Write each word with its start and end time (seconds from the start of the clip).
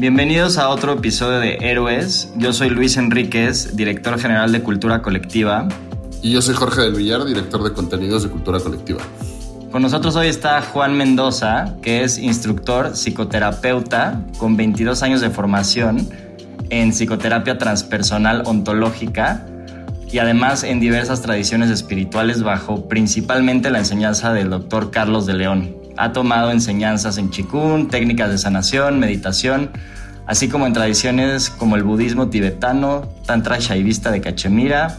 Bienvenidos 0.00 0.56
a 0.56 0.70
otro 0.70 0.94
episodio 0.94 1.40
de 1.40 1.58
Héroes. 1.60 2.32
Yo 2.38 2.54
soy 2.54 2.70
Luis 2.70 2.96
Enríquez, 2.96 3.76
director 3.76 4.18
general 4.18 4.50
de 4.50 4.62
Cultura 4.62 5.02
Colectiva. 5.02 5.68
Y 6.22 6.32
yo 6.32 6.40
soy 6.40 6.54
Jorge 6.54 6.80
del 6.80 6.94
Villar, 6.94 7.26
director 7.26 7.62
de 7.62 7.74
contenidos 7.74 8.22
de 8.22 8.30
Cultura 8.30 8.60
Colectiva. 8.60 9.02
Con 9.70 9.82
nosotros 9.82 10.16
hoy 10.16 10.28
está 10.28 10.62
Juan 10.62 10.96
Mendoza, 10.96 11.76
que 11.82 12.02
es 12.02 12.16
instructor 12.16 12.96
psicoterapeuta 12.96 14.22
con 14.38 14.56
22 14.56 15.02
años 15.02 15.20
de 15.20 15.28
formación 15.28 16.08
en 16.70 16.92
psicoterapia 16.94 17.58
transpersonal 17.58 18.44
ontológica 18.46 19.46
y 20.10 20.16
además 20.16 20.64
en 20.64 20.80
diversas 20.80 21.20
tradiciones 21.20 21.68
espirituales 21.68 22.42
bajo 22.42 22.88
principalmente 22.88 23.68
la 23.68 23.80
enseñanza 23.80 24.32
del 24.32 24.48
doctor 24.48 24.90
Carlos 24.90 25.26
de 25.26 25.34
León. 25.34 25.79
Ha 25.96 26.12
tomado 26.12 26.50
enseñanzas 26.50 27.18
en 27.18 27.30
Chikun, 27.30 27.88
técnicas 27.88 28.30
de 28.30 28.38
sanación, 28.38 28.98
meditación, 28.98 29.70
así 30.26 30.48
como 30.48 30.66
en 30.66 30.72
tradiciones 30.72 31.50
como 31.50 31.76
el 31.76 31.82
budismo 31.82 32.28
tibetano, 32.28 33.08
tantra 33.26 33.58
shaivista 33.58 34.10
de 34.10 34.20
Cachemira, 34.20 34.96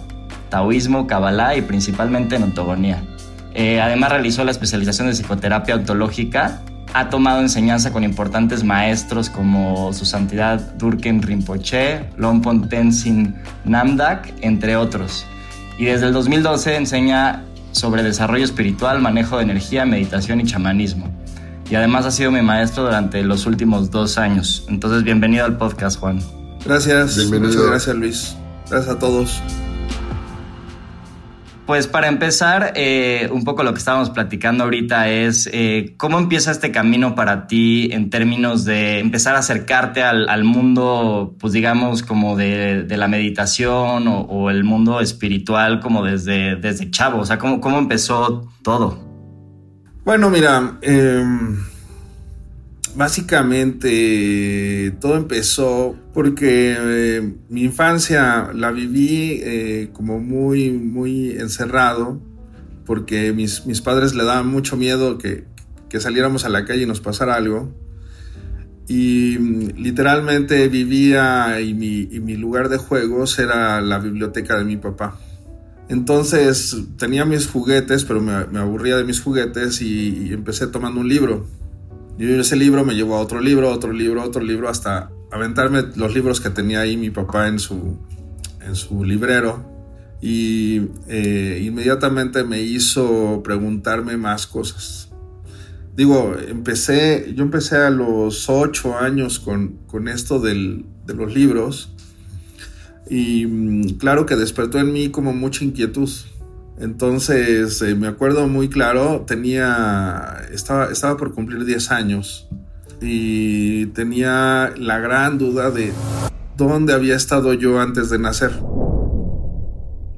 taoísmo, 0.49 1.07
kabbalah 1.07 1.55
y 1.55 1.61
principalmente 1.61 2.35
en 2.35 2.43
ontogonía. 2.43 3.01
Eh, 3.53 3.81
además 3.81 4.11
realizó 4.11 4.43
la 4.43 4.51
especialización 4.51 5.07
de 5.07 5.13
psicoterapia 5.13 5.75
ontológica. 5.75 6.61
Ha 6.93 7.09
tomado 7.09 7.39
enseñanza 7.39 7.91
con 7.91 8.03
importantes 8.03 8.63
maestros 8.63 9.29
como 9.29 9.93
su 9.93 10.05
santidad 10.05 10.59
Durken 10.75 11.21
Rinpoche, 11.21 12.09
Lompon 12.17 12.67
Tenzin 12.67 13.35
Namdak, 13.63 14.33
entre 14.41 14.75
otros. 14.75 15.25
Y 15.77 15.85
desde 15.85 16.07
el 16.07 16.13
2012 16.13 16.75
enseña 16.75 17.43
sobre 17.71 18.03
desarrollo 18.03 18.43
espiritual, 18.43 19.01
manejo 19.01 19.37
de 19.37 19.43
energía, 19.43 19.85
meditación 19.85 20.41
y 20.41 20.45
chamanismo. 20.45 21.09
Y 21.69 21.75
además 21.75 22.05
ha 22.05 22.11
sido 22.11 22.31
mi 22.31 22.41
maestro 22.41 22.83
durante 22.83 23.23
los 23.23 23.45
últimos 23.45 23.91
dos 23.91 24.17
años. 24.17 24.65
Entonces, 24.67 25.03
bienvenido 25.03 25.45
al 25.45 25.57
podcast, 25.57 25.99
Juan. 25.99 26.19
Gracias. 26.65 27.15
Bienvenido. 27.15 27.49
Muchas 27.49 27.65
gracias, 27.65 27.95
Luis. 27.95 28.35
Gracias 28.69 28.95
a 28.95 28.99
todos. 28.99 29.41
Pues 31.71 31.87
para 31.87 32.09
empezar, 32.09 32.73
eh, 32.75 33.29
un 33.31 33.45
poco 33.45 33.63
lo 33.63 33.71
que 33.71 33.79
estábamos 33.79 34.09
platicando 34.09 34.65
ahorita 34.65 35.07
es 35.07 35.49
eh, 35.53 35.93
cómo 35.95 36.19
empieza 36.19 36.51
este 36.51 36.69
camino 36.69 37.15
para 37.15 37.47
ti 37.47 37.87
en 37.93 38.09
términos 38.09 38.65
de 38.65 38.99
empezar 38.99 39.37
a 39.37 39.39
acercarte 39.39 40.03
al, 40.03 40.27
al 40.27 40.43
mundo, 40.43 41.33
pues 41.39 41.53
digamos, 41.53 42.03
como 42.03 42.35
de, 42.35 42.83
de 42.83 42.97
la 42.97 43.07
meditación 43.07 44.05
o, 44.05 44.49
el 44.49 44.65
mundo 44.65 44.99
espiritual 44.99 45.79
como 45.79 46.03
desde, 46.03 46.57
desde 46.57 46.91
chavo. 46.91 47.21
O 47.21 47.25
sea, 47.25 47.37
¿cómo, 47.37 47.61
cómo 47.61 47.79
empezó 47.79 48.49
todo? 48.63 48.99
Bueno, 50.03 50.29
mira, 50.29 50.77
eh, 50.81 51.23
básicamente 52.95 54.91
todo 54.99 55.15
empezó 55.15 55.95
porque 56.13 56.75
eh, 56.77 57.33
mi 57.49 57.63
infancia 57.63 58.51
la 58.53 58.71
viví 58.71 59.39
eh, 59.43 59.89
como 59.93 60.19
muy, 60.19 60.71
muy 60.71 61.31
encerrado, 61.31 62.21
porque 62.85 63.33
mis, 63.33 63.65
mis, 63.65 63.81
padres 63.81 64.13
le 64.13 64.23
daban 64.23 64.47
mucho 64.47 64.77
miedo 64.77 65.17
que, 65.17 65.45
que, 65.89 65.99
saliéramos 65.99 66.45
a 66.45 66.49
la 66.49 66.65
calle 66.65 66.83
y 66.83 66.85
nos 66.85 66.99
pasara 66.99 67.35
algo. 67.35 67.73
Y 68.87 69.37
literalmente 69.37 70.67
vivía 70.67 71.61
y 71.61 71.73
mi, 71.73 72.09
y 72.11 72.19
mi 72.19 72.35
lugar 72.35 72.67
de 72.67 72.77
juegos 72.77 73.39
era 73.39 73.79
la 73.79 73.99
biblioteca 73.99 74.57
de 74.57 74.65
mi 74.65 74.75
papá. 74.75 75.17
Entonces 75.87 76.75
tenía 76.97 77.23
mis 77.25 77.47
juguetes, 77.47 78.03
pero 78.03 78.21
me, 78.21 78.45
me 78.47 78.59
aburría 78.59 78.97
de 78.97 79.05
mis 79.05 79.21
juguetes 79.21 79.81
y, 79.81 80.27
y 80.27 80.33
empecé 80.33 80.67
tomando 80.67 80.99
un 80.99 81.07
libro 81.07 81.45
y 82.17 82.31
ese 82.33 82.55
libro 82.55 82.85
me 82.85 82.93
llevó 82.93 83.15
a 83.15 83.21
otro 83.21 83.39
libro, 83.41 83.71
otro 83.71 83.91
libro, 83.93 84.23
otro 84.23 84.41
libro, 84.41 84.69
hasta 84.69 85.11
aventarme 85.31 85.83
los 85.95 86.13
libros 86.13 86.41
que 86.41 86.49
tenía 86.49 86.81
ahí 86.81 86.97
mi 86.97 87.09
papá 87.09 87.47
en 87.47 87.59
su, 87.59 87.97
en 88.61 88.75
su 88.75 89.03
librero. 89.03 89.69
Y 90.21 90.89
eh, 91.07 91.63
inmediatamente 91.65 92.43
me 92.43 92.61
hizo 92.61 93.41
preguntarme 93.43 94.17
más 94.17 94.45
cosas. 94.45 95.09
Digo, 95.95 96.35
empecé, 96.47 97.33
yo 97.35 97.43
empecé 97.43 97.77
a 97.77 97.89
los 97.89 98.49
ocho 98.49 98.97
años 98.97 99.39
con, 99.39 99.79
con 99.87 100.07
esto 100.07 100.39
del, 100.39 100.85
de 101.05 101.15
los 101.15 101.33
libros. 101.33 101.93
Y 103.09 103.45
mm, 103.45 103.97
claro 103.97 104.25
que 104.25 104.35
despertó 104.35 104.79
en 104.79 104.93
mí 104.93 105.09
como 105.09 105.33
mucha 105.33 105.65
inquietud. 105.65 106.09
Entonces, 106.81 107.79
eh, 107.83 107.93
me 107.93 108.07
acuerdo 108.07 108.47
muy 108.47 108.67
claro, 108.67 109.23
tenía, 109.27 110.47
estaba, 110.51 110.85
estaba 110.87 111.15
por 111.15 111.35
cumplir 111.35 111.63
10 111.63 111.91
años 111.91 112.49
y 112.99 113.85
tenía 113.87 114.73
la 114.75 114.97
gran 114.97 115.37
duda 115.37 115.69
de 115.69 115.93
dónde 116.57 116.93
había 116.93 117.15
estado 117.15 117.53
yo 117.53 117.79
antes 117.79 118.09
de 118.09 118.17
nacer. 118.17 118.59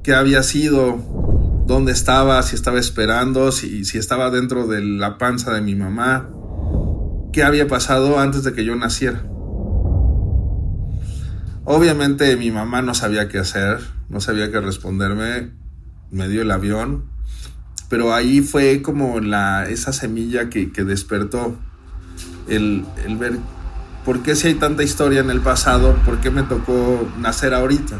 ¿Qué 0.02 0.14
había 0.14 0.42
sido? 0.42 0.96
¿Dónde 1.66 1.92
estaba? 1.92 2.42
Si 2.42 2.54
estaba 2.54 2.78
esperando, 2.78 3.52
si, 3.52 3.84
si 3.84 3.98
estaba 3.98 4.30
dentro 4.30 4.66
de 4.66 4.80
la 4.80 5.18
panza 5.18 5.52
de 5.52 5.60
mi 5.60 5.74
mamá. 5.74 6.30
¿Qué 7.34 7.42
había 7.42 7.68
pasado 7.68 8.18
antes 8.18 8.42
de 8.42 8.54
que 8.54 8.64
yo 8.64 8.74
naciera? 8.74 9.22
Obviamente 11.66 12.34
mi 12.38 12.50
mamá 12.50 12.80
no 12.80 12.94
sabía 12.94 13.28
qué 13.28 13.38
hacer, 13.38 13.80
no 14.08 14.22
sabía 14.22 14.50
qué 14.50 14.60
responderme 14.60 15.63
me 16.14 16.28
dio 16.28 16.42
el 16.42 16.50
avión, 16.50 17.04
pero 17.88 18.14
ahí 18.14 18.40
fue 18.40 18.82
como 18.82 19.20
la, 19.20 19.68
esa 19.68 19.92
semilla 19.92 20.48
que, 20.48 20.72
que 20.72 20.84
despertó 20.84 21.56
el, 22.48 22.84
el, 23.04 23.16
ver 23.16 23.38
por 24.04 24.22
qué 24.22 24.34
si 24.36 24.48
hay 24.48 24.54
tanta 24.54 24.82
historia 24.82 25.20
en 25.20 25.30
el 25.30 25.40
pasado, 25.40 25.94
por 26.04 26.20
qué 26.20 26.30
me 26.30 26.42
tocó 26.44 27.06
nacer 27.18 27.52
ahorita. 27.52 27.98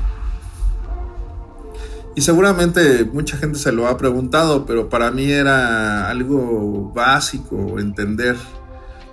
Y 2.17 2.21
seguramente 2.21 3.05
mucha 3.13 3.37
gente 3.37 3.59
se 3.59 3.73
lo 3.73 3.89
ha 3.89 3.97
preguntado, 3.99 4.67
pero 4.67 4.89
para 4.89 5.11
mí 5.11 5.31
era 5.31 6.09
algo 6.09 6.93
básico 6.95 7.81
entender, 7.81 8.37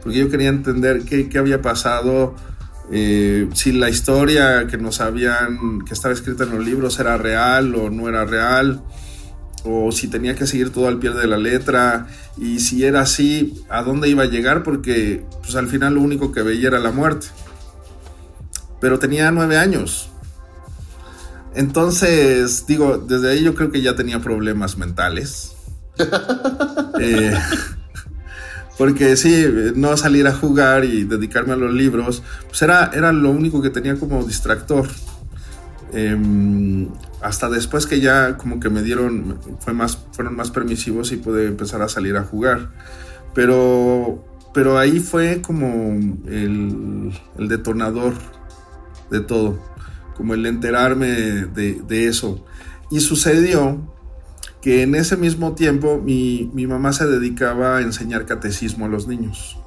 porque 0.04 0.20
yo 0.20 0.30
quería 0.30 0.50
entender 0.50 1.04
qué, 1.04 1.28
qué 1.28 1.40
había 1.40 1.62
pasado 1.62 2.36
eh, 2.92 3.50
si 3.54 3.72
la 3.72 3.90
historia 3.90 4.68
que 4.68 4.78
nos 4.78 5.00
habían, 5.00 5.82
que 5.86 5.94
estaba 5.94 6.14
escrita 6.14 6.44
en 6.44 6.52
los 6.52 6.66
libros 6.66 7.00
era 7.00 7.18
real 7.18 7.74
o 7.76 7.90
no 7.90 8.10
era 8.10 8.26
real, 8.26 8.82
o 9.64 9.92
si 9.92 10.08
tenía 10.08 10.36
que 10.36 10.46
seguir 10.46 10.72
todo 10.72 10.88
al 10.88 11.00
pie 11.00 11.12
de 11.12 11.28
la 11.28 11.38
letra, 11.38 12.08
y 12.38 12.60
si 12.60 12.84
era 12.84 13.02
así, 13.02 13.64
a 13.70 13.84
dónde 13.84 14.10
iba 14.10 14.24
a 14.24 14.28
llegar, 14.28 14.64
porque 14.64 15.24
pues 15.42 15.56
al 15.56 15.68
final 15.68 15.96
lo 15.96 16.02
único 16.02 16.32
que 16.32 16.42
veía 16.42 16.68
era 16.68 16.80
la 16.80 16.92
muerte. 16.92 17.28
Pero 18.82 19.00
tenía 19.00 19.32
nueve 19.32 19.58
años. 19.58 20.10
Entonces, 21.54 22.66
digo, 22.66 22.98
desde 22.98 23.32
ahí 23.32 23.44
yo 23.44 23.56
creo 23.56 23.72
que 23.72 23.82
ya 23.82 23.96
tenía 23.96 24.20
problemas 24.20 24.78
mentales. 24.78 25.54
eh, 27.00 27.38
porque 28.78 29.16
sí, 29.16 29.46
no 29.76 29.96
salir 29.98 30.28
a 30.28 30.34
jugar 30.34 30.86
y 30.86 31.04
dedicarme 31.04 31.54
a 31.54 31.56
los 31.56 31.74
libros, 31.74 32.24
pues 32.48 32.62
era, 32.62 32.92
era 32.94 33.12
lo 33.12 33.30
único 33.30 33.62
que 33.62 33.70
tenía 33.70 33.96
como 33.96 34.24
distractor. 34.24 34.88
Em, 35.94 36.88
hasta 37.22 37.50
después 37.50 37.86
que 37.86 38.00
ya 38.00 38.38
como 38.38 38.60
que 38.60 38.70
me 38.70 38.82
dieron, 38.82 39.38
fue 39.60 39.74
más, 39.74 40.00
fueron 40.14 40.36
más 40.36 40.52
permisivos 40.52 41.12
y 41.12 41.18
pude 41.18 41.48
empezar 41.48 41.82
a 41.82 41.90
salir 41.90 42.16
a 42.18 42.24
jugar. 42.24 42.70
Pero, 43.36 44.24
pero 44.54 44.78
ahí 44.78 45.00
fue 45.00 45.42
como 45.42 45.92
el, 46.28 47.12
el 47.38 47.48
detonador 47.48 48.14
de 49.10 49.20
todo, 49.20 49.60
como 50.16 50.34
el 50.34 50.46
enterarme 50.46 51.08
de, 51.08 51.82
de 51.88 52.08
eso. 52.08 52.46
Y 52.90 53.02
sucedió 53.02 53.80
que 54.62 54.84
en 54.84 54.96
ese 54.96 55.18
mismo 55.18 55.54
tiempo 55.54 56.00
mi, 56.04 56.50
mi, 56.54 56.68
mamá 56.68 56.94
se 56.94 57.08
dedicaba 57.08 57.78
a 57.78 57.82
enseñar 57.82 58.26
catecismo 58.26 58.86
a 58.86 58.90
los 58.90 59.08
niños. 59.08 59.58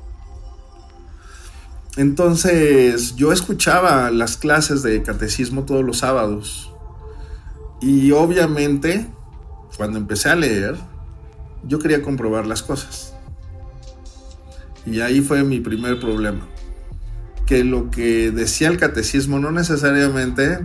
Entonces 1.97 3.15
yo 3.17 3.33
escuchaba 3.33 4.11
las 4.11 4.37
clases 4.37 4.83
de 4.83 5.03
catecismo 5.03 5.65
todos 5.65 5.85
los 5.85 5.99
sábados 5.99 6.73
y 7.81 8.11
obviamente 8.13 9.07
cuando 9.77 9.99
empecé 9.99 10.31
a 10.31 10.37
leer 10.37 10.77
yo 11.67 11.79
quería 11.79 12.03
comprobar 12.03 12.47
las 12.47 12.63
cosas. 12.63 13.15
Y 14.87 15.01
ahí 15.01 15.21
fue 15.21 15.45
mi 15.45 15.61
primer 15.61 15.99
problema. 15.99 16.47
Que 17.47 17.65
lo 17.65 17.91
que 17.91 18.31
decía 18.31 18.69
el 18.69 18.79
catecismo 18.79 19.39
no 19.39 19.51
necesariamente 19.51 20.61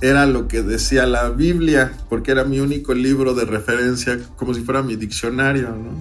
era 0.00 0.26
lo 0.26 0.46
que 0.46 0.62
decía 0.62 1.06
la 1.06 1.30
Biblia, 1.30 1.92
porque 2.08 2.30
era 2.30 2.44
mi 2.44 2.60
único 2.60 2.94
libro 2.94 3.34
de 3.34 3.44
referencia, 3.44 4.18
como 4.36 4.54
si 4.54 4.60
fuera 4.60 4.82
mi 4.82 4.96
diccionario, 4.96 5.70
¿no? 5.70 5.98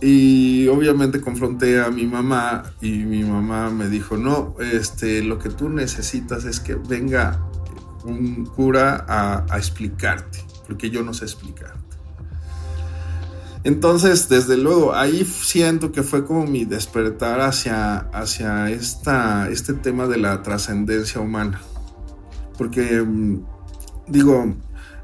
Y 0.00 0.66
obviamente 0.68 1.20
confronté 1.20 1.80
a 1.80 1.90
mi 1.90 2.06
mamá 2.06 2.74
y 2.80 2.90
mi 2.90 3.22
mamá 3.22 3.70
me 3.70 3.88
dijo, 3.88 4.16
no, 4.16 4.54
este, 4.60 5.22
lo 5.22 5.38
que 5.38 5.50
tú 5.50 5.68
necesitas 5.68 6.44
es 6.44 6.60
que 6.60 6.74
venga 6.74 7.40
un 8.04 8.44
cura 8.44 9.04
a, 9.08 9.46
a 9.48 9.56
explicarte, 9.56 10.44
porque 10.66 10.90
yo 10.90 11.02
no 11.02 11.14
sé 11.14 11.24
explicarte. 11.24 11.82
Entonces, 13.62 14.28
desde 14.28 14.58
luego, 14.58 14.94
ahí 14.94 15.24
siento 15.24 15.90
que 15.90 16.02
fue 16.02 16.26
como 16.26 16.46
mi 16.46 16.66
despertar 16.66 17.40
hacia, 17.40 17.96
hacia 18.12 18.68
esta, 18.70 19.48
este 19.48 19.72
tema 19.72 20.06
de 20.06 20.18
la 20.18 20.42
trascendencia 20.42 21.20
humana 21.20 21.60
porque 22.56 23.02
mm, 23.02 23.40
digo, 24.08 24.54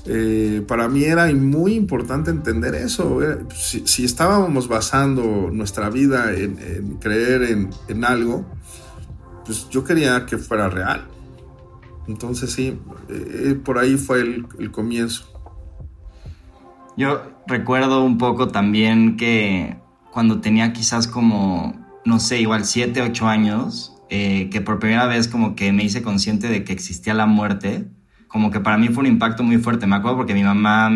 eh, 0.06 0.64
para 0.66 0.88
mí 0.88 1.04
era 1.04 1.32
muy 1.32 1.74
importante 1.74 2.30
entender 2.30 2.74
eso. 2.74 3.22
Eh, 3.22 3.44
si, 3.54 4.04
estábamos 4.04 4.68
basando 4.68 5.50
nuestra 5.52 5.90
vida 5.90 6.32
en, 6.32 6.96
creer 7.00 7.68
en, 7.88 8.04
algo, 8.04 8.46
pues 9.44 9.68
yo 9.68 9.84
quería 9.84 10.26
que 10.26 10.38
fuera 10.38 10.68
real. 10.68 11.06
Entonces 12.08 12.50
sí, 12.52 12.78
eh, 13.08 13.60
por 13.62 13.78
ahí 13.78 13.96
fue 13.96 14.20
el, 14.20 14.46
el, 14.58 14.70
comienzo. 14.70 15.26
Yo 16.96 17.22
recuerdo 17.46 18.02
un 18.02 18.18
poco 18.18 18.48
también 18.48 19.16
que 19.16 19.76
cuando 20.10 20.40
tenía 20.40 20.72
quizás 20.72 21.06
como, 21.06 21.74
no 22.04 22.18
sé, 22.18 22.40
igual 22.40 22.64
7, 22.64 23.02
8 23.02 23.28
años, 23.28 23.89
eh, 24.10 24.50
que 24.50 24.60
por 24.60 24.80
primera 24.80 25.06
vez 25.06 25.28
como 25.28 25.54
que 25.54 25.72
me 25.72 25.84
hice 25.84 26.02
consciente 26.02 26.48
de 26.48 26.64
que 26.64 26.72
existía 26.72 27.14
la 27.14 27.26
muerte, 27.26 27.88
como 28.26 28.50
que 28.50 28.60
para 28.60 28.76
mí 28.76 28.88
fue 28.88 29.02
un 29.02 29.06
impacto 29.06 29.42
muy 29.42 29.58
fuerte. 29.58 29.86
Me 29.86 29.96
acuerdo 29.96 30.18
porque 30.18 30.34
mi 30.34 30.42
mamá 30.42 30.90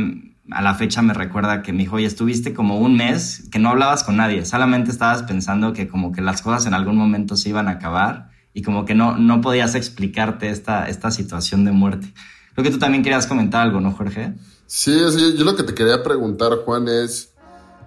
a 0.51 0.63
la 0.63 0.75
fecha 0.75 1.01
me 1.01 1.15
recuerda 1.15 1.63
que 1.63 1.73
me 1.73 1.79
dijo, 1.81 1.97
oye, 1.97 2.07
estuviste 2.07 2.53
como 2.53 2.79
un 2.79 2.97
mes 2.97 3.49
que 3.51 3.59
no 3.59 3.71
hablabas 3.71 4.05
con 4.05 4.17
nadie, 4.17 4.45
solamente 4.45 4.91
estabas 4.91 5.23
pensando 5.23 5.73
que 5.73 5.89
como 5.89 6.13
que 6.13 6.21
las 6.21 6.43
cosas 6.43 6.67
en 6.67 6.75
algún 6.75 6.97
momento 6.97 7.37
se 7.37 7.49
iban 7.49 7.69
a 7.69 7.73
acabar 7.73 8.31
y 8.53 8.63
como 8.63 8.85
que 8.85 8.95
no, 8.95 9.17
no 9.17 9.41
podías 9.41 9.75
explicarte 9.75 10.51
esta, 10.51 10.89
esta 10.89 11.11
situación 11.11 11.65
de 11.65 11.73
muerte. 11.73 12.13
Creo 12.55 12.65
que 12.65 12.71
tú 12.71 12.79
también 12.79 13.03
querías 13.03 13.27
comentar 13.27 13.63
algo, 13.63 13.81
¿no, 13.81 13.93
Jorge? 13.93 14.35
Sí, 14.67 14.93
sí, 15.11 15.35
yo 15.37 15.45
lo 15.45 15.57
que 15.57 15.63
te 15.63 15.75
quería 15.75 16.03
preguntar, 16.03 16.53
Juan, 16.65 16.89
es 16.89 17.33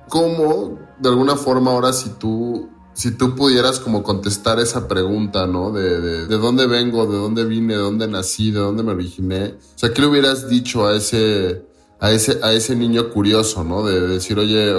cómo, 0.09 0.80
de 1.00 1.09
alguna 1.09 1.35
forma, 1.35 1.71
ahora 1.71 1.94
si 1.94 2.09
tú 2.19 2.69
si 2.97 3.11
tú 3.11 3.35
pudieras 3.35 3.79
como 3.79 4.01
contestar 4.01 4.59
esa 4.59 4.88
pregunta, 4.88 5.45
¿no? 5.45 5.71
De, 5.71 6.01
de, 6.01 6.25
de, 6.25 6.38
dónde 6.38 6.65
vengo, 6.65 7.05
de 7.05 7.15
dónde 7.15 7.45
vine, 7.45 7.75
de 7.75 7.79
dónde 7.79 8.07
nací, 8.07 8.49
de 8.49 8.57
dónde 8.57 8.81
me 8.81 8.91
originé. 8.91 9.49
O 9.49 9.77
sea, 9.77 9.94
¿qué 9.94 10.01
le 10.01 10.07
hubieras 10.07 10.49
dicho 10.49 10.88
a 10.88 10.95
ese, 10.95 11.61
a 11.99 12.09
ese, 12.09 12.39
a 12.41 12.53
ese 12.53 12.75
niño 12.75 13.11
curioso, 13.11 13.63
¿no? 13.63 13.85
De, 13.85 14.01
de 14.01 14.07
decir, 14.07 14.39
oye, 14.39 14.73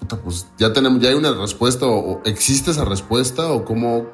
puta, 0.00 0.16
pues 0.16 0.46
ya 0.58 0.72
tenemos, 0.72 1.02
ya 1.02 1.10
hay 1.10 1.14
una 1.14 1.30
respuesta, 1.34 1.84
o, 1.84 2.22
existe 2.24 2.70
esa 2.70 2.86
respuesta, 2.86 3.52
o 3.52 3.66
cómo, 3.66 4.06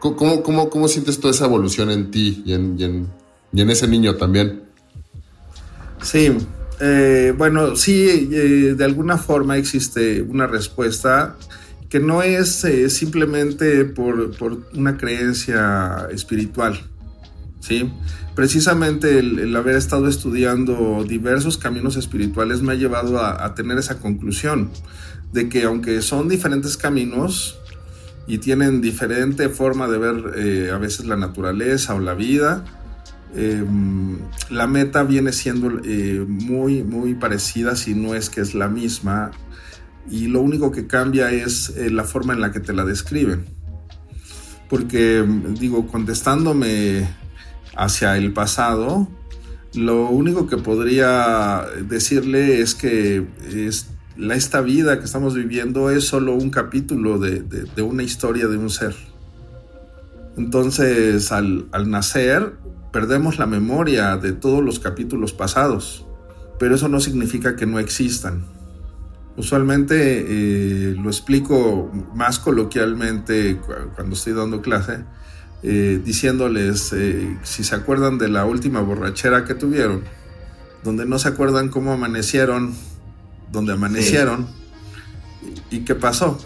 cómo, 0.00 0.42
cómo, 0.42 0.70
cómo 0.70 0.88
sientes 0.88 1.20
toda 1.20 1.34
esa 1.34 1.44
evolución 1.44 1.90
en 1.90 2.10
ti 2.10 2.42
y 2.46 2.54
en, 2.54 2.80
y 2.80 2.84
en, 2.84 3.06
y 3.52 3.60
en 3.60 3.68
ese 3.68 3.86
niño 3.86 4.16
también. 4.16 4.62
Sí, 6.00 6.34
eh, 6.80 7.34
bueno, 7.36 7.76
sí, 7.76 8.30
eh, 8.32 8.74
de 8.74 8.84
alguna 8.86 9.18
forma 9.18 9.58
existe 9.58 10.22
una 10.22 10.46
respuesta 10.46 11.36
que 11.88 12.00
no 12.00 12.22
es 12.22 12.64
eh, 12.64 12.90
simplemente 12.90 13.84
por, 13.84 14.36
por, 14.36 14.68
una 14.74 14.96
creencia 14.96 16.08
espiritual, 16.10 16.80
¿sí? 17.60 17.90
Precisamente 18.34 19.18
el, 19.18 19.56
haber 19.56 19.76
estado 19.76 20.08
estudiando 20.08 21.04
diversos 21.08 21.56
caminos 21.56 21.96
espirituales 21.96 22.60
me 22.60 22.72
ha 22.72 22.76
llevado 22.76 23.18
a, 23.18 23.54
tener 23.54 23.78
esa 23.78 23.98
conclusión 23.98 24.70
de 25.32 25.48
que 25.48 25.64
aunque 25.64 26.02
son 26.02 26.28
diferentes 26.28 26.76
caminos 26.76 27.58
y 28.26 28.38
tienen 28.38 28.82
diferente 28.82 29.48
forma 29.48 29.88
de 29.88 29.98
ver 29.98 30.32
eh, 30.36 30.70
a 30.70 30.76
veces 30.76 31.06
la 31.06 31.16
naturaleza 31.16 31.94
o 31.94 32.00
la 32.00 32.12
vida, 32.12 32.62
eh, 33.34 33.64
la 34.50 34.66
meta 34.66 35.02
viene 35.02 35.32
siendo 35.32 35.80
eh, 35.84 36.24
muy, 36.26 36.82
muy 36.82 37.14
parecida, 37.14 37.76
si 37.76 37.94
no 37.94 38.14
es 38.14 38.30
que 38.30 38.40
es 38.40 38.54
la 38.54 38.68
misma, 38.68 39.30
y 40.10 40.28
lo 40.28 40.40
único 40.40 40.70
que 40.70 40.86
cambia 40.86 41.30
es 41.30 41.70
eh, 41.70 41.90
la 41.90 42.04
forma 42.04 42.32
en 42.32 42.40
la 42.40 42.52
que 42.52 42.60
te 42.60 42.72
la 42.72 42.84
describen. 42.84 43.46
Porque, 44.68 45.24
digo, 45.58 45.86
contestándome 45.86 47.08
hacia 47.76 48.16
el 48.16 48.32
pasado, 48.32 49.08
lo 49.74 50.08
único 50.08 50.46
que 50.46 50.56
podría 50.56 51.64
decirle 51.88 52.60
es 52.60 52.74
que 52.74 53.26
es, 53.48 53.88
la, 54.16 54.34
esta 54.34 54.60
vida 54.60 54.98
que 54.98 55.04
estamos 55.04 55.34
viviendo 55.34 55.90
es 55.90 56.04
solo 56.04 56.34
un 56.34 56.50
capítulo 56.50 57.18
de, 57.18 57.82
una 57.82 58.02
historia 58.02 58.48
de 58.48 58.56
un 58.56 58.70
ser. 58.70 58.94
Entonces, 60.36 61.32
al 61.32 61.90
nacer, 61.90 62.54
perdemos 62.92 63.38
la 63.38 63.46
memoria 63.46 64.16
de 64.16 64.32
todos 64.32 64.62
los 64.64 64.80
capítulos 64.80 65.32
pasados, 65.32 66.06
pero 66.58 66.74
eso 66.74 66.88
no 66.88 67.00
significa 67.00 67.56
que 67.56 67.66
no 67.66 67.78
existan 67.78 68.44
Usualmente 69.36 70.24
eh, 70.28 70.94
lo 70.94 71.10
explico 71.10 71.90
más 72.14 72.38
coloquialmente 72.38 73.60
cuando 73.94 74.14
estoy 74.14 74.32
dando 74.32 74.62
clase, 74.62 75.00
eh, 75.62 76.00
diciéndoles 76.02 76.92
eh, 76.94 77.36
si 77.42 77.62
se 77.62 77.74
acuerdan 77.74 78.16
de 78.16 78.28
la 78.28 78.46
última 78.46 78.80
borrachera 78.80 79.44
que 79.44 79.54
tuvieron, 79.54 80.04
donde 80.84 81.04
no 81.04 81.18
se 81.18 81.28
acuerdan 81.28 81.68
cómo 81.68 81.92
amanecieron, 81.92 82.74
donde 83.52 83.74
amanecieron 83.74 84.46
sí. 85.42 85.54
y, 85.70 85.76
y, 85.76 85.80
qué 85.80 85.94
pasó. 85.94 86.38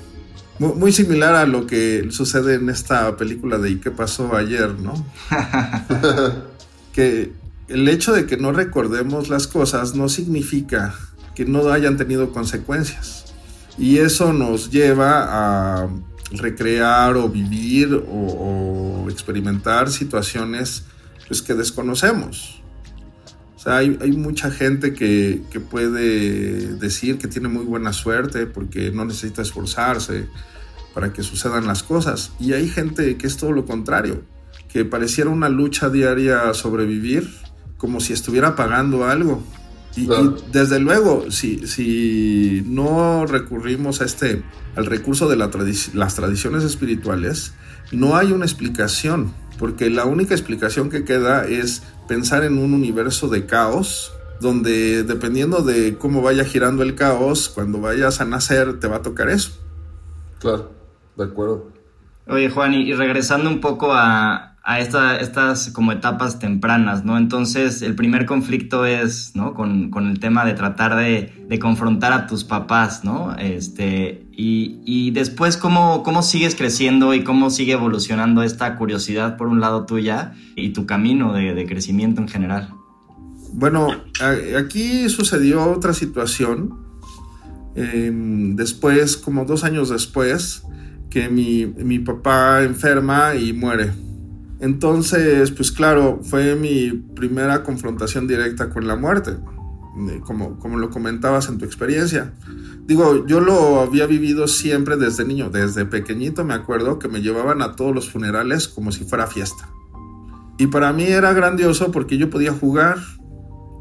Muy, 0.59 0.75
muy, 0.75 0.93
similar 0.93 1.37
a 1.37 1.47
lo 1.47 1.69
que 1.69 2.09
sucede 2.11 2.55
en 2.55 2.69
esta 2.71 3.17
película 3.17 3.59
de 3.59 3.71
¿Y 3.71 3.77
qué 3.77 3.93
pasó 3.93 4.35
ayer? 4.35 4.75
¿no? 4.81 4.95
que 6.93 7.33
el 7.69 7.89
hecho 7.89 8.13
de 8.13 8.27
que 8.27 8.37
no 8.37 8.51
recordemos 8.51 9.29
las 9.29 9.47
cosas 9.47 9.95
no 9.95 10.09
significa 10.09 10.95
no 11.45 11.71
hayan 11.71 11.97
tenido 11.97 12.33
consecuencias. 12.33 13.35
Y 13.79 13.99
eso 13.99 14.33
nos 14.33 14.71
lleva 14.71 15.85
a 15.85 15.89
recrear 16.33 17.17
o 17.17 17.29
vivir 17.29 17.95
o, 17.95 19.07
experimentar 19.11 19.91
situaciones 19.91 20.85
pues, 21.27 21.43
que 21.43 21.55
desconocemos. 21.55 22.63
O 23.57 23.59
sea, 23.59 23.79
hay, 23.79 23.99
hay 24.01 24.13
mucha 24.13 24.51
gente 24.51 24.95
que, 24.95 25.43
que, 25.51 25.59
puede 25.61 26.77
decir 26.77 27.19
que 27.19 27.27
tiene 27.27 27.49
muy 27.49 27.65
buena 27.65 27.93
suerte 27.93 28.47
porque 28.47 28.91
no 28.93 29.05
necesita 29.05 29.43
esforzarse, 29.43 30.29
para 30.95 31.13
que 31.13 31.23
sucedan 31.23 31.67
las 31.67 31.83
cosas. 31.83 32.33
Y 32.39 32.53
hay 32.53 32.69
gente 32.69 33.17
que 33.17 33.27
es 33.27 33.37
todo 33.37 33.53
lo 33.53 33.67
contrario, 33.67 34.23
que 34.69 34.85
pareciera 34.85 35.31
una 35.31 35.49
lucha 35.49 35.89
diaria 35.91 36.53
sobrevivir, 36.55 37.29
como 37.77 38.01
si 38.01 38.13
estuviera 38.13 38.57
pagando 38.57 39.07
algo. 39.07 39.43
Y, 39.97 40.09
desde 40.53 40.79
luego, 40.79 41.31
si, 41.31 41.67
si 41.67 42.63
no 42.67 43.27
recurrimos 43.27 44.01
a 44.01 44.05
este, 44.05 44.43
al 44.77 44.87
recurso 44.87 45.29
de 45.29 45.37
las 45.37 46.15
tradiciones 46.15 46.65
espirituales, 46.65 47.55
no 47.93 48.17
hay 48.17 48.33
una 48.33 48.45
explicación, 48.45 49.35
porque 49.59 49.91
la 49.91 50.05
única 50.05 50.35
explicación 50.35 50.91
que 50.91 51.05
queda 51.05 51.45
es 51.47 51.83
pensar 52.07 52.45
en 52.45 52.59
un 52.59 52.73
universo 52.73 53.29
de 53.29 53.47
caos, 53.47 54.13
donde 54.41 55.03
dependiendo 55.03 55.63
de 55.63 55.97
cómo 55.99 56.23
vaya 56.23 56.45
girando 56.45 56.83
el 56.83 56.95
caos, 56.95 57.49
cuando 57.49 57.81
vayas 57.81 58.21
a 58.21 58.25
nacer 58.25 58.79
te 58.81 58.89
va 58.89 58.97
a 58.97 59.03
tocar 59.03 59.29
eso. 59.29 59.53
Claro, 60.39 60.73
de 61.17 61.25
acuerdo. 61.25 61.69
Oye 62.27 62.49
Juan, 62.49 62.75
y 62.75 62.93
regresando 62.95 63.51
un 63.51 63.61
poco 63.61 63.93
a, 63.93 64.50
a 64.63 64.79
estas 64.79 65.71
como 65.71 65.93
etapas 65.93 66.39
tempranas, 66.39 67.05
¿no? 67.05 67.17
Entonces, 67.17 67.81
el 67.81 67.95
primer 67.95 68.27
conflicto 68.27 68.85
es, 68.85 69.35
¿no? 69.35 69.55
Con, 69.55 69.91
el 69.95 70.21
tema 70.21 70.45
de 70.45 70.53
tratar 70.53 70.97
de, 70.97 71.59
confrontar 71.59 72.13
a 72.13 72.27
tus 72.27 72.45
papás, 72.45 73.03
¿no? 73.03 73.35
Este, 73.39 74.27
y, 74.33 75.11
después, 75.13 75.57
¿cómo, 75.57 76.03
¿cómo 76.03 76.23
sigues 76.23 76.55
creciendo 76.55 77.15
y 77.15 77.25
cómo 77.25 77.51
sigue 77.51 77.73
evolucionando 77.73 78.43
esta 78.43 78.77
curiosidad, 78.77 79.37
por 79.37 79.49
un 79.49 79.61
lado 79.61 79.87
tuya, 79.87 80.35
y 80.57 80.71
tu 80.71 80.87
camino 80.87 81.33
de, 81.33 81.67
crecimiento 81.67 82.21
en 82.21 82.29
general? 82.29 82.75
Bueno, 83.53 83.89
aquí 84.59 85.09
sucedió 85.09 85.71
otra 85.73 85.95
situación. 85.95 86.79
Em, 87.75 88.57
después, 88.57 89.17
como 89.17 89.45
dos 89.47 89.65
años 89.65 89.89
después, 89.89 90.65
que 91.09 91.29
mi, 91.29 91.67
mi 91.67 91.99
papá 91.99 92.63
enferma 92.63 93.35
y 93.35 93.53
muere 93.53 93.91
entonces, 94.61 95.51
pues 95.53 95.73
claro, 95.73 96.21
fue 96.23 96.55
mi 96.55 96.91
primera 96.91 97.63
confrontación 97.63 98.29
directa 98.29 98.69
con 98.69 98.87
la 98.87 98.95
muerte, 98.95 99.39
como, 100.27 100.59
como 100.59 100.79
lo 100.79 100.91
comentabas 100.91 101.49
en 101.49 101.57
tu 101.57 101.65
experiencia. 101.65 102.35
Digo, 102.87 103.27
yo 103.27 103.41
lo 103.41 103.81
había 103.81 104.07
vivido 104.07 104.47
siempre 104.49 104.97
desde 104.97 105.25
niño, 105.25 105.49
desde 105.49 105.87
pequeñito 105.87 106.45
me 106.45 106.55
acuerdo 106.55 106.99
que 106.99 107.09
me 107.09 107.23
llevaban 107.23 107.63
a 107.63 107.75
todos 107.75 107.95
los 107.95 108.11
funerales 108.11 108.69
como 108.69 108.93
si 108.93 109.05
fuera 109.05 109.27
fiesta. 109.27 109.69
Y 110.59 110.67
para 110.67 110.93
mí 110.93 111.05
era 111.05 111.33
grandioso 111.33 111.91
porque 111.91 112.19
yo 112.19 112.29
podía 112.29 112.53
jugar, 112.53 112.99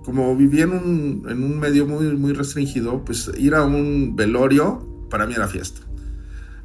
como 0.06 0.34
vivía 0.38 0.64
en 0.64 0.72
un, 0.72 1.26
en 1.28 1.44
un 1.44 1.60
medio 1.60 1.88
muy, 1.88 2.16
muy 2.16 2.32
restringido, 2.32 3.04
pues 3.04 3.30
ir 3.38 3.54
a 3.54 3.66
un 3.66 4.16
velorio 4.16 5.08
para 5.10 5.26
mí 5.26 5.34
era 5.34 5.50
fiesta. 5.50 5.89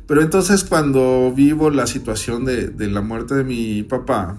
Pero 0.06 0.20
entonces 0.20 0.64
cuando 0.64 1.32
vivo 1.34 1.70
la 1.70 1.86
situación 1.86 2.44
de, 2.44 2.72
la 2.88 3.00
muerte 3.00 3.34
de 3.34 3.44
mi 3.44 3.82
papá, 3.82 4.38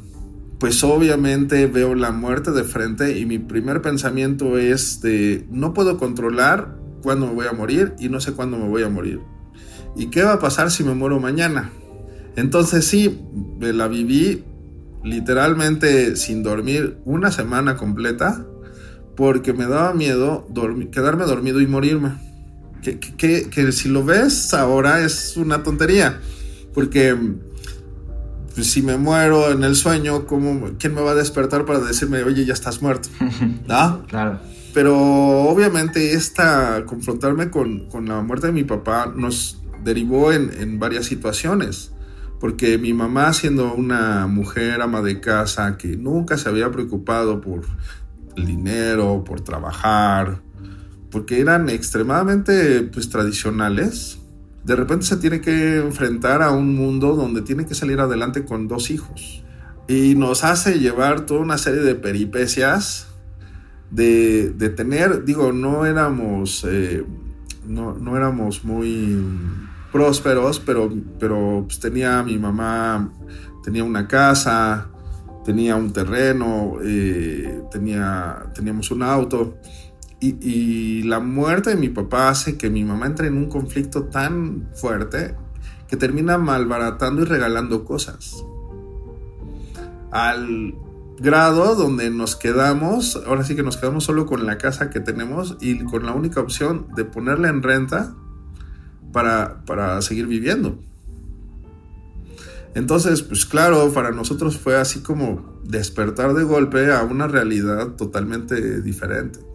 pues 0.60 0.84
obviamente 0.84 1.65
veo 1.67 1.95
la 1.95 2.12
muerte 2.12 2.51
de 2.51 2.63
frente 2.63 3.17
y 3.17 3.25
mi 3.25 3.39
primer 3.39 3.81
pensamiento 3.81 4.57
es 4.57 5.01
de 5.01 5.45
no 5.50 5.74
puedo 5.74 5.98
controlar 5.98 6.77
cuándo 7.01 7.27
me 7.27 7.34
voy 7.34 7.48
a 7.48 7.53
morir 7.53 7.93
y 8.00 8.10
no 8.10 8.22
sé 8.22 8.34
cuándo 8.34 8.57
me 8.57 8.67
voy 8.67 8.84
a 8.84 8.89
morir. 8.89 9.19
¿Y 9.95 10.07
qué 10.07 10.24
va 10.24 10.34
a 10.34 10.39
pasar 10.39 10.69
si 10.69 10.84
me 10.84 10.93
muero 10.93 11.19
mañana? 11.19 11.72
Entonces 12.36 12.86
sí, 12.86 13.22
me 13.60 13.74
la 13.74 13.88
viví 13.88 14.43
literalmente 15.03 16.15
sin 16.15 16.43
dormir 16.43 16.98
una 17.05 17.31
semana 17.31 17.75
completa 17.75 18.45
porque 19.15 19.53
me 19.53 19.65
daba 19.65 19.93
miedo 19.93 20.48
quedarme 20.91 21.25
dormido 21.25 21.62
y 21.62 21.67
morirme 21.67 22.35
que, 22.82 23.72
si 23.72 23.89
lo 23.89 24.03
ves 24.03 24.53
ahora 24.53 25.01
es 25.01 25.38
una 25.38 25.63
tontería, 25.63 26.20
porque 26.74 27.17
pues, 28.53 28.67
si 28.67 28.82
me 28.82 28.98
muero 28.98 29.51
en 29.51 29.63
el 29.63 29.75
sueño, 29.75 30.25
¿cómo, 30.25 30.72
¿quién 30.77 30.94
me 30.94 31.01
va 31.01 31.12
a 31.12 31.15
despertar 31.15 31.65
para 31.65 31.79
decirme, 31.79 32.24
oye, 32.24 32.46
ya 32.46 32.53
estás 32.53 32.82
muerto? 32.82 33.10
¿No? 33.67 34.03
Claro. 34.08 34.39
Pero 34.74 34.98
obviamente 34.98 36.13
esta, 36.13 36.86
confrontarme 36.86 37.50
con, 37.50 37.88
la 38.05 38.22
muerte 38.22 38.48
de 38.48 38.53
mi 38.53 38.63
papá 38.63 39.12
nos 39.15 39.62
derivó 39.84 40.32
en, 40.32 40.51
en 40.60 40.79
varias 40.79 41.05
situaciones 41.05 41.91
porque 42.39 42.77
mi 42.77 42.94
mamá 42.94 43.34
siendo 43.34 43.74
una 43.74 44.27
mujer 44.27 44.82
ama 44.82 45.01
de 45.01 45.20
casa 45.20 45.77
que 45.77 45.96
nunca 45.96 46.38
se 46.38 46.50
había 46.50 46.70
preocupado 46.70 47.41
por 47.41 47.62
el 48.36 48.46
dinero, 48.46 49.24
por 49.24 49.41
trabajar, 49.41 50.41
porque 51.15 51.39
eran 51.39 51.69
extremadamente 51.69 52.81
pues, 52.81 53.10
tradicionales, 53.10 54.19
de 54.65 54.75
repente 54.75 55.05
se 55.05 55.15
tiene 55.15 55.39
que 55.39 55.77
enfrentar 55.77 56.41
a 56.41 56.51
un 56.51 56.75
mundo 56.75 57.15
donde 57.15 57.41
tiene 57.41 57.65
que 57.65 57.74
salir 57.74 58.01
adelante 58.01 58.43
con 58.43 58.67
dos 58.67 58.91
hijos. 58.91 59.41
Y 59.88 60.15
nos 60.15 60.43
hace 60.43 60.77
llevar 60.77 61.25
toda 61.25 61.39
una 61.39 61.57
serie 61.57 61.79
de 61.79 61.95
peripecias 61.95 63.07
de, 63.91 64.53
tener, 64.75 65.24
digo, 65.24 65.53
no 65.53 65.86
éramos, 65.86 66.67
eh, 66.69 67.05
no, 67.65 68.17
éramos 68.17 68.65
muy 68.65 69.17
prósperos, 69.93 70.60
pero, 70.60 70.91
pero 71.17 71.63
pues, 71.65 71.79
tenía 71.79 72.24
mi 72.24 72.38
mamá, 72.38 73.10
tenía 73.63 73.86
una 73.86 74.05
casa, 74.05 74.89
tenía 75.45 75.77
un 75.77 75.93
terreno, 75.93 76.74
eh, 76.84 77.62
tenía, 77.72 78.48
teníamos 78.53 78.91
un 78.91 79.01
auto. 79.01 79.55
Y, 80.27 81.03
la 81.03 81.20
muerte 81.20 81.70
de 81.72 81.75
mi 81.75 81.89
papá 81.89 82.29
hace 82.29 82.58
que 82.58 82.70
mi 82.72 82.84
mamá 82.84 83.05
entre 83.05 83.27
en 83.27 83.38
un 83.38 83.48
conflicto 83.48 84.05
tan 84.05 84.70
fuerte 84.74 85.36
que 85.88 85.98
termina 85.98 86.38
malbaratando 86.39 87.22
y 87.22 87.25
regalando 87.25 87.86
cosas. 87.86 88.44
Al 90.12 90.74
grado 91.20 91.75
donde 91.75 92.10
nos 92.10 92.36
quedamos, 92.36 93.22
ahora 93.27 93.44
sí 93.44 93.55
que 93.55 93.62
nos 93.62 93.77
quedamos 93.77 94.03
solo 94.03 94.25
con 94.25 94.46
la 94.48 94.58
casa 94.58 94.89
que 94.89 95.00
tenemos 95.00 95.58
y 95.62 95.84
con 95.84 96.05
la 96.05 96.13
única 96.13 96.39
opción 96.39 96.88
de 96.96 97.05
ponerla 97.05 97.50
en 97.50 97.62
renta 97.62 98.15
para, 99.12 99.63
para 99.65 100.01
seguir 100.01 100.25
viviendo. 100.25 100.79
Entonces, 102.74 103.22
pues 103.22 103.46
claro, 103.46 103.94
para 103.94 104.12
nosotros 104.12 104.58
fue 104.58 104.75
así 104.75 105.01
como 105.01 105.62
despertar 105.63 106.34
de 106.34 106.44
golpe 106.44 106.91
a 106.91 107.03
una 107.03 107.27
realidad 107.27 107.91
totalmente 107.91 108.82
diferente 108.82 109.54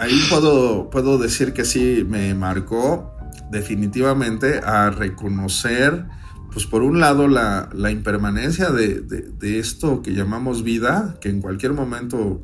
ahí 0.00 0.18
puedo, 0.30 0.88
puedo 0.90 1.18
decir 1.18 1.52
que 1.52 1.64
sí 1.64 2.06
me 2.08 2.34
marcó 2.34 3.14
definitivamente 3.50 4.58
a 4.58 4.90
reconocer, 4.90 6.06
pues 6.52 6.66
por 6.66 6.82
un 6.82 7.00
lado, 7.00 7.28
la, 7.28 7.68
impermanencia 7.90 8.70
de, 8.70 9.04
esto 9.42 10.00
que 10.02 10.14
llamamos 10.14 10.64
vida, 10.64 11.16
que 11.20 11.28
en 11.28 11.42
cualquier 11.42 11.74
momento 11.74 12.40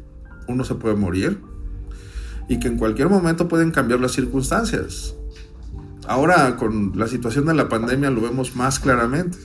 uno 0.46 0.64
se 0.64 0.74
puede 0.74 0.96
morir 0.96 1.40
y 2.48 2.60
que 2.60 2.68
en 2.68 2.76
cualquier 2.76 3.08
momento 3.08 3.48
pueden 3.48 3.70
cambiar 3.70 4.00
las 4.00 4.12
circunstancias. 4.12 5.14
Ahora 6.06 6.56
con 6.56 6.92
la 6.96 7.08
situación 7.08 7.46
de 7.46 7.54
la 7.54 7.68
pandemia 7.68 8.10
lo 8.10 8.20
vemos 8.20 8.54
más 8.54 8.78
claramente, 8.78 9.38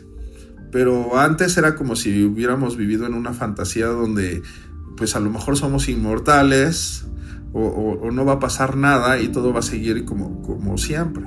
pero 0.70 1.18
antes 1.18 1.58
era 1.58 1.75
como 1.75 1.96
si 1.96 2.24
hubiéramos 2.24 2.75
vivido 2.75 3.08
en 3.08 3.13
una 3.13 3.34
fantasía 3.34 3.88
donde 3.88 4.44
pues 4.98 5.15
a 5.15 5.20
lo 5.20 5.32
mejor 5.32 5.58
somos 5.58 5.89
inmortales, 5.89 7.06
o, 7.53 8.12
no 8.12 8.25
va 8.25 8.34
a 8.34 8.39
pasar 8.39 8.75
nada 8.77 9.20
y 9.20 9.29
todo 9.29 9.53
va 9.53 9.60
a 9.60 9.63
seguir 9.63 10.05
como, 10.05 10.77
siempre. 10.77 11.25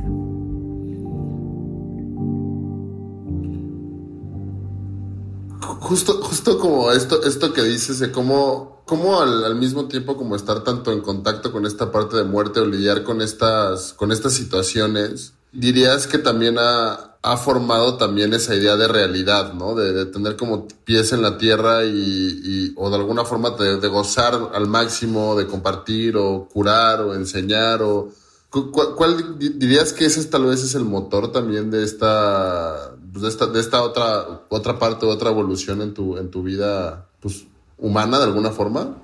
Justo, 5.80 6.22
justo 6.22 6.58
como 6.58 6.90
esto, 6.92 7.22
esto 7.24 7.52
que 7.52 7.62
dices 7.62 7.98
de 7.98 8.10
cómo, 8.10 8.82
cómo 8.86 9.20
al, 9.20 9.54
mismo 9.56 9.86
tiempo 9.86 10.16
como 10.16 10.34
estar 10.34 10.64
tanto 10.64 10.92
en 10.92 11.00
contacto 11.00 11.52
con 11.52 11.66
esta 11.66 11.92
parte 11.92 12.16
de 12.16 12.24
muerte 12.24 12.60
o 12.60 12.66
lidiar 12.66 13.02
con 13.04 13.20
estas, 13.20 13.92
con 13.92 14.10
estas 14.10 14.32
situaciones, 14.32 15.33
dirías 15.54 16.06
que 16.06 16.18
también 16.18 16.56
ha, 16.58 17.14
ha 17.24 17.36
formado 17.38 17.96
también 17.96 18.34
esa 18.34 18.54
idea 18.54 18.76
de 18.76 18.86
realidad, 18.86 19.54
¿no? 19.54 19.74
De, 19.74 20.04
tener 20.06 20.36
como 20.36 20.68
pies 20.84 21.12
en 21.12 21.22
la 21.22 21.38
tierra 21.38 21.84
y, 21.84 22.74
o 22.76 22.90
de 22.90 22.96
alguna 22.96 23.24
forma 23.24 23.50
de, 23.50 23.88
gozar 23.88 24.50
al 24.52 24.66
máximo, 24.68 25.34
de 25.34 25.46
compartir 25.46 26.18
o 26.18 26.46
curar 26.52 27.00
o 27.00 27.14
enseñar 27.14 27.82
o... 27.82 28.10
¿Cuál, 28.50 29.36
dirías 29.38 29.92
que 29.92 30.04
ese 30.04 30.22
tal 30.26 30.44
vez 30.44 30.62
es 30.62 30.76
el 30.76 30.84
motor 30.84 31.32
también 31.32 31.72
de 31.72 31.82
esta, 31.82 32.92
pues, 33.10 33.22
de 33.22 33.28
esta, 33.28 33.46
de 33.46 33.58
esta 33.58 33.82
otra, 33.82 34.42
otra 34.48 34.78
parte, 34.78 35.06
otra 35.06 35.30
evolución 35.30 35.82
en 35.82 35.92
tu, 35.92 36.18
en 36.18 36.30
tu 36.30 36.44
vida 36.44 37.08
pues, 37.20 37.46
humana 37.78 38.18
de 38.18 38.24
alguna 38.24 38.50
forma? 38.50 38.96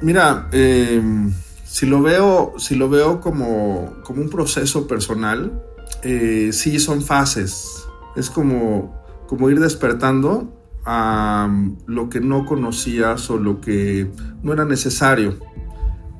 Mira, 0.00 0.48
em, 0.52 1.32
si 1.68 1.84
lo 1.84 2.00
veo, 2.00 2.54
si 2.56 2.76
lo 2.76 2.88
veo 2.88 3.20
como, 3.20 3.92
como 4.02 4.22
un 4.22 4.30
proceso 4.30 4.88
personal, 4.88 5.62
eh, 6.02 6.48
sí 6.52 6.80
son 6.80 7.02
fases. 7.02 7.84
Es 8.16 8.30
como, 8.30 8.98
como 9.26 9.50
ir 9.50 9.60
despertando 9.60 10.50
a 10.86 11.46
lo 11.86 12.08
que 12.08 12.20
no 12.20 12.46
conocías 12.46 13.28
o 13.28 13.36
lo 13.36 13.60
que 13.60 14.10
no 14.42 14.54
era 14.54 14.64
necesario. 14.64 15.38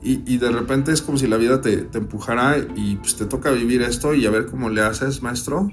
Y, 0.01 0.39
de 0.39 0.51
repente 0.51 0.93
es 0.93 1.03
como 1.03 1.19
si 1.19 1.27
la 1.27 1.37
vida 1.37 1.61
te, 1.61 1.79
te, 1.79 1.99
empujara 1.99 2.57
y 2.77 2.97
pues 2.97 3.17
te 3.17 3.27
toca 3.27 3.51
vivir 3.51 3.83
esto 3.83 4.15
y 4.15 4.25
a 4.25 4.31
ver 4.31 4.47
cómo 4.47 4.71
le 4.71 4.81
haces, 4.81 5.23
maestro. 5.23 5.71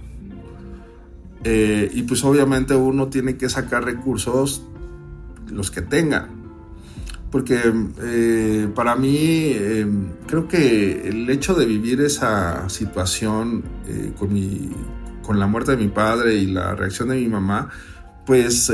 Eh, 1.44 1.92
y 1.94 2.02
pues 2.04 2.24
obviamente 2.24 2.76
uno 2.76 3.08
tiene 3.08 3.38
que 3.38 3.50
sacar 3.50 3.86
recursos 3.86 4.64
los 5.48 5.70
que 5.70 5.82
tenga. 5.82 6.30
Porque 7.36 7.60
eh, 8.02 8.70
para 8.74 8.96
mí 8.96 9.18
eh, 9.18 9.86
creo 10.26 10.48
que 10.48 11.10
el 11.10 11.30
hecho 11.30 11.54
de 11.54 11.66
vivir 11.66 12.00
esa 12.00 12.70
situación 12.70 13.62
con, 14.18 14.32
mi, 14.32 14.72
con 15.22 15.38
la 15.38 15.46
muerte 15.46 15.72
de 15.72 15.78
mi 15.84 15.90
padre 15.90 16.36
y 16.36 16.46
la 16.46 16.76
reacción 16.76 17.10
de 17.10 17.18
mi 17.18 17.28
mamá, 17.28 17.68
pues 18.26 18.72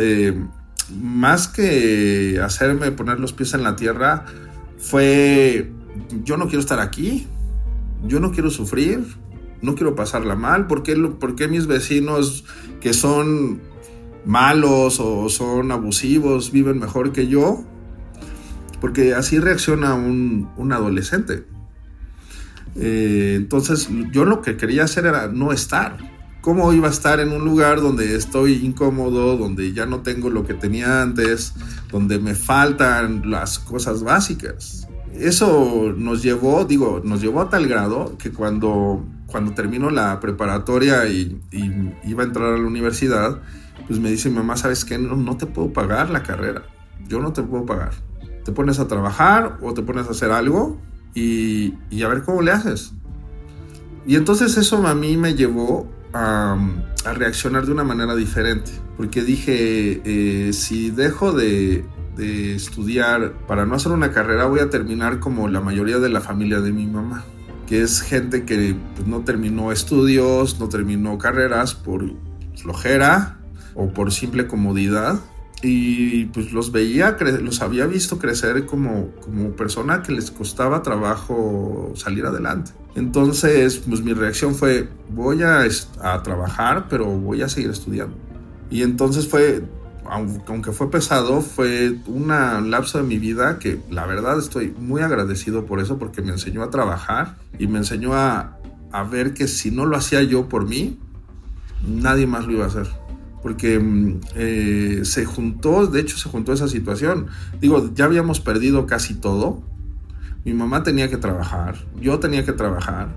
más 0.96 1.48
que 1.48 2.40
hacerme 2.40 2.92
poner 2.92 3.20
los 3.20 3.34
pies 3.34 3.56
en 3.56 3.64
la 3.64 3.76
tierra, 3.76 4.26
fue, 4.78 5.72
yo 6.24 6.38
no 6.38 6.46
quiero 6.46 6.60
estar 6.60 6.80
aquí, 6.80 7.26
yo 8.06 8.20
no 8.20 8.32
quiero 8.32 8.52
sufrir, 8.52 9.04
no 9.64 9.74
quiero 9.74 9.96
pasarla 9.96 10.36
mal, 10.36 10.68
¿por 10.68 10.84
qué, 10.84 10.96
por 10.96 11.34
qué 11.34 11.48
mis 11.48 11.66
vecinos 11.66 12.46
que 12.80 12.94
son 12.94 13.60
malos 14.24 15.00
o 15.00 15.30
son 15.30 15.72
abusivos 15.72 16.52
viven 16.52 16.78
mejor 16.78 17.12
que 17.12 17.26
yo? 17.26 17.66
Porque 18.82 19.14
así 19.14 19.40
reacciona 19.40 19.94
un, 19.94 20.50
un 20.58 20.74
adolescente. 20.74 21.46
Eh, 22.76 23.34
entonces 23.36 23.90
yo 24.12 24.26
lo 24.26 24.42
que 24.42 24.58
quería 24.58 24.84
hacer 24.84 25.06
era 25.06 25.28
no 25.28 25.52
estar. 25.52 25.98
¿Cómo 26.42 26.74
iba 26.74 26.88
a 26.88 26.92
estar 26.92 27.20
en 27.20 27.32
un 27.32 27.46
lugar 27.46 27.82
donde 27.82 28.16
estoy 28.16 28.54
incómodo, 28.66 29.38
donde 29.38 29.74
ya 29.74 29.86
no 29.86 30.00
tengo 30.00 30.32
lo 30.32 30.44
que 30.44 30.56
tenía 30.56 31.04
antes, 31.04 31.54
donde 31.92 32.18
me 32.18 32.34
faltan 32.34 33.30
las 33.30 33.60
cosas 33.60 34.02
básicas? 34.02 34.88
Eso 35.14 35.94
nos 35.96 36.24
llevó, 36.24 36.66
digo, 36.66 37.02
nos 37.04 37.22
llevó 37.22 37.42
a 37.42 37.50
tal 37.50 37.68
grado 37.68 38.18
que 38.18 38.32
cuando, 38.32 39.06
cuando 39.28 39.54
terminó 39.54 39.92
la 39.92 40.20
preparatoria 40.20 41.06
y, 41.08 41.40
iba 42.06 42.24
a 42.24 42.26
entrar 42.26 42.54
a 42.54 42.58
la 42.58 42.66
universidad, 42.66 43.40
pues 43.88 44.00
me 44.00 44.10
dice 44.10 44.30
mi 44.30 44.38
mamá, 44.38 44.58
¿sabes 44.58 44.84
qué? 44.84 44.98
No, 44.98 45.16
no 45.16 45.38
te 45.38 45.46
puedo 45.46 45.72
pagar 45.72 46.10
la 46.10 46.24
carrera. 46.24 46.64
Yo 47.08 47.20
no 47.20 47.34
te 47.34 47.44
puedo 47.44 47.68
pagar. 47.68 47.92
Te 48.44 48.52
pones 48.52 48.80
a 48.80 48.88
trabajar 48.88 49.58
o 49.62 49.74
te 49.74 49.82
pones 49.82 50.08
a 50.08 50.12
hacer 50.12 50.32
algo 50.32 50.80
y, 51.14 51.76
y 51.90 52.04
a 52.04 52.08
ver 52.08 52.24
cómo 52.24 52.42
le 52.42 52.52
haces. 52.52 52.94
Y 54.06 54.16
entonces 54.16 54.58
eso 54.58 54.86
a 54.88 54.96
mí 54.96 55.18
me 55.18 55.36
llevó 55.36 55.88
a, 56.14 56.58
reaccionar 57.16 57.66
de 57.66 57.72
una 57.72 57.84
manera 57.84 58.16
diferente, 58.16 58.72
porque 58.98 59.24
dije, 59.24 60.02
eh, 60.06 60.54
si 60.54 60.92
dejo 60.92 61.32
de, 61.32 61.86
estudiar 62.18 63.34
para 63.48 63.66
no 63.66 63.74
hacer 63.74 63.92
una 63.92 64.12
carrera, 64.12 64.46
voy 64.46 64.60
a 64.60 64.70
terminar 64.70 65.20
como 65.20 65.48
la 65.48 65.60
mayoría 65.60 65.98
de 65.98 66.10
la 66.10 66.22
familia 66.22 66.62
de 66.62 66.72
mi 66.72 66.86
mamá, 66.86 67.24
que 67.66 67.82
es 67.82 68.02
gente 68.02 68.46
que 68.46 68.76
pues, 68.96 69.08
no 69.08 69.22
terminó 69.22 69.72
estudios, 69.72 70.60
no 70.60 70.70
terminó 70.70 71.18
carreras 71.18 71.74
por 71.74 72.14
flojera 72.56 73.40
o 73.74 73.88
por 73.92 74.12
simple 74.12 74.46
comodidad 74.46 75.20
y 75.62 76.26
pues 76.26 76.52
los 76.52 76.72
veía, 76.72 77.18
los 77.42 77.62
había 77.62 77.86
visto 77.86 78.18
crecer 78.18 78.66
como, 78.66 79.12
como 79.22 79.52
persona 79.52 80.02
que 80.02 80.12
les 80.12 80.32
costaba 80.32 80.82
trabajo 80.82 81.94
salir 81.96 82.26
adelante. 82.26 82.72
Entonces, 82.96 83.84
pues 83.88 84.02
mi 84.02 84.14
reacción 84.14 84.56
fue, 84.56 84.90
voy 85.10 85.44
a, 85.44 85.66
a 86.02 86.24
trabajar, 86.24 86.88
pero 86.90 87.06
voy 87.06 87.44
a 87.44 87.50
seguir 87.50 87.70
estudiando. 87.70 88.16
Y 88.72 88.82
entonces 88.82 89.28
fue, 89.28 89.64
aunque 90.06 90.72
fue 90.72 90.90
pesado, 90.90 91.42
fue 91.42 91.96
un 92.08 92.28
lapso 92.72 92.98
de 92.98 93.04
mi 93.04 93.20
vida 93.20 93.60
que 93.60 93.80
la 93.92 94.08
verdad 94.08 94.40
estoy 94.40 94.74
muy 94.80 95.02
agradecido 95.02 95.66
por 95.66 95.80
eso, 95.80 96.00
porque 96.00 96.22
me 96.22 96.32
enseñó 96.32 96.64
a 96.64 96.72
trabajar 96.72 97.38
y 97.60 97.68
me 97.68 97.78
enseñó 97.78 98.16
a, 98.16 98.58
a 98.92 99.04
ver 99.04 99.34
que 99.34 99.48
si 99.48 99.70
no 99.70 99.86
lo 99.86 99.96
hacía 99.96 100.24
yo 100.24 100.50
por 100.50 100.68
mí, 100.68 100.98
nadie 101.88 102.26
más 102.26 102.46
lo 102.46 102.54
iba 102.54 102.66
a 102.66 102.68
hacer 102.68 103.01
porque 103.42 103.80
mm, 103.80 104.20
eh, 104.36 105.00
se 105.04 105.26
juntó, 105.26 105.88
de 105.88 106.02
hecho 106.02 106.18
se 106.18 106.30
juntó 106.30 106.54
esa 106.54 106.68
situación. 106.68 107.28
Digo, 107.60 107.92
ya 107.94 108.06
habíamos 108.06 108.40
perdido 108.40 108.86
casi 108.86 109.16
todo. 109.16 109.62
Mi 110.46 110.54
mamá 110.54 110.84
tenía 110.84 111.10
que 111.10 111.18
trabajar, 111.18 111.76
yo 112.00 112.20
tenía 112.20 112.46
que 112.46 112.54
trabajar. 112.54 113.16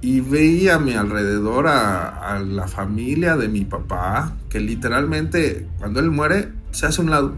Y 0.00 0.20
veía 0.20 0.76
a 0.76 0.78
mi 0.78 0.92
alrededor 0.92 1.66
a, 1.66 2.38
la 2.38 2.68
familia 2.68 3.36
de 3.36 3.48
mi 3.48 3.64
papá, 3.64 4.36
que 4.48 4.60
literalmente 4.60 5.66
cuando 5.78 6.00
él 6.00 6.10
muere 6.10 6.52
se 6.70 6.86
hace 6.86 7.00
un 7.00 7.10
lado. 7.10 7.34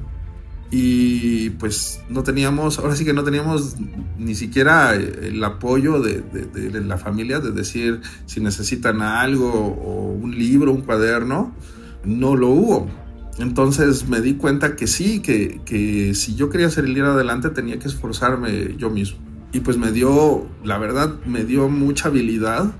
Y 0.71 1.51
pues 1.51 2.03
no 2.11 2.25
teníamos, 2.25 2.79
ahora 2.79 2.95
sí 2.95 3.07
que 3.07 3.15
no 3.15 3.25
teníamos 3.25 3.77
ni 4.19 4.35
siquiera 4.35 4.95
el 4.95 5.43
apoyo 5.43 6.01
de, 6.03 6.21
de 6.21 6.81
la 6.83 6.99
familia 6.99 7.41
de 7.41 7.53
decir 7.53 8.03
si 8.27 8.41
necesitan 8.41 9.01
algo 9.01 9.51
o 9.51 10.13
un 10.13 10.37
libro, 10.37 10.73
un 10.73 10.83
cuaderno 10.83 11.55
no 12.09 12.35
lo 12.35 12.49
hubo. 12.49 12.89
Entonces 13.39 14.09
me 14.09 14.21
di 14.21 14.35
cuenta 14.35 14.75
que 14.75 14.87
sí, 14.87 15.21
que, 15.21 16.13
si 16.15 16.35
yo 16.35 16.51
quería 16.51 16.71
salir 16.71 17.03
adelante 17.05 17.51
tenía 17.51 17.79
que 17.79 17.87
esforzarme 17.87 18.75
yo 18.77 18.91
mismo. 18.91 19.19
Y 19.53 19.61
pues 19.61 19.77
me 19.77 19.93
dio, 19.93 20.47
la 20.65 20.79
verdad, 20.79 21.15
me 21.25 21.45
dio 21.45 21.69
mucha 21.69 22.09
habilidad, 22.09 22.73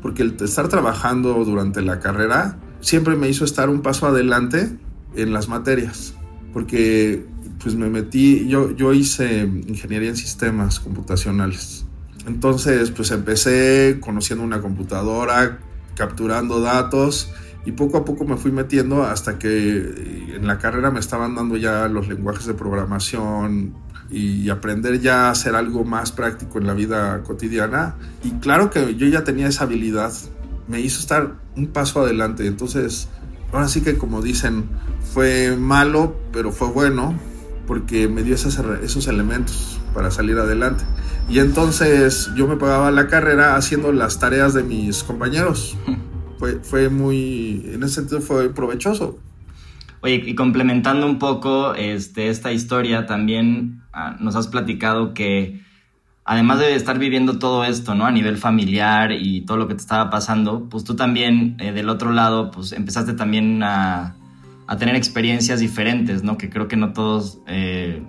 porque 0.00 0.22
el 0.22 0.36
estar 0.40 0.68
trabajando 0.68 1.44
durante 1.44 1.82
la 1.82 1.98
carrera 1.98 2.58
siempre 2.80 3.16
me 3.16 3.28
hizo 3.28 3.44
estar 3.44 3.68
un 3.68 3.82
paso 3.82 4.06
adelante 4.06 4.78
en 5.16 5.32
las 5.32 5.48
materias, 5.48 6.14
porque 6.52 7.26
pues 7.62 7.74
me 7.74 7.90
metí, 7.90 8.46
yo, 8.46 8.70
yo 8.76 8.92
hice 8.92 9.40
ingeniería 9.40 10.10
en 10.10 10.16
sistemas 10.16 10.78
computacionales. 10.78 11.84
Entonces 12.26 12.90
pues 12.92 13.10
empecé 13.10 13.98
conociendo 14.00 14.44
una 14.44 14.60
computadora, 14.60 15.58
capturando 15.96 16.60
datos 16.60 17.32
y 17.66 17.72
poco 17.72 17.98
a 17.98 18.04
poco 18.04 18.24
me 18.24 18.36
fui 18.36 18.52
metiendo 18.52 19.02
hasta 19.02 19.38
que 19.38 19.48
eh, 19.48 20.36
en 20.36 20.46
la 20.46 20.58
carrera 20.58 20.92
me 20.92 21.00
estaban 21.00 21.34
dando 21.34 21.56
ya 21.56 21.88
los 21.88 22.06
lenguajes 22.06 22.46
de 22.46 22.54
programación 22.54 23.74
y 24.08 24.48
aprender 24.50 25.00
ya 25.00 25.26
a 25.26 25.30
hacer 25.32 25.56
algo 25.56 25.84
más 25.84 26.12
práctico 26.12 26.58
en 26.58 26.68
la 26.68 26.74
vida 26.74 27.24
cotidiana. 27.24 27.96
Y 28.22 28.30
claro 28.38 28.70
que 28.70 28.94
yo 28.94 29.08
ya 29.08 29.24
tenía 29.24 29.48
esa 29.48 29.64
habilidad, 29.64 30.12
me 30.68 30.80
hizo 30.80 31.00
estar 31.00 31.34
un 31.56 31.66
paso 31.66 32.02
adelante. 32.02 32.46
Entonces, 32.46 33.08
ahora 33.52 33.66
sí 33.66 33.80
que 33.80 33.98
como 33.98 34.22
dicen, 34.22 34.66
fue 35.12 35.56
malo, 35.56 36.16
pero 36.32 36.52
fue 36.52 36.68
bueno, 36.68 37.18
porque 37.66 38.06
me 38.06 38.22
dio 38.22 38.36
esos, 38.36 38.60
esos 38.80 39.08
elementos 39.08 39.80
para 39.92 40.12
salir 40.12 40.38
adelante. 40.38 40.84
Y 41.28 41.40
entonces 41.40 42.30
yo 42.36 42.46
me 42.46 42.54
pagaba 42.54 42.92
la 42.92 43.08
carrera 43.08 43.56
haciendo 43.56 43.90
las 43.90 44.20
tareas 44.20 44.54
de 44.54 44.62
mis 44.62 45.02
compañeros. 45.02 45.76
fue, 46.38 46.60
fue 46.60 46.88
muy, 46.88 47.62
en 47.72 47.82
ese 47.82 47.96
sentido 47.96 48.20
fue 48.20 48.52
provechoso. 48.52 49.18
Oye, 50.02 50.22
y 50.26 50.34
complementando 50.34 51.06
un 51.06 51.18
poco 51.18 51.74
este, 51.74 52.28
esta 52.28 52.52
historia, 52.52 53.06
también 53.06 53.82
ah, 53.92 54.16
nos 54.20 54.36
has 54.36 54.46
platicado 54.46 55.14
que 55.14 55.60
además 56.24 56.58
de 56.58 56.74
estar 56.74 56.98
viviendo 56.98 57.38
todo 57.38 57.64
esto, 57.64 57.94
¿no? 57.94 58.04
A 58.04 58.10
nivel 58.10 58.36
familiar 58.36 59.12
y 59.12 59.42
todo 59.42 59.56
lo 59.56 59.68
que 59.68 59.74
te 59.74 59.80
estaba 59.80 60.10
pasando, 60.10 60.68
pues 60.68 60.84
tú 60.84 60.96
también, 60.96 61.56
eh, 61.60 61.72
del 61.72 61.88
otro 61.88 62.12
lado, 62.12 62.50
pues 62.50 62.72
empezaste 62.72 63.14
también 63.14 63.62
a, 63.62 64.16
a, 64.66 64.76
tener 64.76 64.96
experiencias 64.96 65.60
diferentes, 65.60 66.22
¿no? 66.22 66.36
Que 66.36 66.50
creo 66.50 66.68
que 66.68 66.76
no 66.76 66.92
todos 66.92 67.38
eh, 67.46 68.02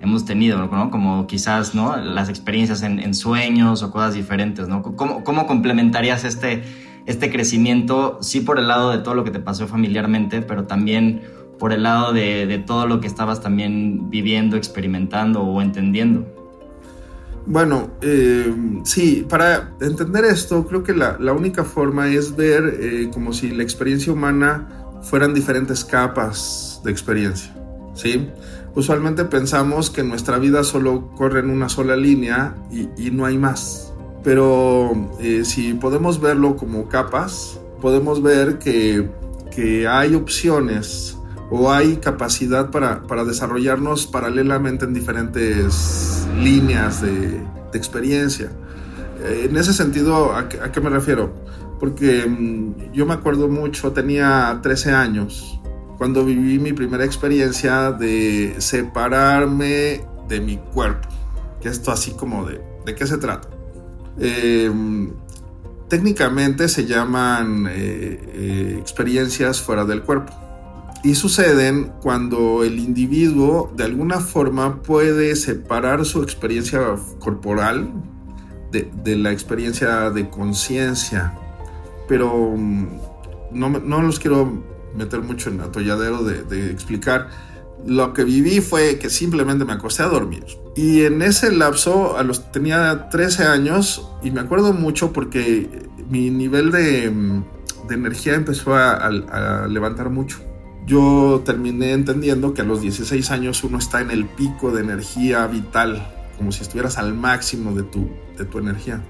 hemos 0.00 0.24
tenido, 0.24 0.66
¿no? 0.66 0.90
Como 0.90 1.26
quizás, 1.26 1.74
¿no? 1.74 1.96
Las 1.96 2.28
experiencias 2.28 2.82
en, 2.82 3.00
en 3.00 3.14
sueños 3.14 3.82
o 3.82 3.90
cosas 3.90 4.14
diferentes, 4.14 4.68
¿no? 4.68 4.82
¿Cómo, 4.82 5.24
¿Cómo 5.24 5.46
complementarías 5.46 6.24
este 6.24 6.62
este 7.08 7.30
crecimiento, 7.30 8.18
sí 8.20 8.42
por 8.42 8.58
el 8.58 8.68
lado 8.68 8.90
de 8.90 8.98
todo 8.98 9.14
lo 9.14 9.24
que 9.24 9.30
te 9.30 9.40
pasó 9.40 9.66
familiarmente, 9.66 10.42
pero 10.42 10.64
también 10.64 11.22
por 11.58 11.72
el 11.72 11.82
lado 11.82 12.12
de, 12.12 12.62
todo 12.66 12.86
lo 12.86 13.00
que 13.00 13.06
estabas 13.06 13.40
también 13.40 14.10
viviendo, 14.10 14.58
experimentando 14.58 15.40
o 15.40 15.62
entendiendo. 15.62 16.26
Bueno, 17.46 17.88
eh, 18.02 18.54
sí, 18.84 19.26
para 19.26 19.72
entender 19.80 20.26
esto, 20.26 20.66
creo 20.66 20.82
que 20.82 20.92
la, 20.92 21.32
única 21.32 21.64
forma 21.64 22.08
es 22.08 22.36
ver 22.36 22.76
eh, 22.78 23.10
como 23.10 23.32
si 23.32 23.52
la 23.52 23.62
experiencia 23.62 24.12
humana 24.12 24.68
fueran 25.00 25.32
diferentes 25.32 25.86
capas 25.86 26.82
de 26.84 26.90
experiencia, 26.90 27.56
¿sí? 27.94 28.28
Usualmente 28.74 29.24
pensamos 29.24 29.88
que 29.88 30.04
nuestra 30.04 30.38
vida 30.38 30.62
solo 30.62 31.10
corre 31.16 31.40
en 31.40 31.48
una 31.48 31.70
sola 31.70 31.96
línea 31.96 32.54
y 32.70 33.10
no 33.10 33.24
hay 33.24 33.38
más, 33.38 33.87
pero 34.22 35.10
eh, 35.20 35.44
si 35.44 35.74
podemos 35.74 36.20
verlo 36.20 36.56
como 36.56 36.88
capas, 36.88 37.60
podemos 37.80 38.22
ver 38.22 38.58
que, 38.58 39.08
hay 39.90 40.14
opciones 40.14 41.18
o 41.50 41.72
hay 41.72 41.96
capacidad 41.96 42.70
para, 42.70 43.24
desarrollarnos 43.24 44.06
paralelamente 44.06 44.84
en 44.84 44.94
diferentes 44.94 46.28
líneas 46.40 47.02
de, 47.02 47.42
experiencia. 47.74 48.52
Eh, 49.20 49.48
en 49.50 49.56
ese 49.56 49.72
sentido, 49.72 50.32
¿a 50.32 50.48
qué, 50.48 50.80
me 50.80 50.90
refiero? 50.90 51.34
Porque 51.80 52.24
mm, 52.24 52.92
yo 52.92 53.04
me 53.04 53.14
acuerdo 53.14 53.48
mucho, 53.48 53.90
tenía 53.90 54.60
13 54.62 54.92
años, 54.92 55.60
cuando 55.98 56.24
viví 56.24 56.60
mi 56.60 56.72
primera 56.72 57.04
experiencia 57.04 57.90
de 57.90 58.54
separarme 58.58 60.06
de 60.28 60.40
mi 60.40 60.56
cuerpo. 60.56 61.08
que 61.60 61.68
esto 61.68 61.90
así 61.90 62.12
como 62.12 62.46
de, 62.46 62.60
¿de 62.86 62.94
qué 62.94 63.06
se 63.06 63.18
trata? 63.18 63.57
Em, 64.20 65.10
técnicamente 65.88 66.68
se 66.68 66.86
llaman 66.86 67.66
eh, 67.68 68.20
eh, 68.34 68.76
experiencias 68.78 69.62
fuera 69.62 69.84
del 69.84 70.02
cuerpo 70.02 70.32
y 71.02 71.14
suceden 71.14 71.92
cuando 72.02 72.64
el 72.64 72.78
individuo 72.78 73.72
de 73.76 73.84
alguna 73.84 74.20
forma 74.20 74.82
puede 74.82 75.36
separar 75.36 76.04
su 76.04 76.22
experiencia 76.22 76.80
corporal 77.20 77.90
de, 78.72 79.16
la 79.16 79.32
experiencia 79.32 80.10
de 80.10 80.28
conciencia. 80.28 81.32
Pero 82.08 82.54
mm, 82.56 82.86
no, 83.52 83.70
no, 83.70 84.02
los 84.02 84.18
quiero 84.18 84.62
meter 84.94 85.20
mucho 85.20 85.50
en 85.50 85.60
atolladero 85.60 86.24
de, 86.24 86.42
de 86.42 86.70
explicar. 86.70 87.28
Lo 87.86 88.12
que 88.12 88.24
viví 88.24 88.60
fue 88.60 88.98
que 88.98 89.08
simplemente 89.10 89.64
me 89.64 89.72
acosté 89.72 90.02
a 90.02 90.06
dormir. 90.06 90.44
Y 90.76 91.02
en 91.02 91.22
ese 91.22 91.52
lapso, 91.52 92.16
a 92.16 92.22
los, 92.22 92.50
tenía 92.52 93.08
13 93.08 93.44
años 93.44 94.08
y 94.22 94.30
me 94.30 94.40
acuerdo 94.40 94.72
mucho 94.72 95.12
porque 95.12 95.88
mi 96.08 96.30
nivel 96.30 96.70
de, 96.70 97.10
de 97.88 97.94
energía 97.94 98.34
empezó 98.34 98.74
a, 98.74 99.10
levantar 99.68 100.10
mucho 100.10 100.38
yo 100.86 101.42
terminé 101.44 101.92
entendiendo 101.92 102.54
que 102.54 102.62
a 102.62 102.64
los 102.64 102.80
16 102.80 103.30
años 103.30 103.62
uno 103.62 103.76
está 103.76 104.00
en 104.00 104.10
el 104.10 104.24
pico 104.24 104.72
de 104.72 104.80
energía 104.80 105.46
vital, 105.46 106.10
como 106.38 106.50
si 106.50 106.62
estuvieras 106.62 106.96
al 106.96 107.12
máximo 107.12 107.74
de 107.74 107.82
tu, 107.82 108.08
de 108.38 108.46
tu 108.46 108.58
energía. 108.58 109.04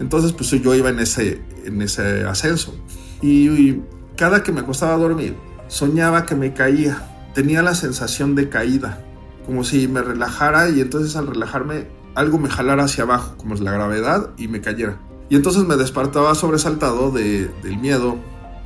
Entonces, 0.00 0.32
pues 0.32 0.50
yo 0.50 0.74
iba 0.74 0.90
en 0.90 0.98
ese, 0.98 1.40
en 1.64 1.80
ese 1.82 2.24
ascenso. 2.24 2.74
Y, 3.22 3.80
cada 4.16 4.42
que 4.42 4.52
me 4.52 4.60
acostaba 4.60 4.94
a 4.94 4.98
dormir, 4.98 5.34
soñaba 5.68 6.26
que 6.26 6.34
me 6.34 6.52
caía. 6.52 7.19
Tenía 7.34 7.62
la 7.62 7.74
sensación 7.74 8.34
de 8.34 8.48
caída, 8.48 8.98
como 9.46 9.64
si 9.64 9.88
me 9.88 10.02
relajara 10.02 10.68
y 10.68 10.80
entonces 10.80 11.16
al 11.16 11.26
relajarme 11.28 11.88
algo 12.14 12.38
me 12.38 12.48
jalara 12.48 12.84
hacia 12.84 13.04
abajo, 13.04 13.34
como 13.36 13.54
es 13.54 13.60
la 13.60 13.72
gravedad, 13.72 14.30
y 14.36 14.48
me 14.48 14.60
cayera. 14.60 14.98
Y 15.28 15.36
entonces 15.36 15.64
me 15.64 15.76
despertaba 15.76 16.34
sobresaltado 16.34 17.10
de, 17.12 17.48
del 17.62 17.78
miedo, 17.78 18.16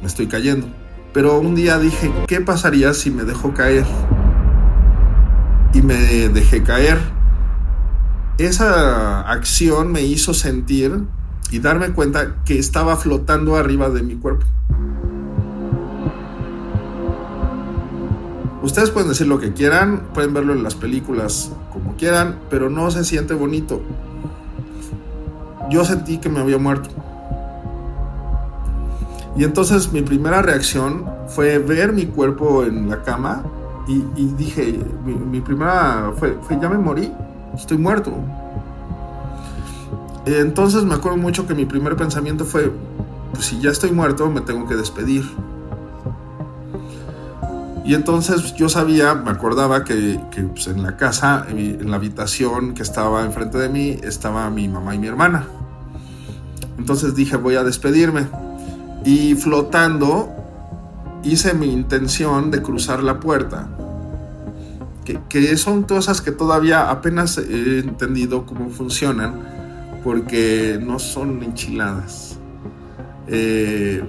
me 0.01 0.07
estoy 0.07 0.27
cayendo. 0.27 0.67
Pero 1.13 1.39
un 1.39 1.55
día 1.55 1.79
dije, 1.79 2.11
¿qué 2.27 2.41
pasaría 2.41 2.95
si 2.95 3.11
me 3.11 3.25
dejo 3.25 3.53
caer? 3.53 3.85
Y 5.73 5.83
me 5.83 6.29
dejé 6.29 6.63
caer. 6.63 6.99
Esa 8.39 9.21
acción 9.31 9.93
me 9.93 10.03
hizo 10.03 10.35
sentir 10.35 11.05
y 11.51 11.61
darme 11.61 11.91
cuenta 11.91 12.43
que 12.45 12.59
estaba 12.59 12.97
flotando 12.97 13.57
arriba 13.57 13.91
de 13.91 14.03
mi 14.03 14.17
cuerpo. 14.17 14.47
Ustedes 18.65 18.89
pueden 18.89 19.11
decir 19.11 19.27
lo 19.27 19.39
que 19.39 19.53
quieran, 19.53 20.05
pueden 20.15 20.33
verlo 20.33 20.55
en 20.55 20.63
las 20.63 20.75
películas 20.75 21.53
como 21.71 21.97
quieran, 21.97 22.39
pero 22.49 22.71
no 22.71 22.91
se 22.91 23.05
siente 23.05 23.35
bonito. 23.35 23.83
Yo 25.69 25.85
sentí 25.85 26.17
que 26.17 26.31
me 26.31 26.41
había 26.41 26.57
muerto. 26.57 26.89
Y 29.37 29.45
entonces 29.45 29.93
mi 29.93 30.01
primera 30.01 30.41
reacción 30.41 31.05
fue 31.29 31.59
ver 31.59 31.93
mi 31.93 32.07
cuerpo 32.07 32.65
en 32.65 32.89
la 32.89 33.03
cama 33.03 33.43
y, 33.87 34.01
dije, 34.39 34.81
mi, 35.05 35.43
primera 35.43 36.15
fue, 36.17 36.39
fue, 36.41 36.59
ya 36.59 36.71
me 36.71 36.79
morí, 36.79 37.13
estoy 37.55 37.77
muerto. 37.77 38.15
Entonces 40.25 40.85
me 40.85 40.95
acuerdo 40.95 41.19
mucho 41.19 41.47
que 41.47 41.55
mi 41.55 41.67
primer 41.67 41.97
pensamiento 41.97 42.47
fue, 42.47 42.73
pues 43.31 43.45
si 43.45 43.61
ya 43.61 43.69
estoy 43.69 43.93
muerto, 43.93 44.31
me 44.31 44.41
tengo 44.41 44.67
que 44.67 44.75
despedir. 44.75 45.23
Y 47.85 47.95
entonces 47.95 48.55
yo 48.55 48.69
sabía, 48.71 49.15
me 49.15 49.31
acordaba 49.31 49.85
que, 49.85 50.19
que 50.31 50.43
pues, 50.43 50.69
en 50.69 50.83
la 50.83 50.97
casa, 50.97 51.47
en 51.49 51.91
la 51.91 51.97
habitación 51.97 52.73
que 52.73 52.83
estaba 52.83 53.25
enfrente 53.25 53.59
de 53.59 53.69
mí, 53.69 53.99
estaba 54.03 54.49
mi 54.49 54.69
mamá 54.69 54.95
y 54.95 54.99
mi 54.99 55.07
hermana. 55.07 55.47
Entonces 56.79 57.15
dije, 57.15 57.37
voy 57.37 57.57
a 57.57 57.63
despedirme. 57.63 58.27
Y 59.05 59.35
flotando, 59.35 60.31
hice 61.23 61.55
mi 61.55 61.73
intención 61.73 62.51
de 62.51 62.63
cruzar 62.63 63.03
la 63.03 63.21
puerta. 63.21 63.69
Que, 65.29 65.57
son 65.59 65.83
cosas 65.83 66.23
que 66.23 66.33
todavía 66.33 66.91
apenas 66.91 67.37
he 67.37 67.81
entendido 67.81 68.47
cómo 68.47 68.71
funcionan, 68.71 69.35
porque 70.03 70.79
no 70.81 70.99
son 70.99 71.43
enchiladas. 71.43 72.39
Eh, 73.27 74.03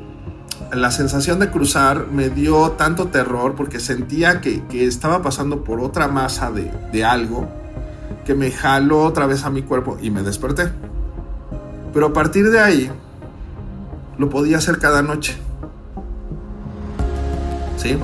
la 0.73 0.91
sensación 0.91 1.39
de 1.39 1.49
cruzar 1.49 2.07
me 2.11 2.29
dio 2.29 2.71
tanto 2.71 3.07
terror 3.07 3.55
porque 3.55 3.79
sentía 3.79 4.41
que, 4.41 4.63
estaba 4.71 5.21
pasando 5.21 5.63
por 5.63 5.79
otra 5.79 6.07
masa 6.07 6.51
de, 6.51 6.71
de, 6.91 7.03
algo 7.03 7.47
que 8.25 8.35
me 8.35 8.51
jaló 8.51 9.03
otra 9.03 9.25
vez 9.25 9.43
a 9.43 9.49
mi 9.49 9.61
cuerpo 9.61 9.97
y 10.01 10.09
me 10.11 10.21
desperté. 10.23 10.69
Pero 11.93 12.07
a 12.07 12.13
partir 12.13 12.49
de 12.49 12.59
ahí 12.59 12.91
lo 14.17 14.29
podía 14.29 14.57
hacer 14.57 14.79
cada 14.79 15.01
noche. 15.01 15.37
¿Sí? 17.77 17.97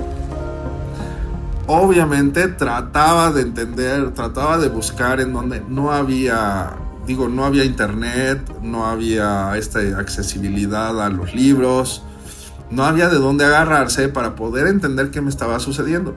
Obviamente 1.68 2.48
trataba 2.50 3.32
de 3.32 3.44
entender, 3.44 4.14
trataba 4.14 4.58
de 4.58 4.68
buscar 4.70 5.22
en 5.22 5.34
donde 5.34 5.62
no 5.68 5.92
había, 5.92 6.74
digo, 7.08 7.30
no 7.30 7.46
había 7.46 7.64
internet, 7.64 8.42
no 8.62 8.86
había 8.86 9.56
esta 9.56 9.80
accesibilidad 9.98 11.02
a 11.02 11.10
los 11.10 11.34
libros, 11.34 12.04
no 12.72 12.86
había 12.86 13.10
de 13.10 13.18
dónde 13.18 13.46
agarrarse 13.46 14.10
para 14.10 14.36
poder 14.36 14.68
entender 14.68 15.12
qué 15.12 15.22
me 15.22 15.30
estaba 15.30 15.60
sucediendo. 15.60 16.16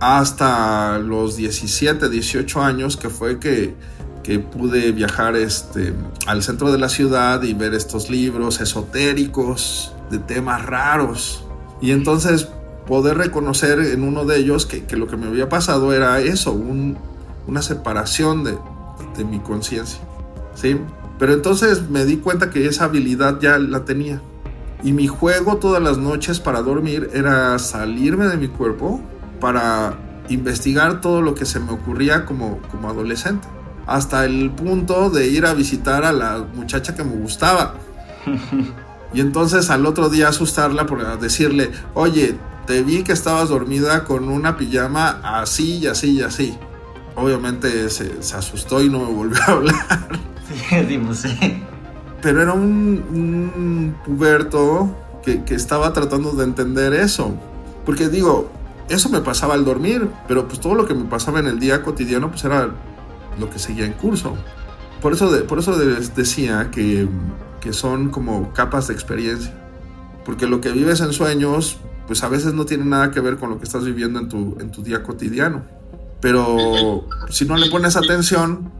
Hasta 0.00 0.98
los 0.98 1.36
17, 1.36 2.08
18 2.08 2.62
años 2.62 2.96
que 2.96 3.08
fue 3.08 3.38
que 3.38 3.74
que 4.24 4.40
pude 4.40 4.90
viajar 4.90 5.36
este, 5.36 5.92
al 6.26 6.42
centro 6.42 6.72
de 6.72 6.78
la 6.78 6.88
ciudad 6.88 7.42
y 7.42 7.52
ver 7.52 7.74
estos 7.74 8.10
libros 8.10 8.60
esotéricos 8.60 9.92
de 10.10 10.18
temas 10.18 10.64
raros. 10.64 11.44
Y 11.80 11.92
entonces 11.92 12.48
poder 12.88 13.18
reconocer 13.18 13.78
en 13.78 14.02
uno 14.02 14.24
de 14.24 14.38
ellos 14.38 14.66
que, 14.66 14.84
lo 14.96 15.06
que 15.06 15.16
me 15.16 15.26
había 15.26 15.48
pasado 15.48 15.92
era 15.92 16.20
eso, 16.20 16.52
una 16.52 17.62
separación 17.62 18.42
de, 18.44 18.58
de 19.16 19.24
mi 19.24 19.38
conciencia. 19.40 20.00
¿sí? 20.54 20.78
Pero 21.18 21.34
entonces 21.34 21.88
me 21.90 22.04
di 22.06 22.16
cuenta 22.16 22.50
que 22.50 22.66
esa 22.66 22.84
habilidad 22.84 23.38
ya 23.40 23.58
la 23.58 23.84
tenía. 23.84 24.22
Y 24.84 24.92
mi 24.92 25.08
juego 25.08 25.56
todas 25.56 25.82
las 25.82 25.98
noches 25.98 26.38
para 26.38 26.62
dormir 26.62 27.10
era 27.12 27.58
salirme 27.58 28.26
de 28.26 28.36
mi 28.36 28.48
cuerpo 28.48 29.00
para 29.40 29.98
investigar 30.28 31.00
todo 31.00 31.22
lo 31.22 31.34
que 31.34 31.46
se 31.46 31.58
me 31.58 31.72
ocurría 31.72 32.24
como, 32.24 32.58
como 32.70 32.88
adolescente 32.88 33.48
hasta 33.86 34.24
el 34.24 34.50
punto 34.50 35.10
de 35.10 35.28
ir 35.28 35.46
a 35.46 35.54
visitar 35.54 36.04
a 36.04 36.12
la 36.12 36.46
muchacha 36.54 36.94
que 36.94 37.04
me 37.04 37.16
gustaba. 37.16 37.74
Y 39.14 39.20
entonces 39.20 39.70
al 39.70 39.86
otro 39.86 40.08
día 40.08 40.26
asustarla 40.26 40.86
por 40.86 41.20
decirle, 41.20 41.70
oye, 41.94 42.36
te 42.66 42.82
vi 42.82 43.04
que 43.04 43.12
estabas 43.12 43.48
dormida 43.48 44.02
con 44.02 44.28
una 44.28 44.56
pijama 44.56 45.20
así 45.22 45.78
y 45.78 45.86
así 45.86 46.18
y 46.18 46.22
así. 46.22 46.58
Obviamente 47.14 47.88
se, 47.90 48.10
asustó 48.36 48.82
y 48.82 48.88
no 48.88 48.98
me 48.98 49.12
volvió 49.12 49.40
a 49.40 49.52
hablar. 49.52 50.20
Sí, 50.68 50.98
pues 50.98 51.20
sí. 51.20 51.64
Pero 52.24 52.40
era 52.40 52.54
un, 52.54 53.94
puberto 54.02 54.96
que, 55.22 55.44
que 55.44 55.54
estaba 55.54 55.92
tratando 55.92 56.32
de 56.32 56.44
entender 56.44 56.94
eso. 56.94 57.34
Porque 57.84 58.08
digo, 58.08 58.50
eso 58.88 59.10
me 59.10 59.20
pasaba 59.20 59.52
al 59.52 59.66
dormir, 59.66 60.08
pero 60.26 60.48
pues 60.48 60.58
todo 60.58 60.74
lo 60.74 60.86
que 60.86 60.94
me 60.94 61.04
pasaba 61.04 61.38
en 61.40 61.46
el 61.46 61.60
día 61.60 61.82
cotidiano 61.82 62.30
pues 62.30 62.42
era 62.44 62.70
lo 63.38 63.50
que 63.50 63.58
seguía 63.58 63.84
en 63.84 63.92
curso. 63.92 64.34
Por 65.02 65.12
eso, 65.12 65.30
por 65.46 65.58
eso 65.58 65.76
decía 65.76 66.70
que, 66.70 67.06
que 67.60 67.74
son 67.74 68.08
como 68.08 68.54
capas 68.54 68.88
de 68.88 68.94
experiencia. 68.94 69.52
Porque 70.24 70.46
lo 70.46 70.62
que 70.62 70.70
vives 70.72 71.02
en 71.02 71.12
sueños, 71.12 71.76
pues 72.06 72.22
a 72.22 72.28
veces 72.28 72.54
no 72.54 72.64
tiene 72.64 72.86
nada 72.86 73.10
que 73.10 73.20
ver 73.20 73.36
con 73.36 73.50
lo 73.50 73.58
que 73.58 73.64
estás 73.64 73.84
viviendo 73.84 74.18
en 74.18 74.30
tu, 74.30 74.56
en 74.60 74.70
tu 74.70 74.82
día 74.82 75.02
cotidiano. 75.02 75.62
Pero 76.22 77.04
si 77.28 77.44
no 77.44 77.58
le 77.58 77.70
pones 77.70 77.96
atención, 77.96 78.72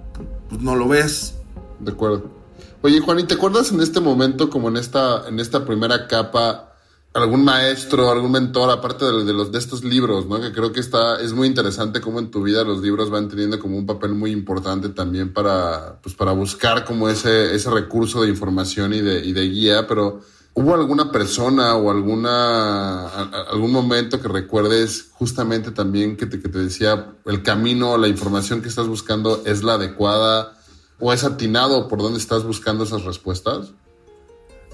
pues 0.49 0.63
no 0.63 0.77
lo 0.77 0.89
ves. 0.89 1.35
De 1.79 1.93
acuerdo. 1.93 2.44
Oye, 2.85 3.01
Juan, 3.01 3.19
¿y 3.19 3.23
te 3.23 3.33
acuerdas 3.33 3.73
en 3.73 3.81
este 3.81 3.99
momento, 3.99 4.51
como 4.51 4.69
en 4.69 4.77
esta, 4.77 5.27
en 5.27 5.41
esta 5.41 5.65
primera 5.65 6.07
capa, 6.07 6.75
algún 7.15 7.43
maestro, 7.43 8.11
algún 8.11 8.33
mentor, 8.33 8.71
aparte 8.71 9.07
de, 9.07 9.33
los 9.33 9.51
de 9.51 9.59
estos 9.59 9.85
libros, 9.85 10.27
¿no? 10.27 10.39
Que 10.39 10.53
creo 10.53 10.71
que 10.71 10.81
está, 10.81 11.19
es 11.19 11.33
muy 11.33 11.49
interesante 11.49 12.03
cómo 12.03 12.19
en 12.19 12.31
tu 12.31 12.43
vida 12.43 12.63
los 12.63 12.83
libros 12.83 13.09
van 13.09 13.31
teniendo 13.31 13.59
como 13.59 13.79
un 13.79 13.87
papel 13.87 14.15
muy 14.15 14.33
importante 14.33 14.91
también 14.91 15.33
para, 15.33 15.99
pues 16.03 16.15
para 16.15 16.33
buscar 16.33 16.85
como 16.85 17.09
ese, 17.09 17.55
ese 17.55 17.71
recurso 17.71 18.21
de 18.21 18.29
información 18.29 18.93
y 18.93 19.01
de, 19.01 19.25
y 19.25 19.33
de 19.33 19.49
guía, 19.49 19.87
pero 19.89 20.21
¿hubo 20.53 20.75
alguna 20.75 21.11
persona 21.11 21.77
o 21.77 21.91
alguna, 21.91 23.07
algún 23.51 23.73
momento 23.73 24.21
que 24.21 24.29
recuerdes 24.29 25.09
justamente 25.15 25.71
también 25.71 26.19
que 26.19 26.27
te, 26.27 26.39
que 26.39 26.51
te 26.51 26.59
decía 26.59 27.15
el 27.25 27.43
camino, 27.43 27.97
la 27.97 28.09
información 28.09 28.61
que 28.61 28.69
estás 28.69 28.89
buscando 28.89 29.43
es 29.47 29.63
la 29.63 29.77
adecuada 29.77 30.59
o 30.99 31.13
es 31.13 31.25
atinado 31.25 31.89
por 31.89 32.01
dónde 32.01 32.19
estás 32.19 32.45
buscando 32.45 32.85
esas 32.85 33.05
respuestas? 33.05 33.73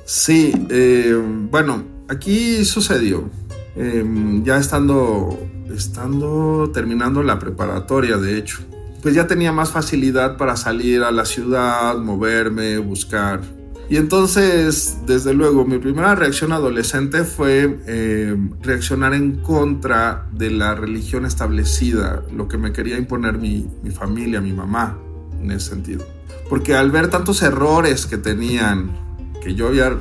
Sí, 0.04 0.52
eh, 0.70 1.14
bueno, 1.50 1.85
aquí 2.09 2.64
sucedió. 2.64 3.30
Em, 3.76 4.42
ya 4.42 4.56
estando, 4.56 5.38
estando 5.72 6.70
terminando 6.74 7.22
la 7.22 7.38
preparatoria, 7.38 8.16
de 8.16 8.38
hecho. 8.38 8.59
pues 9.02 9.14
ya 9.14 9.26
tenía 9.26 9.50
más 9.50 9.70
facilidad 9.70 10.37
para 10.37 10.56
salir 10.59 11.02
a 11.04 11.11
la 11.11 11.24
ciudad, 11.24 11.96
moverme, 11.96 12.76
buscar. 12.76 13.40
Y 13.88 13.96
entonces, 13.96 14.98
desde 15.06 15.33
luego, 15.33 15.64
mi 15.64 15.78
primera 15.78 16.14
reacción 16.14 16.52
adolescente 16.52 17.24
fue 17.24 17.78
eh, 17.87 18.37
reaccionar 18.61 19.14
en 19.14 19.37
contra 19.37 20.28
de 20.33 20.50
la 20.50 20.74
religión 20.74 21.24
establecida, 21.24 22.22
lo 22.30 22.46
que 22.46 22.59
me 22.59 22.72
quería 22.72 22.98
imponer 22.98 23.38
mi, 23.38 23.66
mi 23.83 23.90
familia, 23.90 24.42
mi 24.42 24.52
mamá, 24.52 24.98
en 25.42 25.50
ese 25.50 25.70
sentido. 25.70 26.05
Porque 26.48 26.74
al 26.74 26.90
ver 26.90 27.09
tantos 27.09 27.42
errores 27.42 28.07
que 28.07 28.18
tenían, 28.18 28.90
que 29.42 29.55
yo 29.55 29.68
había 29.68 29.96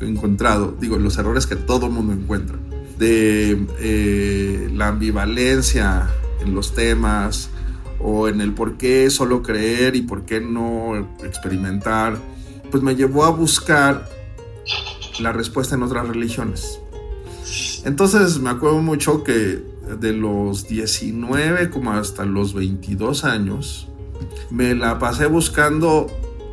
encontrado, 0.00 0.76
digo, 0.80 0.96
los 0.98 1.18
errores 1.18 1.46
que 1.46 1.56
todo 1.56 1.90
mundo 1.90 2.12
encuentra, 2.12 2.56
de 2.98 3.66
eh, 3.80 4.70
la 4.72 4.88
ambivalencia 4.88 6.08
en 6.40 6.54
los 6.54 6.74
temas 6.74 7.50
o 8.00 8.28
en 8.28 8.40
el 8.40 8.52
por 8.52 8.76
qué 8.76 9.10
solo 9.10 9.42
creer 9.42 9.96
y 9.96 10.02
por 10.02 10.24
qué 10.24 10.40
no 10.40 10.96
experimentar, 11.24 12.16
pues 12.70 12.82
me 12.82 12.94
llevó 12.96 13.24
a 13.24 13.30
buscar 13.30 14.08
la 15.20 15.32
respuesta 15.32 15.74
en 15.74 15.82
otras 15.82 16.08
religiones. 16.08 16.80
Entonces 17.84 18.38
me 18.40 18.50
acuerdo 18.50 18.78
mucho 18.80 19.22
que 19.22 19.62
de 20.00 20.12
los 20.12 20.66
19 20.66 21.70
como 21.70 21.92
hasta 21.92 22.24
los 22.24 22.54
22 22.54 23.24
años, 23.24 23.88
me 24.50 24.74
la 24.74 24.98
pasé 24.98 25.26
buscando 25.26 26.06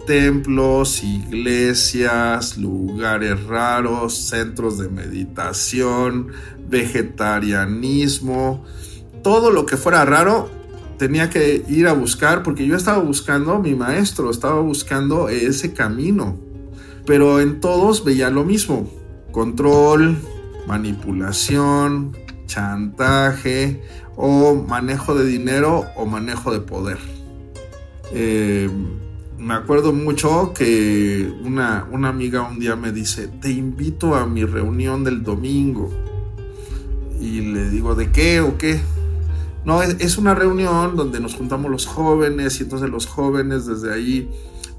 templos, 0.06 1.04
iglesias, 1.04 2.58
lugares 2.58 3.44
raros, 3.46 4.16
centros 4.16 4.78
de 4.78 4.90
meditación, 4.90 6.30
vegetarianismo, 6.68 8.66
todo 9.24 9.52
lo 9.52 9.66
que 9.66 9.78
fuera 9.78 10.04
raro 10.06 10.50
tenía 10.98 11.30
que 11.30 11.64
ir 11.68 11.88
a 11.88 11.94
buscar 11.94 12.44
porque 12.44 12.66
yo 12.66 12.76
estaba 12.76 13.00
buscando 13.00 13.60
mi 13.60 13.76
maestro, 13.76 14.30
estaba 14.30 14.60
buscando 14.62 15.30
ese 15.30 15.74
camino. 15.74 16.38
Pero 17.06 17.40
en 17.40 17.60
todos 17.60 18.04
veía 18.04 18.30
lo 18.30 18.44
mismo, 18.44 18.88
control, 19.32 20.18
manipulación, 20.68 22.16
chantaje 22.46 23.82
o 24.16 24.56
manejo 24.56 25.16
de 25.16 25.26
dinero 25.26 25.86
o 25.96 26.06
manejo 26.06 26.52
de 26.52 26.60
poder. 26.60 27.00
Eh, 28.14 28.70
me 29.38 29.56
acuerdo 29.56 29.92
mucho 29.92 30.54
que 30.54 31.34
una, 31.44 31.88
una 31.92 32.10
amiga 32.10 32.44
un 32.44 32.60
día 32.60 32.76
me 32.76 32.92
dice, 32.92 33.28
te 33.28 33.50
invito 33.50 34.16
a 34.16 34.28
mi 34.28 34.46
reunión 34.46 35.04
del 35.04 35.24
domingo. 35.24 35.92
Y 37.20 37.42
le 37.42 37.70
digo, 37.70 37.96
¿de 37.96 38.12
qué 38.12 38.42
o 38.42 38.58
qué? 38.58 38.80
No, 39.66 39.82
es, 39.84 40.18
una 40.18 40.34
reunión 40.34 40.96
donde 40.96 41.20
nos 41.20 41.36
juntamos 41.36 41.70
los 41.70 41.86
jóvenes 41.86 42.60
y 42.60 42.64
entonces 42.64 42.90
los 42.90 43.06
jóvenes 43.06 43.68
desde 43.68 43.94
ahí 43.94 44.30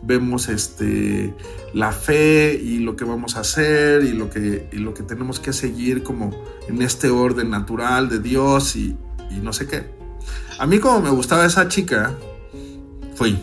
vemos 0.03 0.49
este, 0.49 1.35
la 1.73 1.93
fe 1.93 2.61
y 2.61 2.79
lo 2.79 2.97
que 2.97 3.05
vamos 3.05 3.37
a 3.37 3.41
hacer 3.41 4.03
y 4.05 4.13
lo 4.13 4.29
que, 4.29 4.69
lo 4.73 4.93
que 4.93 5.05
tenemos 5.05 5.39
que 5.39 5.53
seguir 5.53 6.03
como 6.03 6.31
en 6.69 6.83
este 6.83 7.11
orden 7.11 7.51
natural 7.51 8.09
de 8.09 8.19
Dios 8.19 8.75
y, 8.75 8.97
y 9.31 9.37
no 9.41 9.53
sé 9.53 9.69
qué. 9.69 9.85
A 10.59 10.67
mí 10.67 10.81
como 10.81 11.01
me 11.01 11.11
gustaba 11.11 11.47
esa 11.47 11.69
chica, 11.69 12.17
fui 13.15 13.39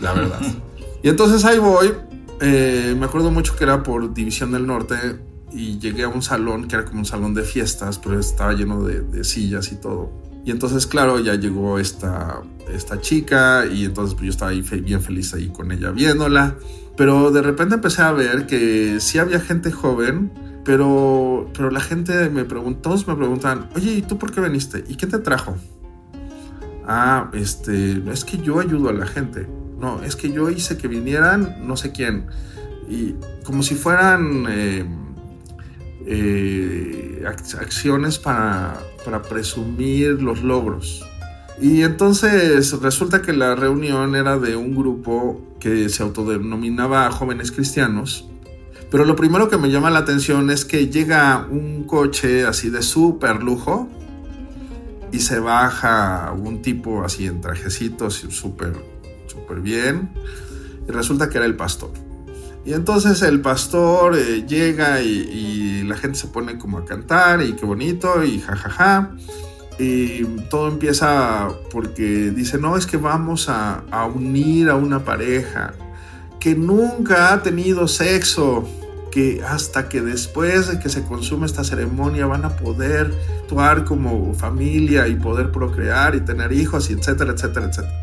la 0.00 0.12
verdad. 0.12 0.40
y 1.02 1.08
entonces 1.08 1.44
ahí 1.44 1.58
voy, 1.58 1.92
eh, 2.40 2.94
me 2.98 3.06
acuerdo 3.06 3.30
mucho 3.30 3.56
que 3.56 3.64
era 3.64 3.82
por 3.82 4.12
División 4.12 4.52
del 4.52 4.66
Norte 4.66 4.96
y 5.52 5.78
llegué 5.78 6.04
a 6.04 6.08
un 6.08 6.22
salón 6.22 6.68
que 6.68 6.76
era 6.76 6.84
como 6.84 7.00
un 7.00 7.06
salón 7.06 7.34
de 7.34 7.42
fiestas, 7.42 7.98
pero 7.98 8.18
estaba 8.18 8.52
lleno 8.52 8.82
de, 8.84 9.24
sillas 9.24 9.72
y 9.72 9.76
todo. 9.76 10.10
Y 10.44 10.50
entonces, 10.50 10.86
claro, 10.86 11.18
ya 11.18 11.34
llegó 11.34 11.78
esta, 11.78 12.42
esta 12.72 13.00
chica 13.00 13.66
y 13.66 13.84
entonces 13.84 14.14
pues, 14.14 14.26
yo 14.26 14.30
estaba 14.30 14.52
ahí 14.52 14.60
bien 14.60 15.00
feliz 15.00 15.34
ahí 15.34 15.48
con 15.48 15.72
ella 15.72 15.90
viéndola. 15.90 16.56
Pero 16.96 17.30
de 17.30 17.42
repente 17.42 17.74
empecé 17.74 18.02
a 18.02 18.12
ver 18.12 18.46
que 18.46 19.00
sí 19.00 19.18
había 19.18 19.40
gente 19.40 19.70
joven, 19.70 20.32
pero, 20.64 21.50
pero 21.52 21.70
la 21.70 21.80
gente 21.80 22.30
me 22.30 22.44
preguntó, 22.44 22.90
todos 22.90 23.06
me 23.06 23.14
preguntan, 23.14 23.68
oye, 23.74 23.92
¿y 23.92 24.02
tú 24.02 24.18
por 24.18 24.32
qué 24.32 24.40
viniste? 24.40 24.84
¿Y 24.88 24.94
qué 24.94 25.06
te 25.06 25.18
trajo? 25.18 25.56
Ah, 26.86 27.30
este, 27.32 28.02
es 28.10 28.24
que 28.24 28.38
yo 28.38 28.60
ayudo 28.60 28.90
a 28.90 28.92
la 28.92 29.06
gente. 29.06 29.48
No, 29.78 30.02
es 30.02 30.16
que 30.16 30.30
yo 30.30 30.48
hice 30.50 30.78
que 30.78 30.88
vinieran 30.88 31.66
no 31.66 31.76
sé 31.76 31.92
quién. 31.92 32.26
Y 32.88 33.14
como 33.44 33.62
si 33.62 33.74
fueran 33.74 34.46
eh, 34.48 34.86
eh, 36.06 37.24
acciones 37.26 38.18
para, 38.18 38.80
para 39.04 39.22
presumir 39.22 40.22
los 40.22 40.42
logros. 40.42 41.04
Y 41.60 41.82
entonces 41.82 42.80
resulta 42.80 43.22
que 43.22 43.32
la 43.32 43.54
reunión 43.54 44.14
era 44.14 44.38
de 44.38 44.56
un 44.56 44.76
grupo 44.76 45.40
que 45.58 45.88
se 45.88 46.02
autodenominaba 46.02 47.10
Jóvenes 47.10 47.50
Cristianos. 47.50 48.28
Pero 48.90 49.04
lo 49.04 49.16
primero 49.16 49.48
que 49.48 49.56
me 49.56 49.70
llama 49.70 49.90
la 49.90 49.98
atención 50.00 50.50
es 50.50 50.64
que 50.64 50.88
llega 50.88 51.48
un 51.50 51.84
coche 51.84 52.46
así 52.46 52.70
de 52.70 52.82
súper 52.82 53.42
lujo 53.42 53.88
y 55.16 55.20
se 55.20 55.38
baja 55.38 56.34
un 56.36 56.60
tipo 56.60 57.02
así 57.02 57.26
en 57.26 57.40
trajecitos 57.40 58.14
súper 58.28 58.74
súper 59.26 59.60
bien. 59.60 60.10
Y 60.86 60.92
resulta 60.92 61.28
que 61.30 61.38
era 61.38 61.46
el 61.46 61.56
pastor. 61.56 61.90
Y 62.64 62.74
entonces 62.74 63.22
el 63.22 63.40
pastor 63.40 64.16
eh, 64.16 64.44
llega 64.46 65.00
y, 65.00 65.82
la 65.84 65.96
gente 65.96 66.18
se 66.18 66.26
pone 66.26 66.58
como 66.58 66.78
a 66.78 66.84
cantar 66.84 67.42
y 67.42 67.54
qué 67.54 67.64
bonito 67.64 68.24
y 68.24 68.40
jajaja. 68.40 69.12
Y 69.78 70.24
todo 70.50 70.68
empieza 70.68 71.48
porque 71.70 72.32
dice, 72.34 72.58
no, 72.58 72.76
es 72.76 72.86
que 72.86 72.96
vamos 72.96 73.48
a 73.48 73.84
unir 74.12 74.68
a 74.68 74.74
una 74.74 75.04
pareja 75.04 75.74
que 76.40 76.54
nunca 76.54 77.32
ha 77.32 77.42
tenido 77.42 77.86
sexo, 77.86 78.68
que 79.16 79.42
hasta 79.42 79.88
que 79.88 80.02
después 80.02 80.68
de 80.68 80.78
que 80.78 80.90
se 80.90 81.02
consume 81.02 81.46
esta 81.46 81.64
ceremonia 81.64 82.26
van 82.26 82.44
a 82.44 82.50
poder 82.50 83.14
actuar 83.40 83.86
como 83.86 84.34
familia 84.34 85.08
y 85.08 85.14
poder 85.14 85.50
procrear 85.50 86.14
y 86.14 86.20
tener 86.20 86.52
hijos 86.52 86.90
y 86.90 86.92
etcétera, 86.92 87.32
etcétera, 87.32 87.64
etcétera. 87.64 88.02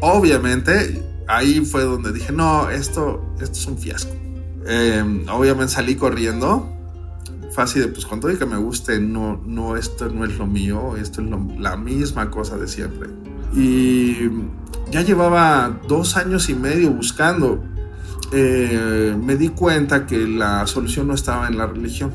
Obviamente, 0.00 1.02
ahí 1.28 1.60
fue 1.66 1.84
donde 1.84 2.14
dije, 2.14 2.32
no, 2.32 2.70
esto, 2.70 3.34
esto 3.42 3.58
es 3.58 3.66
un 3.66 3.76
fiasco. 3.76 4.14
Em, 4.66 5.28
obviamente 5.28 5.74
salí 5.74 5.96
corriendo. 5.96 6.72
Fácil 7.52 7.82
de, 7.82 7.88
pues 7.88 8.06
cuando 8.06 8.28
que 8.28 8.46
me 8.46 8.56
guste, 8.56 8.98
no, 9.00 9.42
no, 9.44 9.76
esto 9.76 10.08
no 10.08 10.24
es 10.24 10.38
lo 10.38 10.46
mío, 10.46 10.96
esto 10.96 11.20
es 11.20 11.28
la 11.60 11.76
misma 11.76 12.30
cosa 12.30 12.56
de 12.56 12.68
siempre. 12.68 13.10
Y 13.54 14.30
ya 14.90 15.02
llevaba 15.02 15.78
dos 15.86 16.16
años 16.16 16.48
y 16.48 16.54
medio 16.54 16.90
buscando. 16.90 17.62
Eh, 18.34 19.16
me 19.22 19.36
di 19.36 19.50
cuenta 19.50 20.06
que 20.06 20.26
la 20.26 20.66
solución 20.66 21.06
no 21.06 21.14
estaba 21.14 21.46
en 21.48 21.56
la 21.56 21.66
religión. 21.66 22.10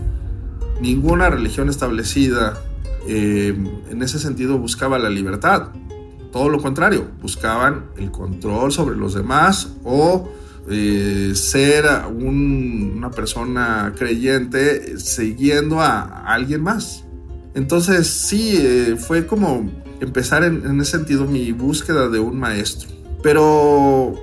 Ninguna 0.82 1.30
religión 1.30 1.70
establecida 1.70 2.62
em, 3.08 3.68
en 3.90 4.02
ese 4.02 4.20
sentido 4.20 4.58
buscaba 4.58 5.00
la 5.00 5.10
libertad 5.10 5.70
todo 6.32 6.50
lo 6.50 6.62
contrario, 6.62 7.08
buscaban 7.22 7.86
el 7.98 8.12
control 8.12 8.72
sobre 8.72 8.96
los 8.96 9.14
demás 9.14 9.70
o 9.84 10.30
eh, 10.70 11.32
ser 11.34 11.86
una 12.14 13.10
persona 13.10 13.94
creyente 13.98 15.00
siguiendo 15.00 15.82
a, 15.82 16.26
alguien 16.26 16.62
más. 16.62 17.04
Entonces 17.56 18.08
sí, 18.08 18.58
eh, 18.60 18.96
fue 18.98 19.26
como 19.26 19.72
empezar 20.00 20.44
en, 20.44 20.80
ese 20.80 20.92
sentido 20.92 21.26
mi 21.26 21.52
búsqueda 21.52 22.10
de 22.10 22.20
un 22.20 22.40
maestro. 22.40 22.90
Pero 23.24 24.14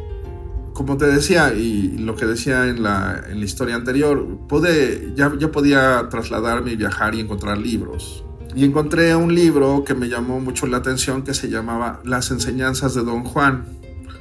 como 0.77 0.97
te 0.97 1.07
decía 1.07 1.55
y 1.55 1.97
lo 1.99 2.15
que 2.17 2.27
decía 2.27 2.67
en 2.69 2.83
la, 2.83 3.25
historia 3.35 3.77
anterior, 3.77 4.47
pude, 4.47 5.13
ya, 5.17 5.33
ya 5.39 5.51
podía 5.51 6.09
trasladarme 6.11 6.73
y 6.73 6.77
viajar 6.77 7.15
y 7.15 7.21
encontrar 7.21 7.59
libros 7.59 8.23
y 8.57 8.65
encontré 8.65 9.15
un 9.15 9.35
libro 9.35 9.85
que 9.85 9.95
me 9.95 10.09
llamó 10.09 10.41
mucho 10.41 10.67
la 10.67 10.79
atención 10.79 11.23
que 11.23 11.35
se 11.35 11.51
llamaba 11.51 12.01
Las 12.05 12.31
enseñanzas 12.31 12.95
de 12.95 13.05
Don 13.05 13.23
Juan, 13.23 13.67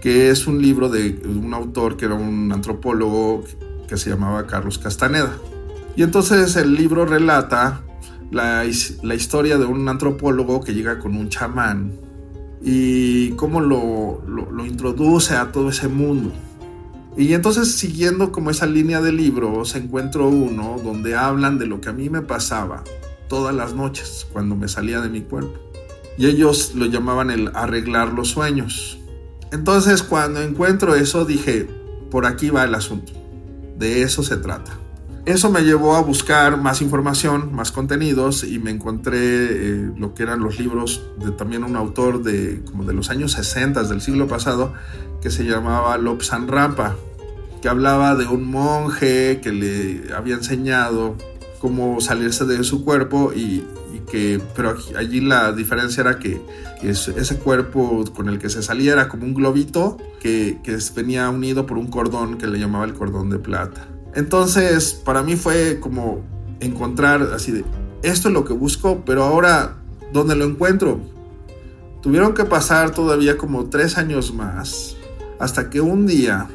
que 0.01 0.29
es 0.29 0.45
un 0.45 0.61
libro 0.61 0.89
de 0.89 1.21
un 1.25 1.53
autor 1.53 1.95
que 1.95 2.03
era 2.03 2.15
un 2.15 2.51
antropólogo 2.51 3.45
que 3.87 3.95
se 3.95 4.09
llamaba 4.09 4.45
Carlos 4.45 4.77
Castaneda. 4.77 5.37
Y 5.95 6.03
entonces 6.03 6.57
el 6.57 6.75
libro 6.75 7.05
relata 7.05 7.81
la, 8.29 8.65
historia 8.65 9.57
de 9.57 9.65
un 9.65 9.87
antropólogo 9.87 10.61
que 10.61 10.73
llega 10.73 10.99
con 10.99 11.15
un 11.15 11.29
chamán 11.29 11.93
y 12.61 13.29
cómo 13.31 13.61
lo, 13.61 14.21
lo, 14.27 14.65
introduce 14.65 15.33
a 15.35 15.53
todo 15.53 15.69
ese 15.69 15.87
mundo. 15.87 16.33
Y 17.17 17.33
entonces 17.33 17.71
siguiendo 17.71 18.31
como 18.31 18.51
esa 18.51 18.65
línea 18.65 19.01
de 19.01 19.13
libros 19.13 19.75
encuentro 19.75 20.27
uno 20.27 20.79
donde 20.83 21.15
hablan 21.15 21.57
de 21.57 21.65
lo 21.65 21.79
que 21.79 21.89
a 21.89 21.93
mí 21.93 22.09
me 22.09 22.21
pasaba 22.21 22.83
todas 23.29 23.55
las 23.55 23.73
noches 23.73 24.27
cuando 24.33 24.55
me 24.55 24.67
salía 24.67 24.99
de 24.99 25.09
mi 25.09 25.21
cuerpo. 25.21 25.57
Y 26.17 26.27
ellos 26.27 26.73
lo 26.75 26.85
llamaban 26.85 27.31
el 27.31 27.51
arreglar 27.53 28.13
los 28.13 28.29
sueños. 28.29 28.99
Entonces 29.51 30.03
cuando 30.03 30.41
encuentro 30.41 30.95
eso 30.95 31.23
dije, 31.23 31.69
por 32.11 32.25
aquí 32.25 32.49
va 32.49 32.65
el 32.65 32.75
asunto. 32.75 33.13
De 33.77 34.01
eso 34.01 34.23
se 34.23 34.37
trata. 34.37 34.77
eso 35.25 35.49
me 35.49 35.61
llevó 35.61 35.95
a 35.95 36.01
buscar 36.01 36.57
más 36.57 36.81
información, 36.81 37.53
más 37.53 37.71
contenidos 37.71 38.43
y 38.43 38.59
me 38.59 38.71
encontré 38.71 39.17
eh, 39.19 39.91
lo 39.97 40.13
que 40.13 40.23
eran 40.23 40.41
los 40.41 40.59
libros 40.59 41.01
de 41.17 41.31
también 41.31 41.63
un 41.63 41.75
autor 41.75 42.21
de 42.21 42.61
como 42.65 42.83
de 42.83 42.93
los 42.93 43.09
años 43.09 43.31
60 43.31 43.83
del 43.83 44.01
siglo 44.01 44.27
pasado 44.27 44.73
que 45.25 45.31
se 45.31 45.43
llamaba 45.43 45.97
Lobsang 45.97 46.47
Rampa, 46.47 46.95
que 47.59 47.67
hablaba 47.67 48.13
de 48.13 48.27
un 48.27 48.43
monje 48.43 49.39
que 49.41 49.51
le 49.51 50.13
había 50.13 50.35
enseñado 50.35 51.15
cómo 51.57 51.99
salirse 51.99 52.45
de 52.45 52.63
su 52.63 52.85
cuerpo 52.85 53.33
y, 53.33 53.63
que 54.11 54.39
pero 54.55 54.77
allí 54.95 55.21
la 55.21 55.51
diferencia 55.51 56.01
era 56.01 56.19
que, 56.19 56.39
ese 56.83 57.39
cuerpo 57.39 58.05
con 58.13 58.29
el 58.29 58.37
que 58.37 58.51
se 58.51 58.61
salía 58.61 58.93
era 58.93 59.09
como 59.09 59.25
un 59.25 59.33
globito 59.33 59.97
que, 60.19 60.59
venía 60.95 61.27
unido 61.31 61.65
por 61.65 61.79
un 61.79 61.87
cordón 61.87 62.37
que 62.37 62.45
le 62.45 62.59
llamaba 62.59 62.85
el 62.85 62.93
cordón 62.93 63.31
de 63.31 63.39
plata. 63.39 63.87
Entonces, 64.13 64.93
para 64.93 65.23
mí 65.23 65.37
fue 65.37 65.79
como 65.79 66.23
encontrar 66.59 67.23
así 67.33 67.63
esto 68.03 68.27
es 68.27 68.33
lo 68.35 68.45
que 68.45 68.53
busco, 68.53 69.01
pero 69.07 69.23
ahora, 69.23 69.73
¿dónde 70.13 70.35
lo 70.35 70.45
encuentro? 70.45 70.99
Tuvieron 72.03 72.35
que 72.35 72.45
pasar 72.45 72.91
todavía 72.91 73.37
como 73.37 73.71
tres 73.71 73.97
años 73.97 74.31
más, 74.31 74.94
hasta 75.39 75.69
que 75.69 75.81
un 75.81 76.07
día, 76.07 76.47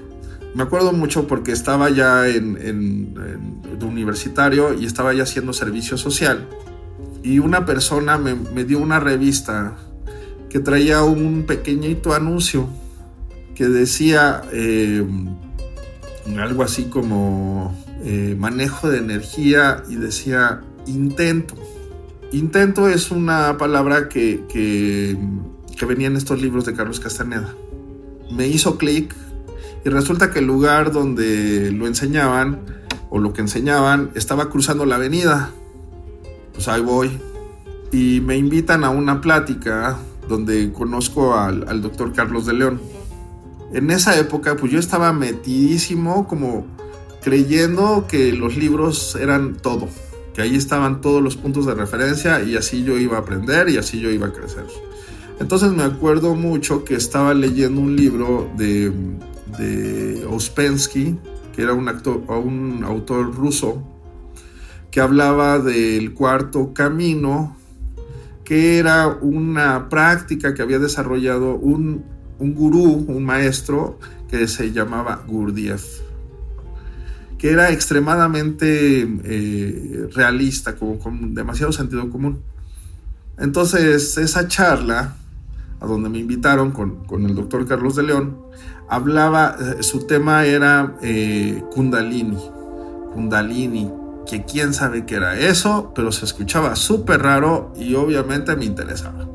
me 0.54 0.62
acuerdo 0.62 0.92
mucho 0.92 1.26
porque 1.26 1.52
estaba 1.52 1.90
ya 1.90 2.28
en, 2.28 2.58
en, 2.60 3.60
universitario 3.82 4.74
y 4.74 4.84
estaba 4.84 5.14
ya 5.14 5.22
haciendo 5.22 5.52
servicio 5.52 5.96
social, 5.96 6.46
y 7.22 7.38
una 7.38 7.64
persona 7.64 8.18
me, 8.18 8.64
dio 8.64 8.78
una 8.78 9.00
revista 9.00 9.76
que 10.48 10.58
traía 10.58 11.02
un 11.02 11.44
pequeñito 11.44 12.14
anuncio 12.14 12.68
que 13.54 13.68
decía... 13.68 14.42
Eh, 14.52 15.04
algo 16.38 16.62
así 16.62 16.84
como 16.84 17.74
eh, 18.04 18.36
manejo 18.38 18.88
de 18.88 18.98
energía 18.98 19.82
y 19.88 19.96
decía 19.96 20.60
intento. 20.86 21.54
Intento 22.32 22.88
es 22.88 23.10
una 23.10 23.56
palabra 23.58 24.08
que, 24.08 24.44
que, 24.48 25.16
venía 25.86 26.08
en 26.08 26.16
estos 26.16 26.40
libros 26.40 26.66
de 26.66 26.74
Carlos 26.74 27.00
Castaneda. 27.00 27.54
Me 28.30 28.46
hizo 28.46 28.78
clic 28.78 29.14
y 29.84 29.88
resulta 29.88 30.30
que 30.30 30.40
el 30.40 30.46
lugar 30.46 30.92
donde 30.92 31.70
lo 31.72 31.86
enseñaban 31.86 32.60
o 33.08 33.18
lo 33.18 33.32
que 33.32 33.40
enseñaban 33.40 34.10
estaba 34.14 34.50
cruzando 34.50 34.86
la 34.86 34.96
avenida. 34.96 35.50
Pues 36.52 36.68
ahí 36.68 36.82
voy. 36.82 37.10
Y 37.92 38.20
me 38.20 38.36
invitan 38.36 38.84
a 38.84 38.90
una 38.90 39.20
plática 39.20 39.98
donde 40.28 40.72
conozco 40.72 41.34
al, 41.34 41.82
doctor 41.82 42.12
Carlos 42.12 42.46
de 42.46 42.52
León 42.52 42.80
en 43.72 43.90
esa 43.90 44.18
época 44.18 44.56
pues 44.56 44.72
yo 44.72 44.78
estaba 44.78 45.12
metidísimo 45.12 46.26
como 46.26 46.66
creyendo 47.22 48.06
que 48.08 48.32
los 48.32 48.56
libros 48.56 49.16
eran 49.16 49.56
todo, 49.56 49.88
que 50.34 50.42
ahí 50.42 50.56
estaban 50.56 51.00
todos 51.00 51.22
los 51.22 51.36
puntos 51.36 51.66
de 51.66 51.74
referencia 51.74 52.42
y 52.42 52.56
así 52.56 52.82
yo 52.82 52.98
iba 52.98 53.16
a 53.16 53.20
aprender 53.20 53.68
y 53.68 53.76
así 53.76 54.00
yo 54.00 54.10
iba 54.10 54.28
a 54.28 54.32
crecer. 54.32 54.64
Entonces 55.40 55.72
me 55.72 55.83
acuerdo 55.83 56.37
mucho 56.37 56.85
que 56.85 56.94
estaba 56.94 57.35
leyendo 57.35 57.81
un 57.81 57.96
libro 57.96 58.48
de, 58.57 58.92
de 59.59 60.24
Ouspensky, 60.31 61.18
que 61.55 61.62
era 61.62 61.72
un, 61.72 61.88
actor, 61.88 62.22
un 62.29 62.85
autor 62.85 63.35
ruso, 63.35 63.83
que 64.92 65.00
hablaba 65.00 65.59
del 65.59 66.14
cuarto 66.14 66.72
camino, 66.72 67.57
que 68.44 68.79
era 68.79 69.09
una 69.09 69.88
práctica 69.88 70.55
que 70.55 70.62
había 70.62 70.79
desarrollado 70.79 71.57
un 71.57 72.05
un 72.40 72.55
gurú, 72.55 73.05
un 73.07 73.24
maestro 73.24 73.98
que 74.29 74.48
se 74.48 74.72
llamaba 74.72 75.22
Gurdjieff, 75.26 76.00
que 77.38 77.50
era 77.50 77.70
extremadamente 77.70 79.03
eh, 79.24 80.09
realista, 80.12 80.74
con, 80.74 81.35
demasiado 81.35 81.72
sentido 81.72 82.09
común. 82.11 82.40
Entonces, 83.38 84.16
esa 84.18 84.48
charla, 84.48 85.16
a 85.80 85.86
donde 85.86 86.08
me 86.08 86.18
invitaron 86.18 86.72
con, 86.72 87.24
el 87.24 87.34
doctor 87.34 87.66
Carlos 87.66 87.96
de 87.96 88.02
León, 88.02 88.38
hablaba, 88.88 89.56
eh, 89.58 89.82
su 89.82 90.06
tema 90.06 90.44
era 90.44 90.94
eh, 91.02 91.62
Kundalini, 91.72 92.38
Kundalini, 93.14 93.90
que 94.28 94.44
quién 94.44 94.74
sabe 94.74 95.06
qué 95.06 95.16
era 95.16 95.38
eso, 95.38 95.92
pero 95.94 96.12
se 96.12 96.24
escuchaba 96.24 96.76
súper 96.76 97.22
raro 97.22 97.72
y 97.76 97.94
obviamente 97.94 98.54
me 98.56 98.66
interesaba. 98.66 99.26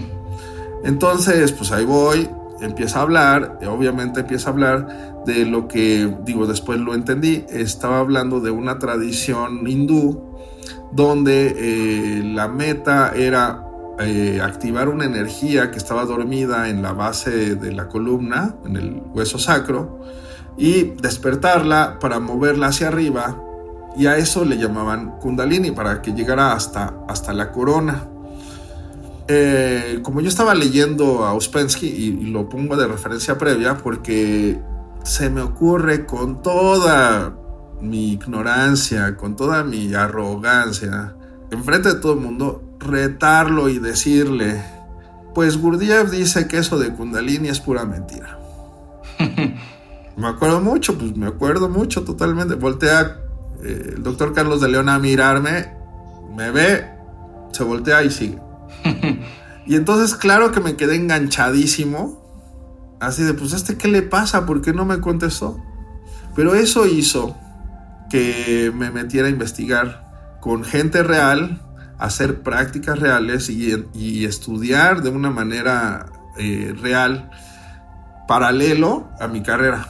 Entonces, 0.84 1.52
pues 1.52 1.70
ahí 1.70 1.84
voy, 1.84 2.28
empieza 2.60 2.98
a 2.98 3.02
hablar, 3.02 3.58
obviamente 3.68 4.20
empieza 4.20 4.50
a 4.50 4.52
hablar 4.52 5.22
de 5.26 5.46
lo 5.46 5.68
que, 5.68 6.12
digo, 6.24 6.46
después 6.46 6.80
lo 6.80 6.94
entendí, 6.94 7.44
estaba 7.48 8.00
hablando 8.00 8.40
de 8.40 8.50
una 8.50 8.78
tradición 8.78 9.66
hindú 9.68 10.32
donde 10.92 11.54
eh, 11.56 12.22
la 12.24 12.48
meta 12.48 13.12
era 13.14 13.64
eh, 14.06 14.40
activar 14.40 14.88
una 14.88 15.04
energía 15.04 15.70
que 15.70 15.78
estaba 15.78 16.04
dormida 16.04 16.68
en 16.68 16.82
la 16.82 16.92
base 16.92 17.54
de 17.56 17.72
la 17.72 17.88
columna, 17.88 18.56
en 18.64 18.76
el 18.76 19.02
hueso 19.14 19.38
sacro, 19.38 20.00
y 20.56 20.92
despertarla 21.00 21.98
para 21.98 22.20
moverla 22.20 22.68
hacia 22.68 22.88
arriba, 22.88 23.40
y 23.96 24.06
a 24.06 24.16
eso 24.16 24.44
le 24.44 24.56
llamaban 24.56 25.18
kundalini, 25.18 25.70
para 25.70 26.02
que 26.02 26.12
llegara 26.12 26.52
hasta, 26.52 26.94
hasta 27.08 27.32
la 27.32 27.50
corona. 27.52 28.08
Eh, 29.28 30.00
como 30.02 30.20
yo 30.20 30.28
estaba 30.28 30.54
leyendo 30.54 31.24
a 31.24 31.34
Uspensky 31.34 31.86
y, 31.86 32.26
lo 32.26 32.48
pongo 32.48 32.76
de 32.76 32.88
referencia 32.88 33.38
previa 33.38 33.78
porque 33.78 34.60
se 35.04 35.30
me 35.30 35.40
ocurre 35.40 36.06
con 36.06 36.42
toda 36.42 37.34
mi 37.80 38.12
ignorancia, 38.12 39.16
con 39.16 39.36
toda 39.36 39.64
mi 39.64 39.94
arrogancia, 39.94 41.14
enfrente 41.50 41.94
de 41.94 42.00
todo 42.00 42.14
el 42.14 42.20
mundo, 42.20 42.71
retarlo 42.84 43.68
y 43.68 43.78
decirle, 43.78 44.62
pues 45.34 45.56
Gurdjieff 45.60 46.10
dice 46.10 46.46
que 46.46 46.58
eso 46.58 46.78
de 46.78 46.92
Kundalini 46.92 47.48
es 47.48 47.60
pura 47.60 47.84
mentira. 47.84 48.38
me 50.16 50.28
acuerdo 50.28 50.60
mucho, 50.60 50.98
pues 50.98 51.16
me 51.16 51.26
acuerdo 51.26 51.68
mucho 51.68 52.04
totalmente. 52.04 52.54
Voltea 52.54 53.18
eh, 53.62 53.94
el 53.96 54.02
doctor 54.02 54.34
Carlos 54.34 54.60
de 54.60 54.68
León 54.68 54.88
a 54.88 54.98
mirarme, 54.98 55.72
me 56.36 56.50
ve, 56.50 56.88
se 57.52 57.64
voltea 57.64 58.02
y 58.02 58.10
sigue. 58.10 58.38
y 59.66 59.76
entonces, 59.76 60.14
claro 60.14 60.52
que 60.52 60.60
me 60.60 60.76
quedé 60.76 60.96
enganchadísimo. 60.96 62.20
Así 63.00 63.22
de, 63.22 63.34
pues, 63.34 63.52
¿este 63.52 63.76
qué 63.76 63.88
le 63.88 64.02
pasa? 64.02 64.46
¿Por 64.46 64.62
qué 64.62 64.72
no 64.72 64.84
me 64.84 65.00
contestó? 65.00 65.60
Pero 66.36 66.54
eso 66.54 66.86
hizo 66.86 67.36
que 68.10 68.72
me 68.74 68.90
metiera 68.90 69.26
a 69.26 69.30
investigar 69.30 70.38
con 70.40 70.64
gente 70.64 71.02
real, 71.02 71.62
hacer 72.02 72.42
prácticas 72.42 72.98
reales 72.98 73.48
y, 73.48 74.24
estudiar 74.24 75.02
de 75.02 75.10
una 75.10 75.30
manera 75.30 76.06
eh, 76.36 76.74
real, 76.80 77.30
paralelo 78.26 79.08
a 79.20 79.28
mi 79.28 79.42
carrera. 79.42 79.88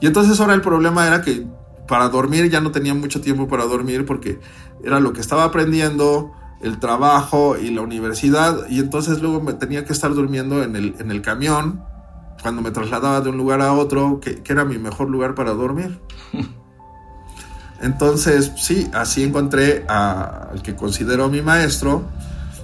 Y 0.00 0.06
entonces 0.06 0.40
ahora 0.40 0.54
el 0.54 0.62
problema 0.62 1.06
era 1.06 1.22
que 1.22 1.46
para 1.86 2.08
dormir 2.08 2.48
ya 2.50 2.60
no 2.60 2.70
tenía 2.70 2.94
mucho 2.94 3.20
tiempo 3.20 3.48
para 3.48 3.64
dormir 3.64 4.06
porque 4.06 4.40
era 4.84 5.00
lo 5.00 5.12
que 5.12 5.20
estaba 5.20 5.44
aprendiendo, 5.44 6.32
el 6.62 6.78
trabajo 6.78 7.56
y 7.56 7.70
la 7.70 7.82
universidad 7.82 8.68
y 8.68 8.80
entonces 8.80 9.20
luego 9.20 9.40
me 9.40 9.52
tenía 9.52 9.84
que 9.84 9.92
estar 9.92 10.12
durmiendo 10.14 10.62
en 10.62 10.74
el, 10.76 10.94
en 10.98 11.10
el 11.10 11.22
camión 11.22 11.82
cuando 12.42 12.62
me 12.62 12.70
trasladaba 12.70 13.20
de 13.20 13.30
un 13.30 13.36
lugar 13.36 13.60
a 13.60 13.72
otro, 13.72 14.20
que, 14.20 14.42
era 14.46 14.64
mi 14.64 14.78
mejor 14.78 15.10
lugar 15.10 15.34
para 15.34 15.52
dormir. 15.52 16.00
Entonces, 17.80 18.52
sí, 18.56 18.88
así 18.92 19.22
encontré 19.22 19.84
al 19.88 20.62
que 20.62 20.74
considero 20.74 21.28
mi 21.28 21.42
maestro, 21.42 22.04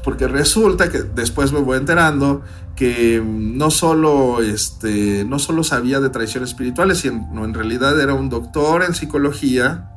porque 0.02 0.26
resulta 0.26 0.90
que 0.90 1.02
después 1.02 1.52
me 1.52 1.60
voy 1.60 1.78
enterando 1.78 2.42
que 2.76 3.22
no 3.24 3.70
solo, 3.70 4.42
este, 4.42 5.24
no 5.24 5.38
solo 5.38 5.62
sabía 5.62 6.00
de 6.00 6.10
tradiciones 6.10 6.50
espirituales, 6.50 6.98
sino 6.98 7.44
en 7.44 7.54
realidad 7.54 7.98
era 8.00 8.14
un 8.14 8.28
doctor 8.28 8.82
en 8.82 8.94
psicología 8.94 9.90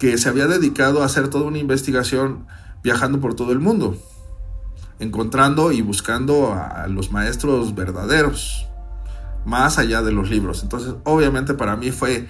que 0.00 0.18
se 0.18 0.28
había 0.28 0.46
dedicado 0.46 1.02
a 1.02 1.06
hacer 1.06 1.28
toda 1.28 1.44
una 1.44 1.58
investigación 1.58 2.46
viajando 2.82 3.20
por 3.20 3.34
todo 3.34 3.52
el 3.52 3.60
mundo, 3.60 3.96
encontrando 4.98 5.70
y 5.70 5.80
buscando 5.82 6.52
a 6.52 6.88
los 6.88 7.12
maestros 7.12 7.74
verdaderos, 7.74 8.66
más 9.46 9.78
allá 9.78 10.02
de 10.02 10.10
los 10.10 10.28
libros. 10.28 10.64
Entonces, 10.64 10.94
obviamente 11.04 11.54
para 11.54 11.76
mí 11.76 11.92
fue, 11.92 12.26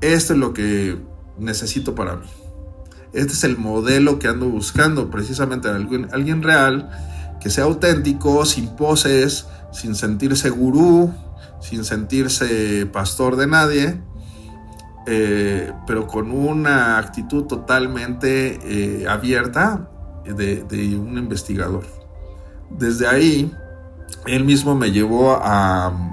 esto 0.00 0.32
es 0.32 0.38
lo 0.38 0.54
que 0.54 0.98
necesito 1.38 1.94
para 1.94 2.16
mí. 2.16 2.26
Este 3.12 3.32
es 3.32 3.44
el 3.44 3.56
modelo 3.56 4.18
que 4.18 4.28
ando 4.28 4.48
buscando, 4.48 5.10
precisamente 5.10 5.68
alguien, 5.68 6.08
alguien 6.12 6.42
real, 6.42 6.90
que 7.40 7.50
sea 7.50 7.64
auténtico, 7.64 8.44
sin 8.44 8.68
poses, 8.70 9.46
sin 9.72 9.94
sentirse 9.94 10.50
gurú, 10.50 11.12
sin 11.60 11.84
sentirse 11.84 12.86
pastor 12.86 13.36
de 13.36 13.46
nadie, 13.46 14.00
eh, 15.06 15.72
pero 15.86 16.06
con 16.06 16.30
una 16.30 16.98
actitud 16.98 17.44
totalmente 17.44 18.58
eh, 19.02 19.06
abierta 19.08 19.90
de, 20.24 20.96
un 20.96 21.18
investigador. 21.18 21.84
Desde 22.70 23.06
ahí, 23.06 23.52
él 24.26 24.44
mismo 24.44 24.74
me 24.74 24.90
llevó 24.90 25.38
a, 25.40 26.10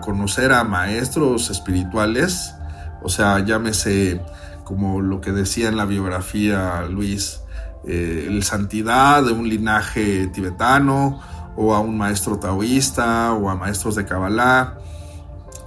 conocer 0.00 0.52
a 0.52 0.62
maestros 0.62 1.50
espirituales, 1.50 2.54
o 3.02 3.08
sea, 3.08 3.44
llámese 3.44 4.20
como 4.64 5.00
lo 5.00 5.20
que 5.20 5.32
decía 5.32 5.68
en 5.68 5.76
la 5.76 5.84
biografía 5.84 6.82
Luis, 6.88 7.40
eh, 7.86 8.26
el 8.28 8.42
santidad 8.44 9.24
de 9.24 9.32
un 9.32 9.48
linaje 9.48 10.28
tibetano 10.28 11.20
o 11.56 11.74
a 11.74 11.80
un 11.80 11.98
maestro 11.98 12.38
taoísta 12.38 13.32
o 13.32 13.50
a 13.50 13.56
maestros 13.56 13.96
de 13.96 14.04
Kabbalah 14.04 14.78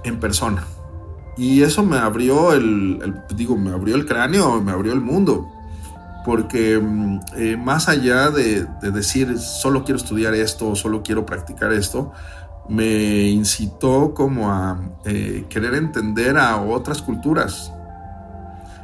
en 0.04 0.18
persona. 0.18 0.64
Y 1.36 1.62
eso 1.62 1.84
me 1.84 1.98
abrió 1.98 2.52
el, 2.54 3.22
digo, 3.34 3.56
me 3.56 3.70
abrió 3.70 3.96
el 3.96 4.06
cráneo, 4.06 4.60
me 4.62 4.72
abrió 4.72 4.92
el 4.92 5.00
mundo. 5.00 5.52
Porque 6.24 6.78
mm, 6.78 7.20
eh, 7.36 7.56
más 7.56 7.88
allá 7.88 8.30
de, 8.30 8.66
decir 8.90 9.38
solo 9.38 9.84
quiero 9.84 9.98
estudiar 9.98 10.34
esto, 10.34 10.74
solo 10.74 11.02
quiero 11.02 11.26
practicar 11.26 11.72
esto, 11.72 12.12
me 12.68 13.28
incitó 13.28 14.14
como 14.14 14.50
a 14.50 14.80
eh, 15.04 15.44
querer 15.48 15.74
entender 15.74 16.38
a 16.38 16.56
otras 16.56 17.02
culturas. 17.02 17.72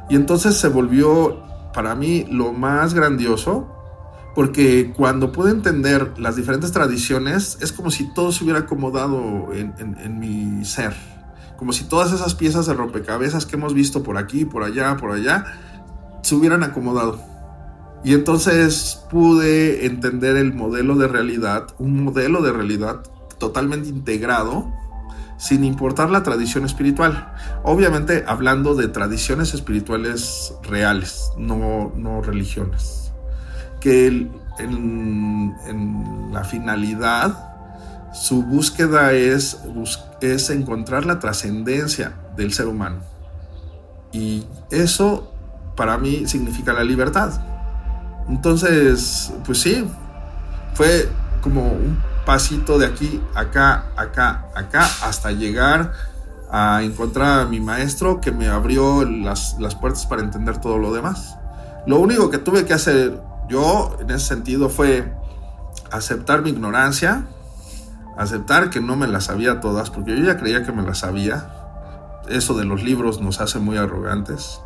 Y 0.09 0.15
entonces 0.15 0.57
se 0.57 0.67
volvió 0.67 1.43
para 1.73 1.95
mí 1.95 2.25
lo 2.29 2.53
más 2.53 2.93
grandioso, 2.93 3.67
porque 4.35 4.93
cuando 4.95 5.31
puedo 5.31 5.49
entender 5.49 6.13
las 6.17 6.35
diferentes 6.35 6.71
tradiciones, 6.71 7.57
es 7.61 7.71
como 7.71 7.91
si 7.91 8.13
todo 8.13 8.31
se 8.31 8.43
hubiera 8.43 8.61
acomodado 8.61 9.49
en, 9.53 10.19
mi 10.19 10.65
ser, 10.65 10.93
como 11.57 11.71
si 11.71 11.83
todas 11.85 12.11
esas 12.11 12.33
piezas 12.35 12.65
de 12.65 12.73
rompecabezas 12.73 13.45
que 13.45 13.55
hemos 13.55 13.73
visto 13.73 14.03
por 14.03 14.17
aquí, 14.17 14.45
por 14.45 14.63
allá, 14.63 14.97
por 14.97 15.11
allá, 15.11 15.45
se 16.21 16.35
hubieran 16.35 16.63
acomodado. 16.63 17.19
Y 18.03 18.13
entonces 18.13 19.01
pude 19.09 19.85
entender 19.85 20.35
el 20.35 20.53
modelo 20.53 20.95
de 20.95 21.07
realidad, 21.07 21.67
un 21.77 22.03
modelo 22.03 22.41
de 22.41 22.51
realidad 22.51 23.03
totalmente 23.37 23.87
integrado 23.89 24.73
sin 25.37 25.63
importar 25.63 26.09
la 26.09 26.23
tradición 26.23 26.65
espiritual. 26.65 27.33
Obviamente 27.63 28.23
hablando 28.27 28.75
de 28.75 28.87
tradiciones 28.87 29.53
espirituales 29.53 30.53
reales, 30.63 31.31
no, 31.37 31.91
no 31.95 32.21
religiones. 32.21 33.11
Que 33.79 34.29
en, 34.59 35.53
la 36.31 36.43
finalidad, 36.43 37.53
su 38.13 38.43
búsqueda 38.43 39.13
es, 39.13 39.59
es 40.21 40.49
encontrar 40.49 41.05
la 41.05 41.19
trascendencia 41.19 42.13
del 42.35 42.53
ser 42.53 42.67
humano. 42.67 43.01
Y 44.11 44.45
eso 44.71 45.31
para 45.75 45.97
mí 45.97 46.27
significa 46.27 46.73
la 46.73 46.83
libertad. 46.83 47.31
Entonces, 48.29 49.33
pues 49.45 49.59
sí, 49.59 49.85
fue 50.73 51.09
como 51.41 51.63
un 51.63 52.12
pasito 52.25 52.77
de 52.77 52.85
aquí, 52.85 53.21
acá, 53.35 53.85
acá, 53.95 54.47
acá, 54.55 54.87
hasta 55.03 55.31
llegar 55.31 55.91
a 56.51 56.83
encontrar 56.83 57.41
a 57.41 57.45
mi 57.45 57.59
maestro 57.59 58.21
que 58.21 58.31
me 58.31 58.47
abrió 58.47 59.03
las, 59.05 59.55
puertas 59.81 60.05
para 60.05 60.21
entender 60.21 60.59
todo 60.59 60.77
lo 60.77 60.93
demás. 60.93 61.37
Lo 61.87 61.99
único 61.99 62.29
que 62.29 62.37
tuve 62.37 62.65
que 62.65 62.73
hacer 62.73 63.19
yo 63.49 63.97
en 63.99 64.09
ese 64.11 64.27
sentido 64.27 64.69
fue 64.69 65.11
aceptar 65.91 66.41
mi 66.41 66.51
ignorancia, 66.51 67.25
aceptar 68.17 68.69
que 68.69 68.79
no 68.79 68.95
me 68.95 69.07
las 69.07 69.25
sabía 69.25 69.59
todas, 69.59 69.89
porque 69.89 70.15
yo 70.15 70.23
ya 70.23 70.37
creía 70.37 70.63
que 70.63 70.71
me 70.71 70.83
las 70.83 70.99
sabía. 70.99 71.49
Eso 72.29 72.53
de 72.53 72.63
los 72.65 72.83
libros 72.83 73.19
nos 73.19 73.41
hace 73.41 73.59
muy 73.59 73.77
arrogantes. 73.77 74.61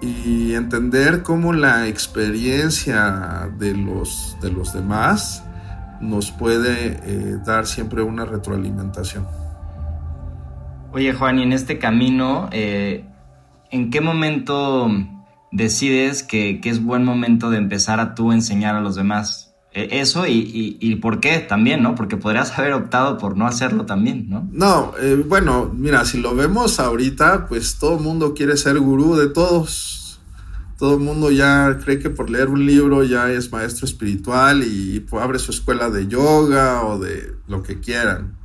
Y 0.00 0.54
entender 0.54 1.22
cómo 1.22 1.52
la 1.52 1.86
experiencia 1.86 3.48
de 3.58 3.74
los, 3.74 4.38
de 4.40 4.50
los 4.50 4.72
demás 4.72 5.44
nos 6.00 6.30
puede 6.30 6.98
eh, 7.04 7.38
dar 7.44 7.66
siempre 7.66 8.02
una 8.02 8.24
retroalimentación. 8.24 9.26
Oye 10.92 11.12
Juan, 11.12 11.38
y 11.38 11.42
en 11.42 11.52
este 11.52 11.78
camino, 11.78 12.48
eh, 12.52 13.04
¿en 13.70 13.90
qué 13.90 14.00
momento 14.00 14.88
decides 15.52 16.22
que, 16.22 16.60
es 16.64 16.82
buen 16.82 17.04
momento 17.04 17.50
de 17.50 17.58
empezar 17.58 18.00
a 18.00 18.14
tú 18.14 18.32
enseñar 18.32 18.74
a 18.74 18.80
los 18.80 18.96
demás? 18.96 19.54
E, 19.72 20.00
eso 20.00 20.24
y, 20.26 20.96
por 20.96 21.20
qué 21.20 21.38
también, 21.38 21.82
¿no? 21.82 21.94
Porque 21.94 22.16
podrías 22.16 22.58
haber 22.58 22.72
optado 22.72 23.18
por 23.18 23.36
no 23.36 23.46
hacerlo 23.46 23.86
también, 23.86 24.28
¿no? 24.28 24.48
No, 24.50 24.92
eh, 25.00 25.22
bueno, 25.28 25.70
mira, 25.72 26.04
si 26.04 26.18
lo 26.18 26.34
vemos 26.34 26.80
ahorita, 26.80 27.46
pues 27.46 27.78
todo 27.78 27.98
el 27.98 28.02
mundo 28.02 28.34
quiere 28.34 28.56
ser 28.56 28.80
gurú 28.80 29.14
de 29.16 29.28
todos 29.28 29.99
todo 30.80 30.94
el 30.94 31.00
mundo 31.00 31.30
ya 31.30 31.78
cree 31.84 31.98
que 31.98 32.08
por 32.08 32.30
leer 32.30 32.48
un 32.48 32.64
libro 32.64 33.04
ya 33.04 33.30
es 33.30 33.52
maestro 33.52 33.84
espiritual 33.84 34.64
y 34.64 35.04
abre 35.12 35.38
su 35.38 35.50
escuela 35.50 35.90
de 35.90 36.06
yoga 36.06 36.86
o 36.86 36.98
de 36.98 37.34
lo 37.48 37.62
que 37.62 37.80
quieran, 37.80 38.38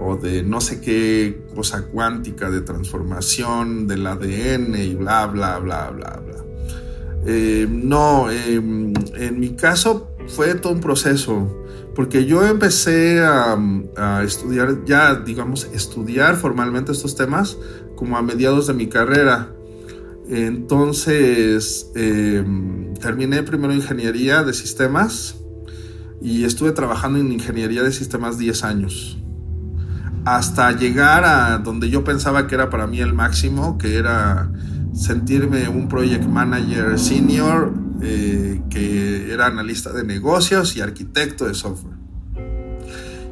o 0.00 0.16
de 0.16 0.42
no 0.44 0.62
sé 0.62 0.80
qué 0.80 1.44
cosa 1.54 1.82
cuántica 1.88 2.50
de 2.50 2.62
transformación 2.62 3.86
del 3.86 4.06
ADN 4.06 4.76
y 4.76 4.94
bla, 4.94 5.26
bla, 5.26 5.58
bla, 5.58 5.90
bla, 5.90 6.22
bla. 6.24 6.44
Eh, 7.26 7.68
no, 7.70 8.30
em, 8.30 8.94
en 9.14 9.38
mi 9.38 9.50
caso 9.50 10.08
fue 10.28 10.54
todo 10.54 10.72
un 10.72 10.80
proceso, 10.80 11.66
porque 11.94 12.24
yo 12.24 12.46
empecé 12.46 13.20
a, 13.20 14.22
estudiar, 14.24 14.86
ya 14.86 15.16
digamos, 15.16 15.68
estudiar 15.74 16.36
formalmente 16.36 16.92
estos 16.92 17.14
temas 17.14 17.58
como 17.94 18.16
a 18.16 18.22
mediados 18.22 18.68
de 18.68 18.72
mi 18.72 18.88
carrera 18.88 19.52
entonces, 20.28 21.90
em, 21.94 22.94
terminé 22.94 23.42
primero 23.42 23.74
ingeniería 23.74 24.42
de 24.44 24.54
sistemas 24.54 25.36
y 26.20 26.44
estuve 26.44 26.72
trabajando 26.72 27.18
en 27.18 27.32
ingeniería 27.32 27.82
de 27.82 27.92
sistemas 27.92 28.38
10 28.38 28.62
años. 28.62 29.18
Hasta 30.24 30.70
llegar 30.72 31.24
a 31.24 31.58
donde 31.58 31.90
yo 31.90 32.04
pensaba 32.04 32.46
que 32.46 32.54
era 32.54 32.70
para 32.70 32.86
mí 32.86 33.00
el 33.00 33.12
máximo, 33.12 33.76
que 33.76 33.96
era 33.96 34.52
sentirme 34.94 35.68
un 35.68 35.88
project 35.88 36.24
manager 36.24 36.98
senior, 36.98 37.74
eh, 38.02 38.62
que 38.70 39.32
era 39.32 39.46
analista 39.46 39.92
de 39.92 40.04
negocios 40.04 40.76
y 40.76 40.80
arquitecto 40.80 41.46
de 41.46 41.54
software. 41.54 41.96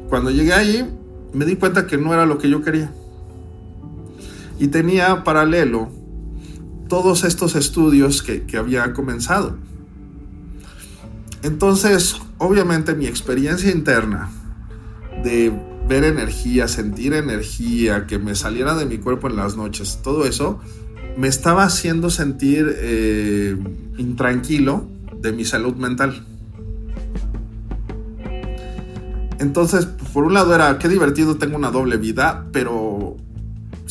Cuando 0.09 0.29
llegué 0.31 0.53
allí, 0.53 0.85
me 1.33 1.45
di 1.45 1.55
cuenta 1.55 1.87
que 1.87 1.97
no 1.97 2.13
era 2.13 2.25
lo 2.25 2.37
que 2.37 2.49
yo 2.49 2.61
quería. 2.61 2.91
Y 4.59 4.67
tenía 4.67 5.23
paralelo 5.23 6.00
todos 6.91 7.23
estos 7.23 7.55
estudios 7.55 8.21
que, 8.21 8.57
había 8.57 8.91
comenzado. 8.91 9.55
Entonces, 11.41 12.17
obviamente 12.37 12.95
mi 12.95 13.07
experiencia 13.07 13.71
interna 13.71 14.29
de 15.23 15.53
ver 15.87 16.03
energía, 16.03 16.67
sentir 16.67 17.13
energía, 17.13 18.07
que 18.07 18.19
me 18.19 18.35
saliera 18.35 18.75
de 18.75 18.85
mi 18.85 18.97
cuerpo 18.97 19.29
en 19.29 19.37
las 19.37 19.55
noches, 19.55 20.01
todo 20.03 20.25
eso 20.25 20.59
me 21.15 21.29
estaba 21.29 21.63
haciendo 21.63 22.09
sentir 22.09 22.75
eh, 22.79 23.55
intranquilo 23.97 24.85
de 25.15 25.31
mi 25.31 25.45
salud 25.45 25.75
mental. 25.75 26.25
Entonces, 29.39 29.85
por 30.11 30.25
un 30.25 30.33
lado 30.33 30.53
era, 30.53 30.77
qué 30.77 30.89
divertido, 30.89 31.37
tengo 31.37 31.55
una 31.55 31.71
doble 31.71 31.95
vida, 31.95 32.47
pero 32.51 33.15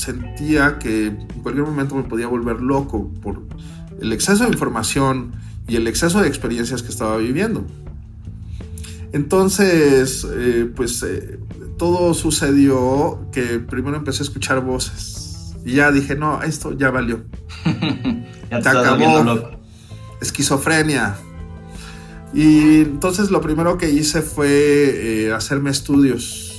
sentía 0.00 0.78
que 0.78 1.08
en 1.08 1.26
cualquier 1.42 1.66
momento 1.66 1.94
me 1.94 2.04
podía 2.04 2.26
volver 2.26 2.60
loco 2.60 3.12
por 3.22 3.42
el 4.00 4.12
exceso 4.12 4.44
de 4.44 4.50
información 4.50 5.32
y 5.68 5.76
el 5.76 5.86
exceso 5.86 6.20
de 6.20 6.28
experiencias 6.28 6.82
que 6.82 6.88
estaba 6.88 7.16
viviendo. 7.18 7.64
Entonces, 9.12 10.26
eh, 10.32 10.70
pues 10.74 11.02
eh, 11.02 11.38
todo 11.76 12.14
sucedió 12.14 13.26
que 13.32 13.58
primero 13.58 13.96
empecé 13.96 14.22
a 14.22 14.24
escuchar 14.24 14.64
voces 14.64 15.54
y 15.64 15.74
ya 15.74 15.92
dije, 15.92 16.16
no, 16.16 16.42
esto 16.42 16.76
ya 16.76 16.90
valió. 16.90 17.24
ya 18.50 18.60
te, 18.60 18.68
acabó. 18.68 19.50
Esquizofrenia. 20.20 21.16
Y 22.32 22.82
entonces 22.82 23.30
lo 23.30 23.40
primero 23.40 23.76
que 23.76 23.90
hice 23.90 24.22
fue 24.22 24.48
eh, 24.48 25.32
hacerme 25.32 25.70
estudios 25.70 26.49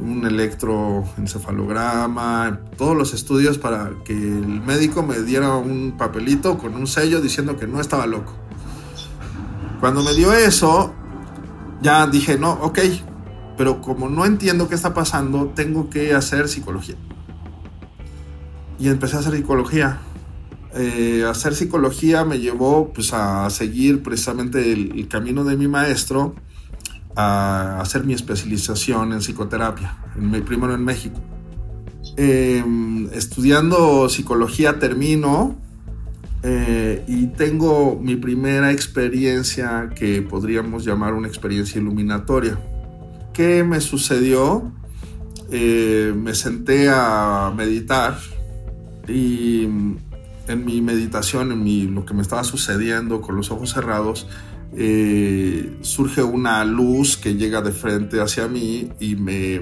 un 0.00 0.26
electroencefalograma, 0.26 2.60
todos 2.76 2.96
los 2.96 3.14
estudios 3.14 3.58
para 3.58 3.90
que 4.04 4.12
el 4.12 4.60
médico 4.60 5.02
me 5.02 5.18
diera 5.20 5.54
un 5.54 5.94
papelito 5.96 6.58
con 6.58 6.74
un 6.74 6.86
sello 6.86 7.20
diciendo 7.20 7.56
que 7.56 7.66
no 7.66 7.80
estaba 7.80 8.06
loco. 8.06 8.34
Cuando 9.80 10.02
me 10.02 10.14
dio 10.14 10.32
eso, 10.32 10.94
ya 11.82 12.06
dije, 12.06 12.38
no, 12.38 12.52
ok, 12.52 12.78
pero 13.56 13.80
como 13.80 14.08
no 14.08 14.24
entiendo 14.26 14.68
qué 14.68 14.74
está 14.74 14.94
pasando, 14.94 15.52
tengo 15.54 15.90
que 15.90 16.14
hacer 16.14 16.48
psicología. 16.48 16.96
Y 18.78 18.88
empecé 18.88 19.16
a 19.16 19.20
hacer 19.20 19.36
psicología. 19.36 19.98
Eh, 20.74 21.24
hacer 21.28 21.54
psicología 21.54 22.24
me 22.24 22.38
llevó 22.38 22.92
pues, 22.92 23.12
a 23.12 23.50
seguir 23.50 24.02
precisamente 24.02 24.72
el 24.72 25.08
camino 25.08 25.44
de 25.44 25.56
mi 25.56 25.68
maestro 25.68 26.34
a 27.20 27.80
hacer 27.80 28.04
mi 28.04 28.14
especialización 28.14 29.12
en 29.12 29.20
psicoterapia, 29.20 29.96
en, 30.16 30.30
primero 30.44 30.74
en 30.74 30.84
México. 30.84 31.20
Em, 32.16 33.08
estudiando 33.12 34.08
psicología 34.08 34.78
termino 34.78 35.56
eh, 36.42 37.04
y 37.06 37.26
tengo 37.28 37.98
mi 38.00 38.16
primera 38.16 38.72
experiencia 38.72 39.90
que 39.94 40.22
podríamos 40.22 40.84
llamar 40.84 41.14
una 41.14 41.28
experiencia 41.28 41.80
iluminatoria. 41.80 42.58
¿Qué 43.32 43.62
me 43.64 43.80
sucedió? 43.80 44.72
Eh, 45.50 46.12
me 46.16 46.34
senté 46.34 46.88
a 46.88 47.52
meditar 47.56 48.18
y 49.08 49.64
en 50.50 50.64
mi 50.64 50.80
meditación, 50.80 51.52
en 51.52 51.62
mi, 51.62 51.82
lo 51.86 52.04
que 52.04 52.14
me 52.14 52.22
estaba 52.22 52.44
sucediendo 52.44 53.20
con 53.20 53.36
los 53.36 53.50
ojos 53.50 53.72
cerrados, 53.72 54.26
eh, 54.76 55.76
surge 55.80 56.22
una 56.22 56.64
luz 56.64 57.16
que 57.16 57.34
llega 57.34 57.60
de 57.60 57.72
frente 57.72 58.20
hacia 58.20 58.48
mí 58.48 58.90
y 59.00 59.16
me, 59.16 59.60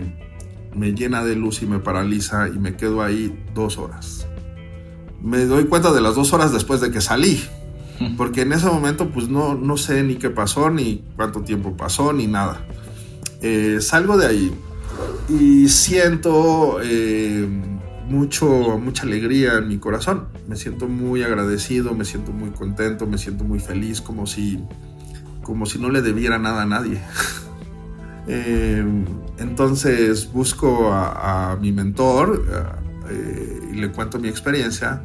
me 0.74 0.92
llena 0.92 1.24
de 1.24 1.34
luz 1.36 1.62
y 1.62 1.66
me 1.66 1.78
paraliza 1.78 2.48
y 2.48 2.58
me 2.58 2.76
quedo 2.76 3.02
ahí 3.02 3.44
dos 3.54 3.78
horas. 3.78 4.26
Me 5.22 5.44
doy 5.44 5.64
cuenta 5.64 5.92
de 5.92 6.00
las 6.00 6.14
dos 6.14 6.32
horas 6.32 6.52
después 6.52 6.80
de 6.80 6.90
que 6.90 7.00
salí, 7.00 7.40
porque 8.16 8.42
en 8.42 8.52
ese 8.52 8.66
momento 8.66 9.10
pues 9.10 9.28
no, 9.28 9.54
no 9.54 9.76
sé 9.76 10.04
ni 10.04 10.14
qué 10.14 10.30
pasó, 10.30 10.70
ni 10.70 11.04
cuánto 11.16 11.42
tiempo 11.42 11.76
pasó, 11.76 12.12
ni 12.12 12.26
nada. 12.26 12.64
Eh, 13.42 13.78
salgo 13.80 14.16
de 14.16 14.26
ahí 14.26 14.52
y 15.28 15.68
siento 15.68 16.78
eh, 16.82 17.46
mucho, 18.08 18.46
mucha 18.78 19.02
alegría 19.02 19.54
en 19.58 19.68
mi 19.68 19.78
corazón. 19.78 20.28
Me 20.46 20.56
siento 20.56 20.88
muy 20.88 21.22
agradecido, 21.22 21.94
me 21.94 22.04
siento 22.04 22.32
muy 22.32 22.50
contento, 22.50 23.06
me 23.06 23.18
siento 23.18 23.44
muy 23.44 23.60
feliz, 23.60 24.00
como 24.00 24.26
si, 24.26 24.58
como 25.48 25.64
si 25.64 25.78
no 25.78 25.88
le 25.88 26.02
debiera 26.02 26.38
nada 26.38 26.62
a 26.62 26.66
nadie. 26.66 27.00
Eh, 28.30 28.84
entonces 29.38 30.30
busco 30.30 30.92
a, 30.92 31.56
mi 31.58 31.72
mentor 31.72 32.44
y 33.72 33.76
le 33.76 33.90
cuento 33.90 34.18
mi 34.18 34.28
experiencia 34.28 35.00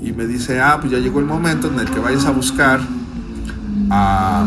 y 0.00 0.12
me 0.12 0.24
dice, 0.28 0.60
ah, 0.60 0.78
pues 0.78 0.92
ya 0.92 1.00
llegó 1.00 1.18
el 1.18 1.24
momento 1.26 1.66
en 1.66 1.80
el 1.80 1.90
que 1.90 1.98
vayas 1.98 2.26
a 2.26 2.30
buscar 2.30 2.78
a, 3.90 4.46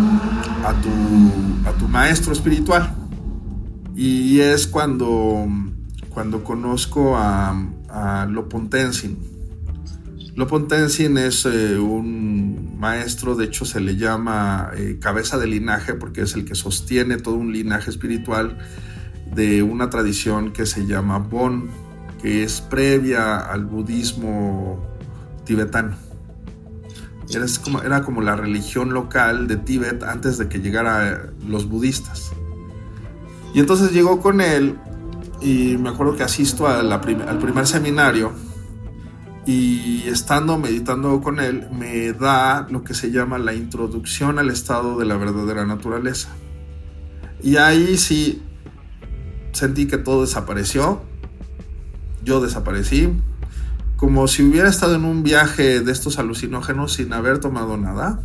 tu, 0.82 1.67
a 1.67 1.73
tu 1.73 1.89
maestro 1.89 2.32
espiritual. 2.32 2.95
Y 3.93 4.39
es 4.39 4.67
cuando, 4.67 5.45
cuando 6.07 6.45
conozco 6.45 7.17
a, 7.17 7.61
a 7.89 8.25
Lopontensing. 10.38 11.15
Lopontensing 11.15 11.17
es 11.17 11.45
eh, 11.45 11.79
un 11.79 12.77
maestro, 12.77 13.35
de 13.35 13.45
hecho 13.45 13.65
se 13.65 13.79
le 13.79 13.95
llama 13.95 14.69
eh, 14.75 14.99
cabeza 15.01 15.39
de 15.39 15.47
linaje 15.47 15.95
porque 15.95 16.21
es 16.21 16.35
el 16.35 16.45
que 16.45 16.53
sostiene 16.53 17.17
todo 17.17 17.35
un 17.35 17.51
linaje 17.51 17.89
espiritual 17.89 18.59
de 19.33 19.63
una 19.63 19.89
tradición 19.89 20.53
que 20.53 20.67
se 20.67 20.85
llama 20.85 21.17
Bon, 21.17 21.69
que 22.21 22.43
es 22.43 22.61
previa 22.61 23.38
al 23.38 23.65
budismo 23.65 24.85
tibetano. 25.43 25.95
Era 27.83 28.03
como, 28.03 28.21
la 28.21 28.35
religión 28.35 28.93
local 28.93 29.47
de 29.47 29.57
Tíbet 29.57 30.03
antes 30.03 30.38
de 30.38 30.47
que 30.47 30.59
llegaran 30.59 31.33
los 31.47 31.67
budistas. 31.67 32.31
Y 33.53 33.59
entonces 33.59 33.91
llegó 33.91 34.21
con 34.21 34.39
él 34.39 34.77
y 35.41 35.77
me 35.77 35.89
acuerdo 35.89 36.15
que 36.15 36.23
asisto 36.23 36.67
al 36.67 37.01
primer 37.01 37.67
seminario 37.67 38.47
y 39.48 40.04
estando 40.08 40.58
meditando 40.58 41.22
con 41.22 41.39
él 41.39 41.68
me 41.72 42.12
da 42.12 42.68
lo 42.70 42.84
que 42.84 42.93
se 42.93 43.12
llama 43.12 43.38
la 43.38 43.54
introducción 43.54 44.39
al 44.39 44.50
estado 44.50 45.00
de 45.00 45.06
la 45.06 45.16
verdadera 45.16 45.66
naturaleza. 45.66 46.30
Y 47.41 47.56
ahí 47.56 47.98
sí 47.98 48.41
sentí 49.54 49.88
que 49.88 49.98
todo 49.98 50.22
desapareció, 50.22 51.02
yo 52.26 52.41
desaparecí, 52.41 53.10
como 53.95 54.28
si 54.28 54.43
hubiera 54.43 54.70
estado 54.70 54.95
en 54.95 55.06
un 55.06 55.24
viaje 55.24 55.80
de 55.80 55.91
estos 55.93 56.20
alucinógenos 56.20 56.93
sin 56.93 57.14
haber 57.14 57.39
tomado 57.39 57.78
nada. 57.78 58.20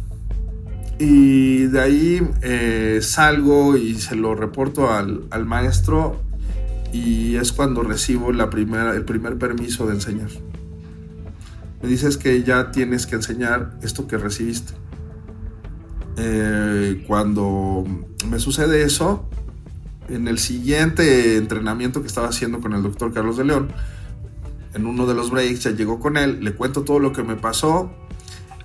Y 0.98 1.66
de 1.66 1.80
ahí 1.80 2.28
eh, 2.42 2.98
salgo 3.00 3.76
y 3.76 3.94
se 3.94 4.16
lo 4.16 4.34
reporto 4.34 4.90
al, 4.90 5.46
maestro 5.46 6.20
y 6.92 7.36
es 7.36 7.52
cuando 7.52 7.82
recibo 7.82 8.32
la 8.32 8.50
primera, 8.50 8.94
el 8.94 9.04
primer 9.04 9.38
permiso 9.38 9.86
de 9.86 9.94
enseñar. 9.94 10.28
Me 11.82 11.88
dices 11.88 12.16
que 12.16 12.42
ya 12.44 12.70
tienes 12.70 13.06
que 13.06 13.16
enseñar 13.16 13.78
esto 13.82 14.06
que 14.06 14.16
recibiste. 14.16 14.72
Eh, 16.16 17.04
cuando 17.06 17.84
me 18.28 18.38
sucede 18.38 18.84
eso, 18.84 19.28
en 20.08 20.28
el 20.28 20.38
siguiente 20.38 21.36
entrenamiento 21.36 22.00
que 22.00 22.06
estaba 22.06 22.28
haciendo 22.28 22.60
con 22.60 22.72
el 22.72 22.82
doctor 22.82 23.12
Carlos 23.12 23.36
de 23.36 23.44
León, 23.44 23.68
en 24.74 24.86
uno 24.86 25.06
de 25.06 25.14
los 25.14 25.30
breaks 25.30 25.64
ya 25.64 25.70
llegó 25.72 25.98
con 25.98 26.16
él, 26.16 26.42
le 26.42 26.54
cuento 26.54 26.82
todo 26.82 26.98
lo 26.98 27.12
que 27.12 27.22
me 27.22 27.36
pasó 27.36 27.92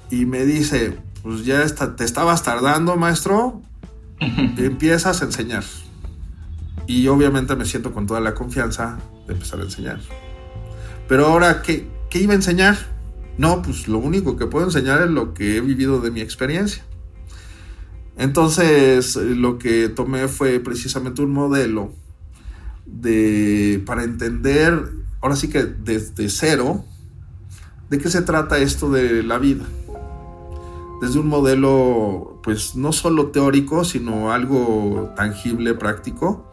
y 0.09 0.26
me 0.26 0.45
dice, 0.45 0.97
pues 1.24 1.43
ya 1.43 1.63
está, 1.63 1.95
te 1.95 2.03
estabas 2.03 2.43
tardando, 2.43 2.95
maestro, 2.97 3.61
empiezas 4.20 5.22
a 5.22 5.26
enseñar. 5.26 5.63
Y 6.86 7.07
obviamente 7.07 7.55
me 7.55 7.65
siento 7.65 7.93
con 7.93 8.07
toda 8.07 8.22
la 8.22 8.34
confianza 8.34 8.99
de 9.26 9.34
empezar 9.34 9.59
a 9.59 9.63
enseñar. 9.63 9.99
Pero 11.09 11.28
ahora, 11.28 11.61
¿qué, 11.61 11.89
¿qué 12.09 12.20
iba 12.20 12.34
a 12.34 12.36
enseñar? 12.36 12.78
No, 13.38 13.61
pues 13.61 13.88
lo 13.88 13.99
único 13.99 14.35
que 14.35 14.47
puedo 14.47 14.65
enseñar 14.65 15.01
es 15.01 15.09
lo 15.09 15.33
que 15.33 15.57
he 15.57 15.61
vivido 15.61 16.01
de 16.01 16.11
mi 16.11 16.21
experiencia. 16.21 16.83
Entonces, 18.17 19.15
lo 19.15 19.59
que 19.59 19.89
tomé 19.89 20.27
fue 20.27 20.59
precisamente 20.59 21.21
un 21.21 21.31
modelo 21.31 21.91
de, 22.85 23.83
para 23.85 24.03
entender, 24.03 24.89
ahora 25.21 25.35
sí 25.35 25.49
que 25.49 25.65
desde 25.65 26.29
cero, 26.29 26.83
de 27.89 27.99
qué 27.99 28.09
se 28.09 28.23
trata 28.23 28.57
esto 28.57 28.89
de 28.89 29.21
la 29.23 29.38
vida 29.38 29.65
desde 30.99 31.19
un 31.19 31.27
modelo, 31.27 32.39
pues 32.43 32.75
no 32.75 32.91
solo 32.91 33.27
teórico, 33.27 33.83
sino 33.83 34.31
algo 34.31 35.13
tangible, 35.15 35.73
práctico, 35.73 36.51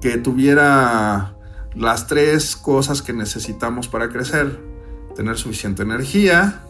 que 0.00 0.18
tuviera 0.18 1.36
las 1.74 2.06
tres 2.06 2.56
cosas 2.56 3.02
que 3.02 3.12
necesitamos 3.12 3.88
para 3.88 4.08
crecer. 4.08 4.71
Tener 5.16 5.36
suficiente 5.36 5.82
energía, 5.82 6.62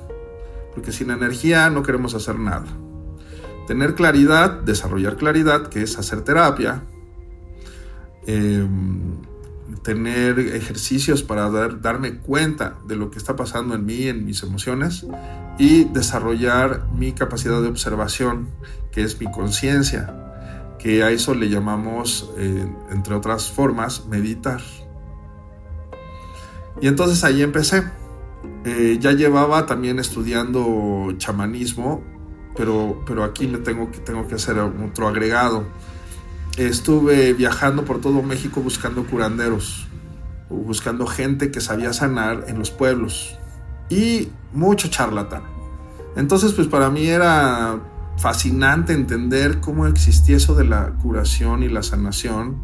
porque 0.74 0.92
sin 0.92 1.10
energía 1.10 1.70
no 1.70 1.82
queremos 1.82 2.14
hacer 2.14 2.38
nada. 2.38 2.66
Tener 3.66 3.94
claridad, 3.94 4.60
desarrollar 4.62 5.16
claridad, 5.16 5.68
que 5.68 5.82
es 5.82 5.98
hacer 5.98 6.22
terapia. 6.22 6.82
Em, 8.26 9.16
tener 9.82 10.38
ejercicios 10.38 11.22
para 11.22 11.48
darme 11.50 12.18
cuenta 12.18 12.78
de 12.86 12.96
lo 12.96 13.10
que 13.10 13.18
está 13.18 13.34
pasando 13.36 13.74
en 13.74 13.84
mí, 13.84 14.06
en 14.06 14.24
mis 14.24 14.42
emociones 14.42 15.06
y 15.58 15.84
desarrollar 15.84 16.86
mi 16.96 17.12
capacidad 17.12 17.60
de 17.60 17.68
observación, 17.68 18.48
que 18.92 19.02
es 19.02 19.18
mi 19.20 19.30
conciencia, 19.30 20.76
que 20.78 21.02
a 21.02 21.10
eso 21.10 21.34
le 21.34 21.48
llamamos, 21.48 22.30
eh, 22.38 22.66
entre 22.90 23.14
otras 23.14 23.50
formas, 23.50 24.06
meditar. 24.06 24.60
Y 26.80 26.88
entonces 26.88 27.22
ahí 27.24 27.42
empecé. 27.42 27.84
Eh, 28.64 28.98
ya 29.00 29.12
llevaba 29.12 29.66
también 29.66 29.98
estudiando 29.98 31.12
chamanismo, 31.18 32.02
pero, 32.56 33.02
pero 33.06 33.24
aquí 33.24 33.46
me 33.46 33.58
tengo 33.58 33.90
que, 33.90 33.98
tengo 33.98 34.26
que 34.28 34.36
hacer 34.36 34.58
otro 34.58 35.08
agregado 35.08 35.66
estuve 36.56 37.32
viajando 37.32 37.84
por 37.84 38.00
todo 38.00 38.22
México 38.22 38.60
buscando 38.60 39.06
curanderos, 39.06 39.86
buscando 40.48 41.06
gente 41.06 41.50
que 41.50 41.60
sabía 41.60 41.92
sanar 41.92 42.44
en 42.48 42.58
los 42.58 42.70
pueblos 42.70 43.38
y 43.88 44.28
mucho 44.52 44.88
charlatán. 44.88 45.42
Entonces, 46.16 46.52
pues 46.52 46.68
para 46.68 46.90
mí 46.90 47.06
era 47.06 47.80
fascinante 48.18 48.92
entender 48.92 49.60
cómo 49.60 49.86
existía 49.86 50.36
eso 50.36 50.54
de 50.54 50.64
la 50.64 50.90
curación 51.02 51.62
y 51.62 51.68
la 51.68 51.82
sanación, 51.82 52.60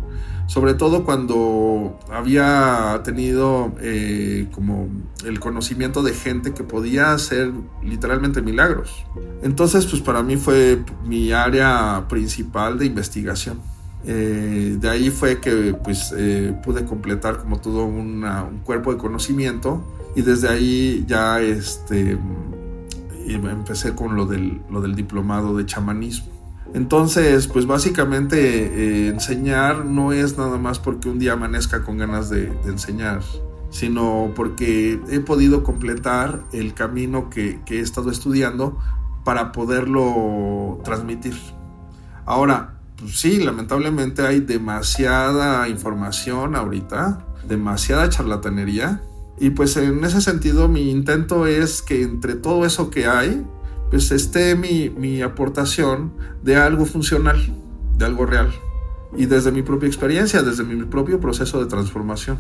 sobre 0.48 0.72
todo 0.72 1.04
cuando 1.04 2.00
había 2.10 3.02
tenido 3.04 3.74
eh, 3.82 4.48
como 4.50 4.88
el 5.26 5.38
conocimiento 5.40 6.02
de 6.02 6.14
gente 6.14 6.54
que 6.54 6.64
podía 6.64 7.12
hacer 7.12 7.52
literalmente 7.84 8.40
milagros. 8.40 9.04
Entonces, 9.42 9.84
pues 9.84 10.00
para 10.00 10.22
mí 10.22 10.38
fue 10.38 10.82
mi 11.04 11.32
área 11.32 12.06
principal 12.08 12.78
de 12.78 12.86
investigación. 12.86 13.60
Eh, 14.06 14.78
de 14.80 14.88
ahí 14.88 15.10
fue 15.10 15.38
que 15.38 15.76
pues, 15.84 16.14
eh, 16.16 16.58
pude 16.64 16.86
completar 16.86 17.36
como 17.36 17.60
todo 17.60 17.84
un 17.84 18.24
cuerpo 18.64 18.90
de 18.90 18.98
conocimiento 18.98 19.84
y 20.16 20.22
desde 20.22 20.48
ahí 20.48 21.04
ya 21.06 21.42
este, 21.42 22.18
empecé 23.26 23.94
con 23.94 24.16
lo 24.16 24.24
del, 24.24 24.62
lo 24.70 24.80
del 24.80 24.94
diplomado 24.94 25.54
de 25.58 25.66
chamanismo. 25.66 26.37
Entonces, 26.74 27.46
pues 27.46 27.66
básicamente 27.66 28.38
eh, 28.38 29.08
enseñar 29.08 29.84
no 29.84 30.12
es 30.12 30.36
nada 30.36 30.58
más 30.58 30.78
porque 30.78 31.08
un 31.08 31.18
día 31.18 31.32
amanezca 31.32 31.82
con 31.82 31.98
ganas 31.98 32.28
de, 32.28 32.52
enseñar, 32.66 33.22
sino 33.70 34.32
porque 34.36 35.00
he 35.10 35.20
podido 35.20 35.62
completar 35.62 36.42
el 36.52 36.74
camino 36.74 37.30
que, 37.30 37.60
que 37.64 37.78
he 37.78 37.80
estado 37.80 38.10
estudiando 38.10 38.78
para 39.24 39.52
poderlo 39.52 40.80
transmitir. 40.84 41.34
Ahora, 42.26 42.78
pues 42.98 43.20
sí, 43.20 43.38
lamentablemente 43.38 44.22
hay 44.22 44.40
demasiada 44.40 45.68
información 45.68 46.56
ahorita, 46.56 47.24
demasiada 47.48 48.08
charlatanería. 48.08 49.02
Y 49.40 49.50
pues 49.50 49.76
en 49.76 50.04
ese 50.04 50.20
sentido 50.20 50.68
mi 50.68 50.90
intento 50.90 51.46
es 51.46 51.80
que 51.80 52.02
entre 52.02 52.34
todo 52.34 52.66
eso 52.66 52.90
que 52.90 53.06
hay, 53.06 53.46
pues 53.90 54.10
esté 54.10 54.54
mi, 54.54 54.90
mi 54.90 55.22
aportación 55.22 56.12
de 56.42 56.56
algo 56.56 56.84
funcional, 56.86 57.38
de 57.96 58.04
algo 58.04 58.26
real. 58.26 58.52
Y 59.16 59.26
desde 59.26 59.50
mi 59.50 59.62
propia 59.62 59.86
experiencia, 59.86 60.42
desde 60.42 60.64
mi 60.64 60.84
propio 60.84 61.20
proceso 61.20 61.60
de 61.60 61.66
transformación. 61.66 62.38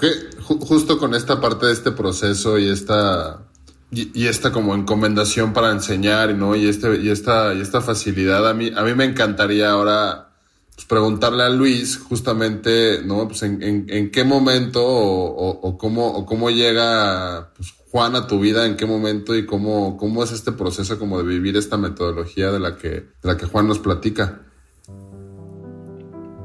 que 0.00 0.08
justo 0.40 0.98
con 0.98 1.14
esta 1.14 1.40
parte 1.40 1.66
de 1.66 1.72
este 1.72 1.90
proceso 1.92 2.58
y 2.58 2.68
esta 2.68 3.42
y, 3.90 4.26
esta 4.26 4.52
como 4.52 4.74
encomendación 4.74 5.52
para 5.52 5.72
enseñar 5.72 6.34
¿no? 6.34 6.54
y 6.54 6.68
este 6.68 6.96
y 7.00 7.08
esta 7.08 7.54
y 7.54 7.60
esta 7.60 7.80
facilidad 7.80 8.46
a 8.46 8.54
mí 8.54 8.70
a 8.74 8.82
mí 8.82 8.94
me 8.94 9.04
encantaría 9.04 9.70
ahora 9.70 10.30
pues, 10.74 10.86
preguntarle 10.86 11.42
a 11.42 11.48
Luis 11.48 11.98
justamente 11.98 13.02
no 13.04 13.26
pues 13.28 13.42
en, 13.42 13.86
en, 13.88 14.10
qué 14.10 14.24
momento 14.24 14.84
o, 14.84 15.50
o, 15.50 15.78
cómo 15.78 16.06
o 16.06 16.26
cómo 16.26 16.50
llega 16.50 17.50
pues, 17.56 17.74
Juan 17.90 18.16
a 18.16 18.26
tu 18.26 18.38
vida 18.38 18.66
en 18.66 18.76
qué 18.76 18.86
momento 18.86 19.36
y 19.36 19.46
cómo 19.46 19.96
cómo 19.96 20.22
es 20.22 20.32
este 20.32 20.52
proceso 20.52 20.98
como 20.98 21.18
de 21.18 21.24
vivir 21.24 21.56
esta 21.56 21.76
metodología 21.76 22.50
de 22.50 22.60
la 22.60 22.76
que 22.76 23.08
la 23.22 23.36
que 23.36 23.46
Juan 23.46 23.68
nos 23.68 23.78
platica 23.78 24.42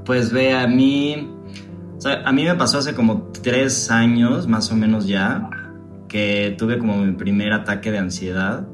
pues 0.05 0.31
ve 0.31 0.53
a 0.53 0.67
mí 0.67 1.29
a 2.25 2.31
mí 2.31 2.43
me 2.43 2.55
pasó 2.55 2.79
hace 2.79 2.93
como 2.93 3.31
tres 3.41 3.89
años, 3.89 4.47
más 4.47 4.71
o 4.71 4.75
menos 4.75 5.07
ya, 5.07 5.49
que 6.09 6.55
tuve 6.57 6.77
como 6.77 6.97
mi 6.97 7.13
primer 7.13 7.53
ataque 7.53 7.91
de 7.91 7.97
ansiedad 7.97 8.67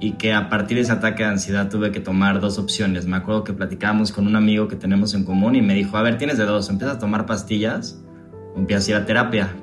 y 0.00 0.12
que 0.12 0.32
a 0.32 0.48
partir 0.48 0.76
de 0.76 0.82
ese 0.82 0.92
ataque 0.92 1.22
de 1.22 1.30
ansiedad 1.30 1.68
tuve 1.68 1.90
que 1.90 2.00
tomar 2.00 2.40
dos 2.40 2.58
opciones. 2.58 3.06
Me 3.06 3.16
acuerdo 3.16 3.44
que 3.44 3.52
platicábamos 3.52 4.12
con 4.12 4.26
un 4.26 4.36
amigo 4.36 4.68
que 4.68 4.76
tenemos 4.76 5.14
en 5.14 5.24
común 5.24 5.56
y 5.56 5.62
me 5.62 5.74
dijo, 5.74 5.96
a 5.96 6.02
ver, 6.02 6.18
tienes 6.18 6.38
de 6.38 6.44
dos, 6.44 6.68
empiezas 6.68 6.96
a 6.96 6.98
tomar 6.98 7.26
pastillas 7.26 8.00
o 8.54 8.58
empiezas 8.58 8.88
a 8.88 8.90
ir 8.92 8.96
a 8.98 9.06
terapia. 9.06 9.56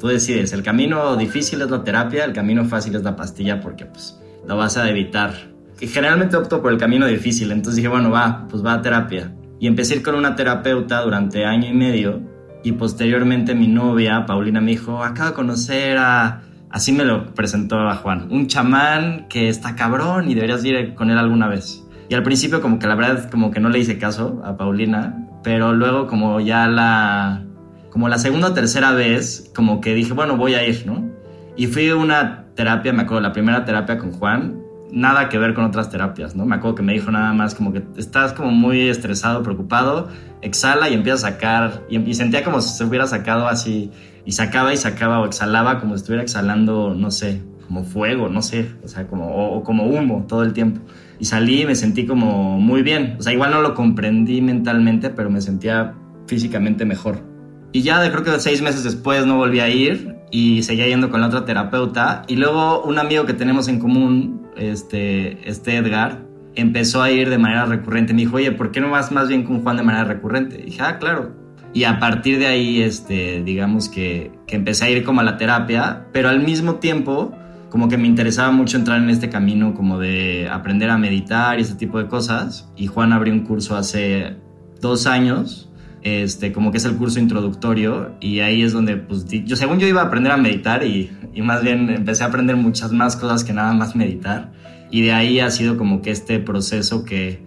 Tú 0.00 0.08
decides, 0.08 0.54
el 0.54 0.62
camino 0.62 1.14
difícil 1.16 1.60
es 1.60 1.70
la 1.70 1.84
terapia, 1.84 2.24
el 2.24 2.32
camino 2.32 2.64
fácil 2.64 2.94
es 2.96 3.02
la 3.02 3.16
pastilla 3.16 3.60
porque 3.60 3.84
pues 3.84 4.18
lo 4.48 4.56
vas 4.56 4.78
a 4.78 4.88
evitar. 4.88 5.34
Y 5.78 5.86
generalmente 5.86 6.36
opto 6.36 6.62
por 6.62 6.72
el 6.72 6.78
camino 6.78 7.06
difícil, 7.06 7.52
entonces 7.52 7.76
dije, 7.76 7.88
bueno, 7.88 8.10
va, 8.10 8.46
pues 8.48 8.64
va 8.64 8.72
a 8.72 8.82
terapia. 8.82 9.34
Y 9.58 9.66
empecé 9.66 9.92
a 9.92 9.96
ir 9.98 10.02
con 10.02 10.14
una 10.14 10.34
terapeuta 10.36 11.02
durante 11.02 11.44
año 11.44 11.68
y 11.68 11.74
medio 11.74 12.22
y 12.62 12.72
posteriormente 12.72 13.54
mi 13.54 13.68
novia, 13.68 14.24
Paulina, 14.26 14.60
me 14.60 14.72
dijo, 14.72 15.04
acabo 15.04 15.30
de 15.30 15.34
conocer 15.34 15.98
a... 15.98 16.42
Así 16.70 16.92
me 16.92 17.04
lo 17.04 17.34
presentó 17.34 17.80
a 17.80 17.96
Juan, 17.96 18.28
un 18.30 18.46
chamán 18.46 19.26
que 19.28 19.48
está 19.48 19.74
cabrón 19.74 20.30
y 20.30 20.34
deberías 20.34 20.64
ir 20.64 20.94
con 20.94 21.10
él 21.10 21.18
alguna 21.18 21.48
vez. 21.48 21.84
Y 22.08 22.14
al 22.14 22.22
principio 22.22 22.60
como 22.60 22.78
que 22.78 22.86
la 22.86 22.94
verdad 22.94 23.28
como 23.28 23.50
que 23.50 23.60
no 23.60 23.68
le 23.68 23.80
hice 23.80 23.98
caso 23.98 24.40
a 24.44 24.56
Paulina, 24.56 25.28
pero 25.42 25.74
luego 25.74 26.06
como 26.06 26.40
ya 26.40 26.68
la... 26.68 27.44
como 27.90 28.08
la 28.08 28.18
segunda 28.18 28.48
o 28.48 28.52
tercera 28.54 28.92
vez, 28.92 29.50
como 29.54 29.80
que 29.80 29.94
dije, 29.94 30.12
bueno, 30.12 30.36
voy 30.36 30.54
a 30.54 30.66
ir, 30.66 30.86
¿no? 30.86 31.10
Y 31.56 31.66
fui 31.66 31.88
a 31.88 31.96
una 31.96 32.46
terapia, 32.54 32.92
me 32.92 33.02
acuerdo, 33.02 33.20
la 33.20 33.32
primera 33.32 33.64
terapia 33.64 33.98
con 33.98 34.12
Juan, 34.12 34.62
nada 34.92 35.28
que 35.28 35.38
ver 35.38 35.54
con 35.54 35.64
otras 35.64 35.90
terapias, 35.90 36.34
¿no? 36.34 36.46
Me 36.46 36.56
acuerdo 36.56 36.76
que 36.76 36.82
me 36.82 36.92
dijo 36.92 37.10
nada 37.10 37.32
más 37.32 37.54
como 37.54 37.72
que 37.72 37.82
estás 37.96 38.32
como 38.32 38.50
muy 38.50 38.88
estresado, 38.88 39.42
preocupado, 39.42 40.08
exhala 40.42 40.88
y 40.88 40.94
empieza 40.94 41.28
a 41.28 41.30
sacar, 41.32 41.84
y, 41.88 42.14
sentía 42.14 42.44
como 42.44 42.60
si 42.60 42.76
se 42.76 42.84
hubiera 42.84 43.06
sacado 43.06 43.46
así, 43.46 43.90
y 44.24 44.32
sacaba 44.32 44.72
y 44.72 44.76
sacaba 44.76 45.20
o 45.20 45.26
exhalaba 45.26 45.80
como 45.80 45.94
si 45.94 46.02
estuviera 46.02 46.22
exhalando, 46.22 46.94
no 46.94 47.10
sé, 47.10 47.42
como 47.66 47.84
fuego, 47.84 48.28
no 48.28 48.42
sé, 48.42 48.70
o 48.84 48.88
sea, 48.88 49.06
como, 49.06 49.28
o, 49.28 49.62
como 49.62 49.84
humo 49.84 50.24
todo 50.28 50.42
el 50.42 50.52
tiempo. 50.52 50.80
Y 51.18 51.26
salí 51.26 51.62
y 51.62 51.66
me 51.66 51.74
sentí 51.74 52.06
como 52.06 52.58
muy 52.58 52.82
bien, 52.82 53.16
o 53.18 53.22
sea, 53.22 53.32
igual 53.32 53.50
no 53.50 53.60
lo 53.60 53.74
comprendí 53.74 54.40
mentalmente, 54.40 55.10
pero 55.10 55.30
me 55.30 55.40
sentía 55.40 55.94
físicamente 56.26 56.84
mejor. 56.84 57.29
Y 57.72 57.82
ya 57.82 58.00
de, 58.00 58.10
creo 58.10 58.24
que 58.24 58.38
seis 58.40 58.62
meses 58.62 58.82
después 58.82 59.26
no 59.26 59.36
volví 59.36 59.60
a 59.60 59.68
ir 59.68 60.16
y 60.30 60.62
seguía 60.62 60.86
yendo 60.86 61.10
con 61.10 61.20
la 61.20 61.28
otra 61.28 61.44
terapeuta. 61.44 62.22
Y 62.26 62.36
luego 62.36 62.82
un 62.82 62.98
amigo 62.98 63.26
que 63.26 63.34
tenemos 63.34 63.68
en 63.68 63.78
común, 63.78 64.48
este, 64.56 65.48
este 65.48 65.76
Edgar, 65.76 66.22
empezó 66.56 67.02
a 67.02 67.10
ir 67.10 67.30
de 67.30 67.38
manera 67.38 67.66
recurrente. 67.66 68.12
Me 68.12 68.22
dijo, 68.22 68.36
oye, 68.36 68.52
¿por 68.52 68.72
qué 68.72 68.80
no 68.80 68.90
vas 68.90 69.12
más 69.12 69.28
bien 69.28 69.44
con 69.44 69.62
Juan 69.62 69.76
de 69.76 69.82
manera 69.82 70.04
recurrente? 70.04 70.58
Y 70.60 70.64
dije, 70.66 70.82
ah, 70.82 70.98
claro. 70.98 71.32
Y 71.72 71.84
a 71.84 72.00
partir 72.00 72.38
de 72.40 72.46
ahí, 72.46 72.82
este, 72.82 73.42
digamos 73.44 73.88
que, 73.88 74.32
que 74.48 74.56
empecé 74.56 74.86
a 74.86 74.90
ir 74.90 75.04
como 75.04 75.20
a 75.20 75.24
la 75.24 75.36
terapia, 75.36 76.06
pero 76.12 76.28
al 76.28 76.40
mismo 76.40 76.76
tiempo 76.76 77.32
como 77.70 77.88
que 77.88 77.96
me 77.96 78.08
interesaba 78.08 78.50
mucho 78.50 78.76
entrar 78.76 79.00
en 79.00 79.10
este 79.10 79.30
camino 79.30 79.74
como 79.74 80.00
de 80.00 80.48
aprender 80.50 80.90
a 80.90 80.98
meditar 80.98 81.58
y 81.58 81.62
ese 81.62 81.76
tipo 81.76 81.98
de 81.98 82.08
cosas. 82.08 82.68
Y 82.76 82.88
Juan 82.88 83.12
abrió 83.12 83.32
un 83.32 83.44
curso 83.44 83.76
hace 83.76 84.36
dos 84.80 85.06
años 85.06 85.69
este, 86.02 86.52
como 86.52 86.70
que 86.70 86.78
es 86.78 86.84
el 86.84 86.96
curso 86.96 87.18
introductorio 87.18 88.12
y 88.20 88.40
ahí 88.40 88.62
es 88.62 88.72
donde, 88.72 88.96
pues, 88.96 89.26
yo 89.28 89.56
según 89.56 89.78
yo 89.78 89.86
iba 89.86 90.00
a 90.00 90.04
aprender 90.04 90.32
a 90.32 90.36
meditar 90.36 90.84
y, 90.84 91.10
y, 91.34 91.42
más 91.42 91.62
bien 91.62 91.90
empecé 91.90 92.24
a 92.24 92.28
aprender 92.28 92.56
muchas 92.56 92.92
más 92.92 93.16
cosas 93.16 93.44
que 93.44 93.52
nada 93.52 93.72
más 93.74 93.94
meditar 93.94 94.52
y 94.90 95.02
de 95.02 95.12
ahí 95.12 95.40
ha 95.40 95.50
sido 95.50 95.76
como 95.76 96.00
que 96.00 96.10
este 96.10 96.38
proceso 96.38 97.04
que, 97.04 97.42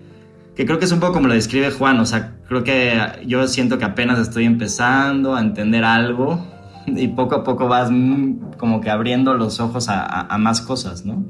que 0.55 0.65
creo 0.65 0.77
que 0.77 0.85
es 0.85 0.91
un 0.91 0.99
poco 0.99 1.13
como 1.13 1.27
lo 1.27 1.33
describe 1.33 1.71
Juan, 1.71 1.99
o 1.99 2.05
sea, 2.05 2.35
creo 2.47 2.63
que 2.63 2.99
yo 3.25 3.47
siento 3.47 3.77
que 3.79 3.85
apenas 3.85 4.19
estoy 4.19 4.45
empezando 4.45 5.35
a 5.35 5.41
entender 5.41 5.83
algo 5.83 6.45
y 6.85 7.07
poco 7.07 7.35
a 7.35 7.43
poco 7.43 7.67
vas 7.67 7.89
como 8.57 8.81
que 8.81 8.89
abriendo 8.89 9.33
los 9.33 9.59
ojos 9.59 9.89
a, 9.89 10.21
a, 10.21 10.37
más 10.37 10.61
cosas, 10.61 11.05
¿no? 11.05 11.25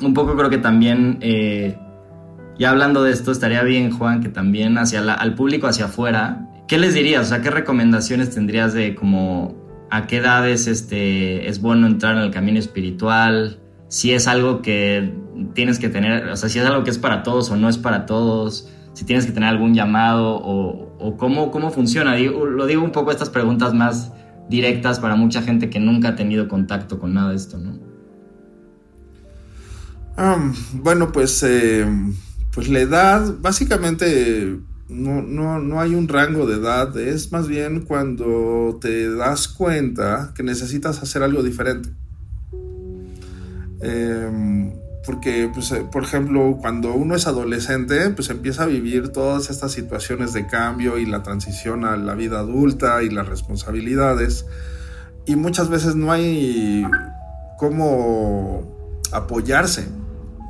Un 0.00 0.14
poco 0.14 0.36
creo 0.36 0.50
que 0.50 0.58
también... 0.58 1.18
Eh, 1.20 1.76
ya 2.58 2.70
hablando 2.70 3.02
de 3.02 3.12
esto, 3.12 3.32
estaría 3.32 3.62
bien, 3.62 3.90
Juan, 3.90 4.20
que 4.20 4.28
también 4.28 4.78
hacia 4.78 5.00
al 5.00 5.34
público 5.34 5.66
hacia 5.66 5.86
afuera, 5.86 6.48
¿qué 6.68 6.78
les 6.78 6.94
dirías? 6.94 7.26
O 7.26 7.28
sea, 7.28 7.42
¿qué 7.42 7.50
recomendaciones 7.50 8.30
tendrías 8.30 8.72
de 8.72 8.94
como 8.94 9.54
a 9.90 10.06
qué 10.06 10.18
edades 10.18 10.66
este, 10.66 11.48
es 11.48 11.60
bueno 11.60 11.86
entrar 11.86 12.16
en 12.16 12.22
el 12.22 12.30
camino 12.30 12.58
espiritual? 12.58 13.58
Si 13.88 14.12
es 14.12 14.26
algo 14.26 14.62
que 14.62 15.14
tienes 15.54 15.78
que 15.78 15.88
tener, 15.88 16.28
o 16.28 16.36
sea, 16.36 16.48
si 16.48 16.58
es 16.58 16.64
algo 16.64 16.84
que 16.84 16.90
es 16.90 16.98
para 16.98 17.22
todos 17.22 17.50
o 17.50 17.56
no 17.56 17.68
es 17.68 17.78
para 17.78 18.06
todos, 18.06 18.68
si 18.94 19.04
tienes 19.04 19.26
que 19.26 19.32
tener 19.32 19.48
algún 19.48 19.74
llamado 19.74 20.40
o, 20.42 21.16
cómo, 21.16 21.50
cómo 21.50 21.70
funciona. 21.70 22.16
lo 22.16 22.66
digo 22.66 22.82
un 22.82 22.92
poco 22.92 23.10
estas 23.10 23.30
preguntas 23.30 23.74
más 23.74 24.12
directas 24.48 25.00
para 25.00 25.16
mucha 25.16 25.42
gente 25.42 25.70
que 25.70 25.80
nunca 25.80 26.08
ha 26.08 26.16
tenido 26.16 26.48
contacto 26.48 26.98
con 26.98 27.14
nada 27.14 27.30
de 27.30 27.36
esto, 27.36 27.58
¿no? 27.58 27.92
bueno, 30.74 31.10
pues 31.10 31.42
eh, 31.42 31.86
pues 32.52 32.68
la 32.68 32.80
edad, 32.80 33.34
básicamente 33.40 34.58
no, 34.88 35.22
no, 35.22 35.80
hay 35.80 35.94
un 35.94 36.06
rango 36.06 36.46
de 36.46 36.56
edad, 36.56 36.96
es 36.98 37.32
más 37.32 37.48
bien 37.48 37.80
cuando 37.80 38.78
te 38.80 39.12
das 39.14 39.48
cuenta 39.48 40.32
que 40.34 40.42
necesitas 40.42 41.02
hacer 41.02 41.22
algo 41.22 41.42
diferente. 41.42 41.88
Em, 43.80 44.74
porque, 45.04 45.50
pues, 45.52 45.72
eh, 45.72 45.84
por 45.90 46.04
ejemplo, 46.04 46.58
cuando 46.60 46.92
uno 46.94 47.16
es 47.16 47.26
adolescente, 47.26 48.10
pues 48.10 48.30
empieza 48.30 48.64
a 48.64 48.66
vivir 48.66 49.08
todas 49.08 49.50
estas 49.50 49.72
situaciones 49.72 50.32
de 50.32 50.46
cambio 50.46 50.98
y 50.98 51.06
la 51.06 51.22
transición 51.22 51.84
a 51.84 51.96
la 51.96 52.14
vida 52.14 52.38
adulta 52.40 53.02
y 53.02 53.10
las 53.10 53.28
responsabilidades. 53.28 54.46
Y 55.26 55.36
muchas 55.36 55.70
veces 55.70 55.96
no 55.96 56.12
hay 56.12 56.84
cómo 57.58 59.00
apoyarse 59.10 59.88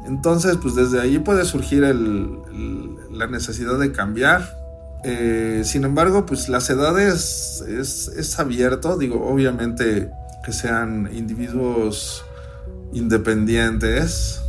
entonces, 0.06 0.56
pues 0.60 0.74
desde 0.74 1.00
ahí 1.00 1.18
puede 1.18 1.44
surgir 1.44 1.82
la 1.84 3.26
necesidad 3.26 3.78
de 3.78 3.92
cambiar. 3.92 4.58
Eh, 5.04 5.62
sin 5.64 5.84
embargo, 5.84 6.26
pues 6.26 6.48
las 6.48 6.68
edades 6.70 7.62
es, 7.68 8.38
abierto, 8.38 8.96
digo, 8.98 9.24
obviamente 9.26 10.10
que 10.44 10.52
sean 10.52 11.08
individuos 11.12 12.24
independientes, 12.92 14.40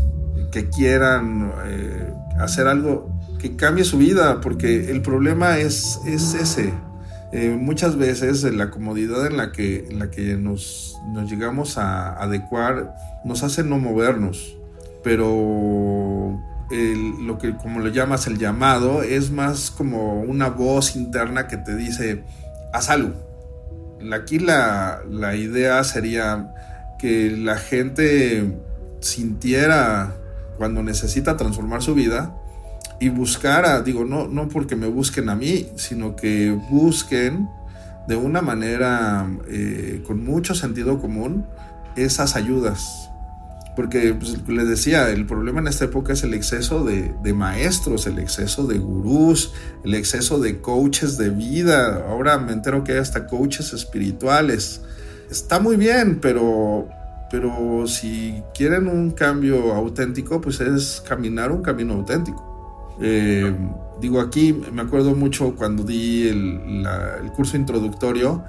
que 0.52 0.70
quieran 0.70 1.52
eh, 1.66 2.14
hacer 2.40 2.68
algo 2.68 3.12
que 3.40 3.56
cambie 3.56 3.84
su 3.84 3.98
vida, 3.98 4.42
porque 4.42 4.90
el 4.90 5.02
problema 5.02 5.60
es, 5.60 6.00
es 6.06 6.34
ese. 6.34 6.74
Eh, 7.32 7.56
muchas 7.60 7.96
veces 7.96 8.44
la 8.44 8.70
comodidad 8.70 9.26
en 9.28 9.38
la 9.38 9.52
que, 9.52 9.88
en 9.90 10.00
la 10.00 10.10
que 10.10 10.36
nos, 10.36 10.96
nos 11.14 11.30
llegamos 11.30 11.78
a 11.78 12.14
adecuar 12.14 12.96
nos 13.24 13.42
hace 13.44 13.64
no 13.64 13.80
movernos 13.80 14.56
pero 15.04 16.40
lo 16.86 17.38
que 17.38 17.56
como 17.56 17.80
lo 17.80 17.90
llamas 17.90 18.26
el 18.26 18.40
llamado 18.40 19.04
es 19.04 19.30
más 19.30 19.70
como 19.70 20.22
una 20.22 20.50
voz 20.50 20.96
interna 20.96 21.48
que 21.48 21.58
te 21.58 21.76
dice 21.76 22.24
haz 22.74 22.90
algo. 22.90 23.14
Aquí 24.12 24.40
la, 24.40 25.02
la 25.10 25.36
idea 25.36 25.84
sería 25.84 26.54
que 27.00 27.32
la 27.32 27.58
gente 27.58 28.58
sintiera 29.00 30.16
cuando 30.58 30.84
necesita 30.84 31.38
transformar 31.38 31.82
su 31.82 31.94
vida 31.94 32.36
y 33.00 33.10
buscara, 33.10 33.82
digo, 33.82 34.06
no, 34.06 34.28
no 34.28 34.48
porque 34.48 34.76
me 34.76 34.88
busquen 34.88 35.30
a 35.30 35.36
mí, 35.36 35.68
sino 35.76 36.16
que 36.16 36.58
busquen 36.70 37.50
de 38.08 38.16
una 38.16 38.42
manera 38.42 39.30
eh, 39.48 40.04
con 40.06 40.24
mucho 40.24 40.56
sentido 40.56 41.00
común 41.00 41.46
esas 41.96 42.36
ayudas 42.36 43.13
porque 43.76 44.14
pues, 44.14 44.48
les 44.48 44.68
decía, 44.68 45.10
el 45.10 45.26
problema 45.26 45.60
en 45.60 45.68
esta 45.68 45.86
época 45.86 46.14
es 46.14 46.24
el 46.24 46.34
exceso 46.34 46.84
de, 46.84 47.34
maestros, 47.34 48.06
el 48.06 48.20
exceso 48.20 48.68
de 48.68 48.78
gurús, 48.78 49.54
el 49.84 49.96
exceso 49.96 50.40
de 50.40 50.62
coaches 50.62 51.18
de 51.18 51.30
vida. 51.30 52.06
Ahora 52.08 52.38
me 52.38 52.54
entero 52.54 52.84
que 52.84 52.94
hay 52.94 53.00
hasta 53.00 53.28
coaches 53.28 53.74
espirituales. 53.74 54.82
Está 55.30 55.60
muy 55.60 55.76
bien, 55.76 56.20
pero, 56.22 56.88
pero 57.32 57.88
si 57.88 58.44
quieren 58.54 58.88
un 58.88 59.12
cambio 59.12 59.74
auténtico, 59.74 60.40
pues 60.40 60.60
es 60.60 61.04
caminar 61.08 61.52
un 61.52 61.64
camino 61.64 61.94
auténtico. 61.94 62.96
Eh, 63.02 63.56
digo, 64.00 64.22
aquí 64.22 64.54
me 64.72 64.84
acuerdo 64.84 65.16
mucho 65.16 65.56
cuando 65.56 65.84
di 65.84 66.28
el 66.28 67.32
curso 67.36 67.58
introductorio 67.58 68.44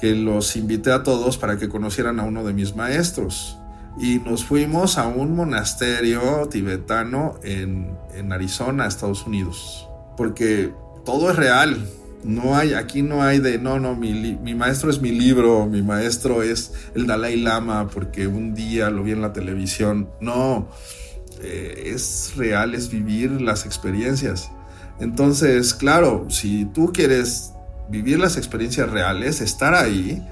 que 0.00 0.14
los 0.14 0.56
invité 0.56 0.92
a 0.92 1.02
todos 1.02 1.36
para 1.36 1.58
que 1.58 1.68
conocieran 1.68 2.18
a 2.18 2.22
uno 2.22 2.42
de 2.42 2.54
mis 2.54 2.74
maestros. 2.74 3.59
Y 3.98 4.18
nos 4.20 4.44
fuimos 4.44 4.98
a 4.98 5.06
un 5.06 5.34
monasterio 5.34 6.48
tibetano 6.50 7.38
en, 7.42 7.96
en 8.14 8.32
Arizona, 8.32 8.86
Estados 8.86 9.26
Unidos. 9.26 9.88
Porque 10.16 10.72
todo 11.04 11.30
es 11.30 11.36
real, 11.36 11.86
no 12.24 12.56
hay, 12.56 12.74
aquí 12.74 13.02
no 13.02 13.22
hay 13.22 13.38
de, 13.38 13.58
no, 13.58 13.78
no, 13.78 13.94
mi, 13.94 14.12
mi, 14.12 14.54
maestro 14.54 14.90
es 14.90 15.00
mi 15.00 15.10
libro, 15.10 15.66
mi 15.66 15.82
maestro 15.82 16.42
es 16.42 16.72
el 16.94 17.06
Dalai 17.06 17.36
Lama 17.36 17.88
porque 17.88 18.26
un 18.26 18.54
día 18.54 18.90
lo 18.90 19.02
vi 19.02 19.12
en 19.12 19.22
la 19.22 19.32
televisión. 19.32 20.08
No, 20.20 20.68
eh, 21.42 21.92
es 21.94 22.34
real, 22.36 22.74
es 22.74 22.90
vivir 22.90 23.40
las 23.40 23.64
experiencias. 23.64 24.50
Entonces, 24.98 25.72
claro, 25.72 26.26
si 26.28 26.66
tú 26.66 26.92
quieres 26.92 27.52
vivir 27.88 28.18
las 28.18 28.36
experiencias 28.36 28.90
reales, 28.90 29.40
estar 29.40 29.74
ahí, 29.74 30.22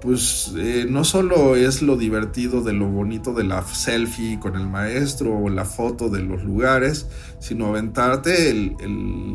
pues 0.00 0.52
eh, 0.56 0.86
no 0.88 1.04
solo 1.04 1.56
es 1.56 1.82
lo 1.82 1.96
divertido 1.96 2.62
de 2.62 2.72
lo 2.72 2.86
bonito 2.86 3.32
de 3.32 3.44
la 3.44 3.62
selfie 3.62 4.38
con 4.38 4.54
el 4.56 4.66
maestro 4.66 5.36
o 5.36 5.48
la 5.48 5.64
foto 5.64 6.08
de 6.08 6.20
los 6.20 6.44
lugares, 6.44 7.06
sino 7.40 7.66
aventarte 7.66 8.76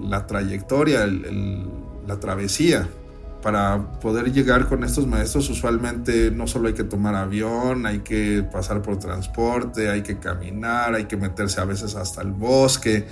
la 0.08 0.26
trayectoria, 0.26 1.06
la 1.06 2.20
travesía. 2.20 2.88
Para 3.42 4.00
poder 4.00 4.32
llegar 4.32 4.70
con 4.70 4.86
estos 4.86 5.06
maestros 5.06 5.50
usualmente 5.50 6.32
no 6.32 6.48
solo 6.48 6.70
hay 6.70 6.74
que 6.74 6.86
tomar 6.86 7.14
avión, 7.16 7.86
hay 7.86 8.00
que 8.00 8.42
pasar 8.50 8.82
por 8.82 9.00
transporte, 9.00 9.90
hay 9.90 10.02
que 10.02 10.18
caminar, 10.18 10.96
hay 10.96 11.06
que 11.06 11.18
meterse 11.18 11.60
a 11.60 11.66
veces 11.66 11.96
hasta 11.96 12.22
el 12.22 12.32
bosque. 12.32 13.06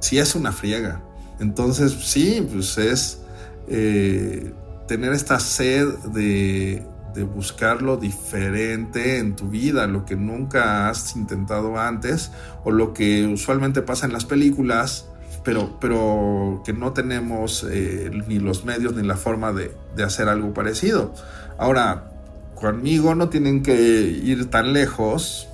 Sí 0.00 0.18
es 0.18 0.34
una 0.34 0.52
friega. 0.52 1.02
Entonces 1.40 1.92
sí, 1.92 2.46
pues 2.52 2.76
es... 2.76 3.22
Eh, 3.68 4.52
tener 4.86 5.12
esta 5.12 5.40
sed 5.40 5.88
de, 6.12 6.86
buscar 7.34 7.80
lo 7.80 7.96
diferente 7.96 9.16
en 9.18 9.36
tu 9.36 9.48
vida, 9.48 9.86
lo 9.86 10.04
que 10.04 10.16
nunca 10.16 10.90
has 10.90 11.16
intentado 11.16 11.78
antes 11.78 12.30
o 12.62 12.70
lo 12.70 12.92
que 12.92 13.26
usualmente 13.26 13.80
pasa 13.80 14.04
en 14.04 14.12
las 14.12 14.26
películas, 14.26 15.08
pero, 15.42 15.78
pero 15.80 16.60
que 16.62 16.74
no 16.74 16.92
tenemos 16.92 17.64
eh, 17.70 18.10
ni 18.28 18.38
los 18.38 18.66
medios 18.66 18.94
ni 18.94 19.02
la 19.02 19.16
forma 19.16 19.54
de, 19.54 19.74
hacer 20.04 20.28
algo 20.28 20.52
parecido. 20.52 21.14
Ahora, 21.56 22.10
conmigo 22.54 23.14
no 23.14 23.30
tienen 23.30 23.62
que 23.62 23.74
ir 24.02 24.50
tan 24.50 24.74
lejos, 24.74 25.48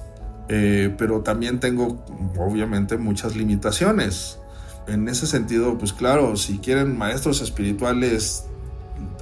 eh, 0.49 0.93
pero 0.99 1.21
también 1.21 1.61
tengo 1.61 2.05
obviamente 2.39 2.97
muchas 2.97 3.37
limitaciones. 3.37 4.41
En 4.89 5.09
ese 5.09 5.29
sentido, 5.29 5.79
pues 5.79 5.93
claro, 5.93 6.35
si 6.35 6.59
quieren 6.59 6.99
maestros 6.99 7.41
espirituales 7.41 8.47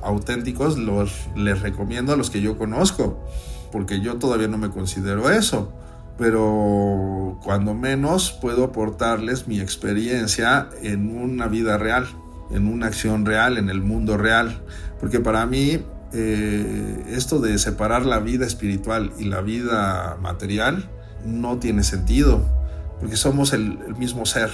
auténticos 0.03 0.79
los, 0.79 1.29
les 1.37 1.61
recomiendo 1.61 2.13
a 2.13 2.17
los 2.17 2.31
que 2.31 2.41
yo 2.41 2.59
conozco, 2.59 3.25
porque 3.73 4.01
yo 4.01 4.17
todavía 4.17 4.49
no 4.49 4.59
me 4.59 4.71
considero 4.71 5.31
eso, 5.31 5.73
pero 6.19 7.39
cuando 7.43 7.75
menos 7.75 8.33
puedo 8.33 8.65
aportarles 8.65 9.49
mi 9.49 9.61
experiencia 9.61 10.69
en 10.83 11.17
una 11.17 11.47
vida 11.47 11.79
real, 11.79 12.07
en 12.51 12.67
una 12.67 12.87
acción 12.87 13.25
real, 13.25 13.59
en 13.59 13.71
el 13.71 13.81
mundo 13.81 14.17
real, 14.17 14.61
porque 14.99 15.21
para 15.21 15.47
mí 15.47 15.83
eh, 16.13 17.05
esto 17.09 17.39
de 17.39 17.59
separar 17.59 18.05
la 18.05 18.19
vida 18.19 18.47
espiritual 18.47 19.13
y 19.19 19.25
la 19.25 19.41
vida 19.41 20.19
material 20.21 20.91
no 21.25 21.59
tiene 21.59 21.85
sentido, 21.85 22.45
porque 22.99 23.17
somos 23.17 23.53
el 23.53 23.79
mismo 23.97 24.27
ser 24.27 24.51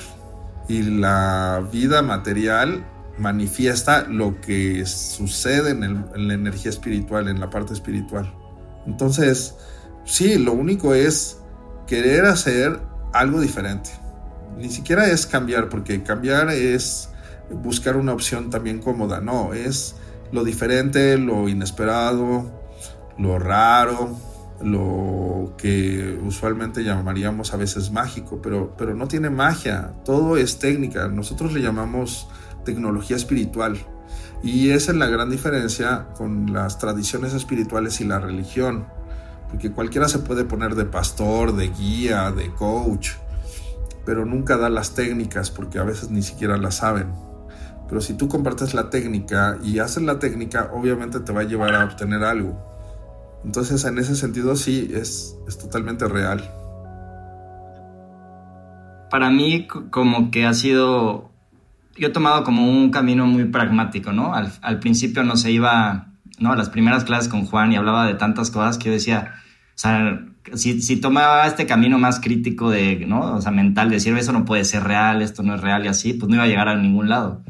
y 0.68 0.82
la 0.82 1.66
vida 1.72 2.02
material 2.02 2.84
manifiesta 3.18 4.06
lo 4.08 4.40
que 4.40 4.84
sucede 4.86 5.70
en, 5.70 6.06
la 6.14 6.34
energía 6.34 6.70
espiritual, 6.70 7.28
en 7.28 7.40
la 7.40 7.50
parte 7.50 7.72
espiritual. 7.72 8.32
Entonces, 8.86 9.54
sí, 10.04 10.38
lo 10.38 10.52
único 10.52 10.94
es 10.94 11.38
querer 11.86 12.26
hacer 12.26 12.80
algo 13.12 13.40
diferente. 13.40 13.90
Ni 14.58 14.70
siquiera 14.70 15.06
es 15.10 15.26
cambiar, 15.26 15.68
porque 15.68 16.02
cambiar 16.02 16.50
es 16.50 17.10
buscar 17.50 17.96
una 17.96 18.12
opción 18.12 18.50
también 18.50 18.78
cómoda. 18.78 19.20
No, 19.20 19.54
es 19.54 19.96
lo 20.32 20.44
diferente, 20.44 21.18
lo 21.18 21.48
inesperado, 21.48 22.50
lo 23.18 23.38
raro, 23.38 24.16
lo 24.62 25.54
que 25.58 26.18
usualmente 26.24 26.82
llamaríamos 26.82 27.52
a 27.52 27.56
veces 27.56 27.90
mágico, 27.90 28.40
pero, 28.42 28.74
pero 28.76 28.94
no 28.94 29.06
tiene 29.08 29.30
magia, 29.30 29.92
todo 30.04 30.36
es 30.36 30.58
técnica. 30.58 31.08
Nosotros 31.08 31.52
le 31.52 31.60
llamamos 31.60 32.28
tecnología 32.66 33.16
espiritual. 33.16 33.78
Y 34.42 34.70
esa 34.70 34.92
es 34.92 34.98
la 34.98 35.06
gran 35.06 35.30
diferencia 35.30 36.08
con 36.18 36.52
las 36.52 36.78
tradiciones 36.78 37.32
espirituales 37.32 38.02
y 38.02 38.04
la 38.04 38.18
religión. 38.18 38.86
Porque 39.48 39.72
cualquiera 39.72 40.08
se 40.08 40.18
puede 40.18 40.44
poner 40.44 40.74
de 40.74 40.84
pastor, 40.84 41.56
de 41.56 41.68
guía, 41.68 42.30
de 42.32 42.52
coach, 42.52 43.12
pero 44.04 44.26
nunca 44.26 44.58
da 44.58 44.68
las 44.68 44.94
técnicas 44.94 45.50
porque 45.50 45.78
a 45.78 45.84
veces 45.84 46.10
ni 46.10 46.22
siquiera 46.22 46.58
las 46.58 46.76
saben. 46.76 47.14
Pero 47.88 48.00
si 48.00 48.14
tú 48.14 48.28
compartes 48.28 48.74
la 48.74 48.90
técnica 48.90 49.58
y 49.62 49.78
haces 49.78 50.02
la 50.02 50.18
técnica, 50.18 50.70
obviamente 50.74 51.20
te 51.20 51.32
va 51.32 51.40
a 51.40 51.44
llevar 51.44 51.74
a 51.74 51.84
obtener 51.84 52.24
algo. 52.24 52.60
Entonces, 53.44 53.84
en 53.84 53.98
ese 53.98 54.16
sentido, 54.16 54.56
sí, 54.56 54.90
es, 54.92 55.36
es 55.46 55.56
totalmente 55.56 56.06
real. 56.08 56.42
Para 59.08 59.30
mí, 59.30 59.68
como 59.68 60.32
que 60.32 60.46
ha 60.46 60.54
sido 60.54 61.30
yo 61.98 62.08
he 62.08 62.10
tomado 62.10 62.44
como 62.44 62.68
un 62.68 62.90
camino 62.90 63.26
muy 63.26 63.44
pragmático, 63.44 64.12
¿no? 64.12 64.34
Al, 64.34 64.78
principio 64.80 65.22
no 65.22 65.36
se 65.36 65.50
iba, 65.50 66.08
¿no? 66.38 66.52
A 66.52 66.56
las 66.56 66.68
primeras 66.68 67.04
clases 67.04 67.28
con 67.28 67.46
Juan 67.46 67.72
y 67.72 67.76
hablaba 67.76 68.06
de 68.06 68.14
tantas 68.14 68.50
cosas 68.50 68.78
que 68.78 68.86
yo 68.86 68.92
decía, 68.92 69.34
o 69.36 69.78
sea, 69.78 70.20
si, 70.54 70.80
si, 70.80 70.96
tomaba 70.96 71.46
este 71.46 71.66
camino 71.66 71.98
más 71.98 72.20
crítico 72.20 72.70
de, 72.70 73.04
¿no? 73.06 73.34
O 73.34 73.40
sea, 73.40 73.50
mental, 73.50 73.88
de 73.88 73.96
decir, 73.96 74.16
eso 74.16 74.32
no 74.32 74.44
puede 74.44 74.64
ser 74.64 74.84
real, 74.84 75.22
esto 75.22 75.42
no 75.42 75.54
es 75.54 75.60
real 75.60 75.84
y 75.84 75.88
así, 75.88 76.12
pues 76.12 76.28
no 76.28 76.36
iba 76.36 76.44
a 76.44 76.48
llegar 76.48 76.68
a 76.68 76.76
ningún 76.76 77.08
lado. 77.08 77.42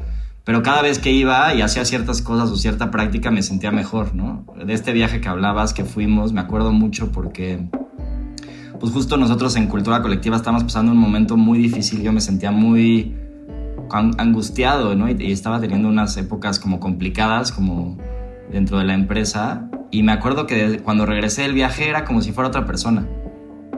Pero 0.43 0.63
cada 0.63 0.81
vez 0.81 0.97
que 0.99 1.11
iba 1.11 1.53
y 1.53 1.61
hacía 1.61 1.83
ciertas 1.83 2.21
cosas 2.21 2.49
o 2.49 2.55
cierta 2.55 2.89
práctica 2.89 3.31
me 3.31 3.43
sentía 3.43 3.71
mejor, 3.71 4.15
¿no? 4.15 4.45
De 4.65 4.73
este 4.73 4.93
viaje 4.93 5.19
que 5.19 5.27
hablabas, 5.27 5.73
que 5.73 5.83
fuimos, 5.83 6.31
me 6.31 6.39
acuerdo 6.39 6.71
mucho 6.71 7.11
porque, 7.11 7.67
pues 8.79 8.93
justo 8.93 9.17
nosotros 9.17 9.57
en 9.57 9.67
Cultura 9.67 10.01
Colectiva 10.01 10.37
estábamos 10.37 10.63
pasando 10.63 10.93
un 10.93 10.97
momento 10.99 11.35
muy 11.35 11.59
difícil, 11.59 12.01
yo 12.01 12.13
me 12.13 12.21
sentía 12.21 12.51
muy 12.51 13.13
angustiado, 13.91 14.95
¿no? 14.95 15.09
Y, 15.09 15.31
estaba 15.31 15.59
teniendo 15.59 15.87
unas 15.87 16.15
épocas 16.17 16.59
como 16.59 16.79
complicadas, 16.79 17.51
como 17.51 17.97
dentro 18.51 18.77
de 18.79 18.85
la 18.85 18.93
empresa. 18.93 19.69
Y 19.91 20.03
me 20.03 20.11
acuerdo 20.11 20.47
que 20.47 20.79
cuando 20.79 21.05
regresé 21.05 21.43
del 21.43 21.53
viaje 21.53 21.89
era 21.89 22.05
como 22.05 22.21
si 22.21 22.31
fuera 22.31 22.49
otra 22.49 22.65
persona. 22.65 23.07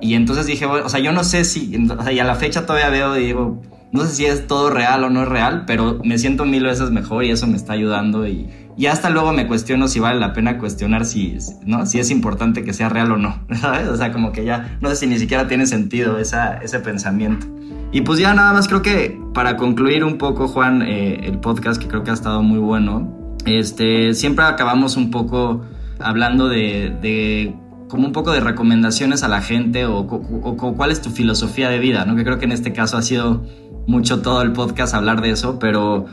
Y 0.02 0.14
entonces 0.14 0.46
dije, 0.46 0.66
o 0.66 0.90
sea, 0.90 1.00
yo 1.00 1.12
no 1.12 1.24
sé 1.24 1.44
si, 1.44 1.76
o 1.90 2.04
sea, 2.04 2.12
y 2.12 2.20
a 2.20 2.24
la 2.24 2.36
fecha 2.36 2.66
todavía 2.66 2.90
veo 2.90 3.18
y 3.18 3.26
digo, 3.26 3.62
no 3.92 4.06
sé 4.06 4.16
si 4.16 4.26
es 4.26 4.48
todo 4.48 4.70
real 4.70 5.04
o 5.04 5.10
no 5.10 5.24
es 5.24 5.28
real, 5.28 5.64
pero 5.66 6.00
me 6.04 6.18
siento 6.18 6.46
mil 6.46 6.64
veces 6.64 6.92
mejor 6.92 7.24
y 7.24 7.32
eso 7.32 7.48
me 7.48 7.58
está 7.58 7.74
ayudando. 7.74 8.28
Y, 8.28 8.50
y 8.78 8.86
hasta 8.86 9.10
luego 9.10 9.34
me 9.34 9.48
cuestiono 9.48 9.88
si 9.88 10.00
vale 10.00 10.20
la 10.20 10.34
pena 10.34 10.58
cuestionar 10.58 11.06
si, 11.06 11.38
¿no? 11.66 11.86
si 11.86 12.00
es 12.00 12.12
importante 12.12 12.64
que 12.64 12.74
sea 12.74 12.88
real 12.88 13.12
o 13.12 13.18
no, 13.18 13.44
¿sabes? 13.60 13.88
O 13.90 13.98
sea, 13.98 14.12
como 14.12 14.32
que 14.32 14.46
ya, 14.46 14.78
no 14.80 14.90
sé 14.90 14.96
si 14.96 15.08
ni 15.08 15.20
siquiera 15.20 15.48
tiene 15.48 15.66
sentido 15.66 16.20
ese 16.20 16.80
pensamiento. 16.80 17.48
Y 17.92 18.02
pues 18.02 18.20
ya 18.20 18.34
nada 18.34 18.54
más 18.54 18.68
creo 18.68 18.82
que 18.82 19.20
para 19.34 19.58
concluir 19.58 20.04
un 20.04 20.18
poco, 20.18 20.48
Juan, 20.48 20.82
eh, 20.84 21.22
el 21.24 21.40
podcast 21.40 21.82
que 21.82 21.88
creo 21.88 22.04
que 22.04 22.12
ha 22.12 22.14
estado 22.14 22.44
muy 22.44 22.60
bueno, 22.60 23.36
este, 23.46 24.14
siempre 24.14 24.46
acabamos 24.46 24.96
un 24.96 25.12
poco 25.12 25.62
hablando 26.00 26.48
de, 26.48 27.54
como 27.88 28.06
un 28.06 28.14
poco 28.14 28.32
de 28.32 28.40
recomendaciones 28.42 29.24
a 29.24 29.28
la 29.28 29.42
gente 29.42 29.86
o, 29.86 30.06
cuál 30.08 30.92
es 30.92 31.02
tu 31.02 31.10
filosofía 31.10 31.70
de 31.70 31.80
vida, 31.80 32.06
¿no? 32.06 32.16
Que 32.16 32.24
creo 32.24 32.38
que 32.38 32.46
en 32.46 32.52
este 32.52 32.74
caso 32.74 32.98
ha 32.98 33.02
sido 33.02 33.44
mucho 33.88 34.22
todo 34.22 34.42
el 34.44 34.52
podcast 34.52 34.94
hablar 34.94 35.22
de 35.22 35.32
eso, 35.32 35.58
pero, 35.58 36.06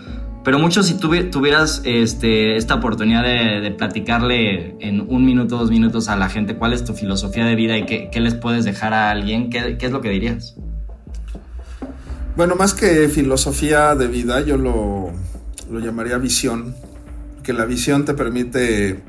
pero 0.44 0.58
mucho 0.58 0.82
si 0.82 0.98
tuvieras 0.98 1.82
este, 1.84 2.56
esta 2.56 2.74
oportunidad 2.76 3.22
de, 3.22 3.70
platicarle 3.72 4.76
en 4.80 5.02
un 5.08 5.26
minuto, 5.26 5.58
dos 5.58 5.70
minutos 5.70 6.08
a 6.08 6.16
la 6.16 6.30
gente 6.30 6.56
cuál 6.56 6.72
es 6.72 6.84
tu 6.84 6.94
filosofía 6.94 7.44
de 7.44 7.54
vida 7.54 7.76
y 7.76 7.84
qué, 7.84 8.08
qué 8.10 8.20
les 8.20 8.34
puedes 8.34 8.64
dejar 8.64 8.94
a 8.94 9.10
alguien, 9.10 9.50
¿qué, 9.50 9.76
qué 9.78 9.86
es 9.86 9.92
lo 9.92 10.00
que 10.00 10.08
dirías? 10.08 10.56
Bueno, 12.36 12.54
más 12.54 12.74
que 12.74 13.08
filosofía 13.08 13.94
de 13.94 14.08
vida, 14.08 14.42
yo 14.42 14.58
lo, 14.58 15.10
llamaría 15.70 16.18
visión, 16.18 16.76
que 17.42 17.54
la 17.54 17.64
visión 17.64 18.04
te 18.04 18.12
permite 18.12 19.02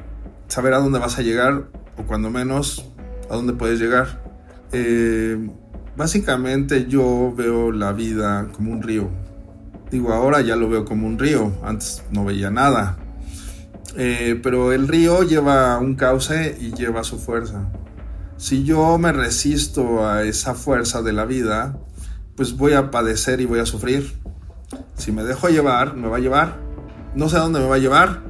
saber 0.48 0.74
a 0.74 0.80
dónde 0.80 0.98
vas 0.98 1.20
a 1.20 1.24
llegar 1.24 1.66
o 1.98 2.04
cuando 2.04 2.30
menos 2.30 2.90
a 3.30 3.36
dónde 3.36 3.52
puedes 3.52 3.82
llegar. 3.82 4.24
Eh, 4.72 5.50
básicamente 5.98 6.86
yo 6.88 7.34
veo 7.36 7.74
la 7.74 7.92
vida 7.92 8.48
como 8.54 8.72
un 8.72 8.82
río. 8.82 9.10
Digo, 9.92 10.14
ahora 10.14 10.40
ya 10.40 10.56
lo 10.56 10.70
veo 10.70 10.86
como 10.86 11.06
un 11.06 11.20
río, 11.20 11.52
antes 11.64 12.04
no 12.12 12.24
veía 12.24 12.50
nada. 12.50 12.98
Eh, 13.98 14.40
pero 14.42 14.72
el 14.72 14.88
río 14.88 15.24
lleva 15.24 15.78
un 15.80 15.96
cauce 15.96 16.58
y 16.62 16.72
lleva 16.72 17.04
su 17.04 17.20
fuerza. 17.20 17.70
Si 18.38 18.64
yo 18.64 18.98
me 18.98 19.12
resisto 19.12 20.08
a 20.08 20.24
esa 20.24 20.54
fuerza 20.54 21.02
de 21.02 21.12
la 21.12 21.26
vida, 21.26 21.78
pues 22.38 22.56
voy 22.56 22.74
a 22.74 22.92
padecer 22.92 23.42
y 23.42 23.46
voy 23.46 23.60
a 23.60 23.66
sufrir. 23.66 24.14
Si 24.96 25.12
me 25.12 25.24
dejo 25.24 25.50
llevar, 25.50 25.96
me 25.96 26.08
va 26.08 26.18
a 26.18 26.20
llevar. 26.20 26.60
No 27.16 27.28
sé 27.28 27.38
a 27.38 27.40
dónde 27.40 27.60
me 27.60 27.68
va 27.68 27.76
a 27.76 27.80
llevar, 27.80 28.22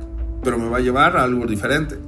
pero 0.43 0.57
me 0.57 0.69
va 0.69 0.77
a 0.77 0.79
llevar 0.79 1.17
a 1.17 1.23
algo 1.23 1.45
diferente. 1.45 1.99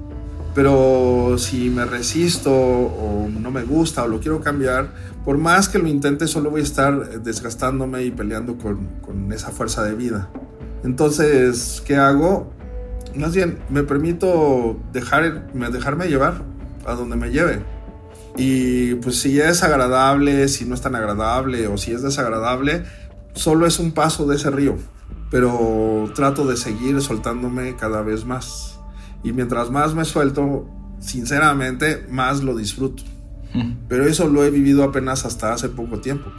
Pero 0.56 1.36
si 1.38 1.70
me 1.70 1.84
resisto 1.86 2.52
o 2.52 3.28
no 3.30 3.52
me 3.52 3.64
gusta 3.64 4.04
o 4.04 4.08
lo 4.08 4.22
quiero 4.22 4.39
cambiar, 4.39 4.88
por 5.26 5.38
más 5.38 5.68
que 5.68 5.78
lo 5.78 5.88
intente, 5.88 6.26
solo 6.28 6.50
voy 6.50 6.62
a 6.62 6.64
estar 6.64 7.22
desgastándome 7.22 8.04
y 8.04 8.12
peleando 8.12 8.58
con, 8.58 8.88
con 9.02 9.32
esa 9.34 9.52
fuerza 9.52 9.84
de 9.84 9.93
vida. 9.93 10.30
Entonces, 10.86 11.84
¿qué 11.86 11.97
hago? 11.97 12.54
Más 13.14 13.36
bien, 13.36 13.60
me 13.70 13.84
permito 13.84 14.80
dejar, 14.93 15.52
dejarme 15.54 16.08
llevar 16.08 16.43
a 16.86 16.93
donde 16.93 17.18
me 17.18 17.30
lleve. 17.30 17.60
Y 18.40 18.96
pues 18.96 19.20
si 19.20 19.38
es 19.42 19.64
agradable, 19.64 20.48
si 20.48 20.64
no 20.64 20.74
es 20.74 20.80
tan 20.80 20.96
agradable 20.96 21.68
o 21.68 21.78
si 21.78 21.92
es 21.92 22.02
desagradable, 22.02 22.86
solo 23.34 23.68
es 23.68 23.80
un 23.80 23.92
paso 23.92 24.26
de 24.28 24.38
ese 24.38 24.50
río. 24.50 24.78
Pero 25.30 26.10
trato 26.16 26.48
de 26.48 26.56
seguir 26.56 27.02
soltándome 27.02 27.76
cada 27.76 28.02
vez 28.02 28.24
más. 28.24 28.80
Y 29.24 29.34
mientras 29.34 29.72
más 29.72 29.94
me 29.94 30.06
suelto, 30.06 30.70
sinceramente, 31.02 32.08
más 32.10 32.42
lo 32.42 32.56
disfruto. 32.56 33.04
Pero 33.90 34.06
eso 34.06 34.30
lo 34.30 34.46
he 34.46 34.52
vivido 34.52 34.86
apenas 34.86 35.26
hasta 35.26 35.52
hace 35.52 35.68
poco 35.68 36.00
tiempo. 36.00 36.32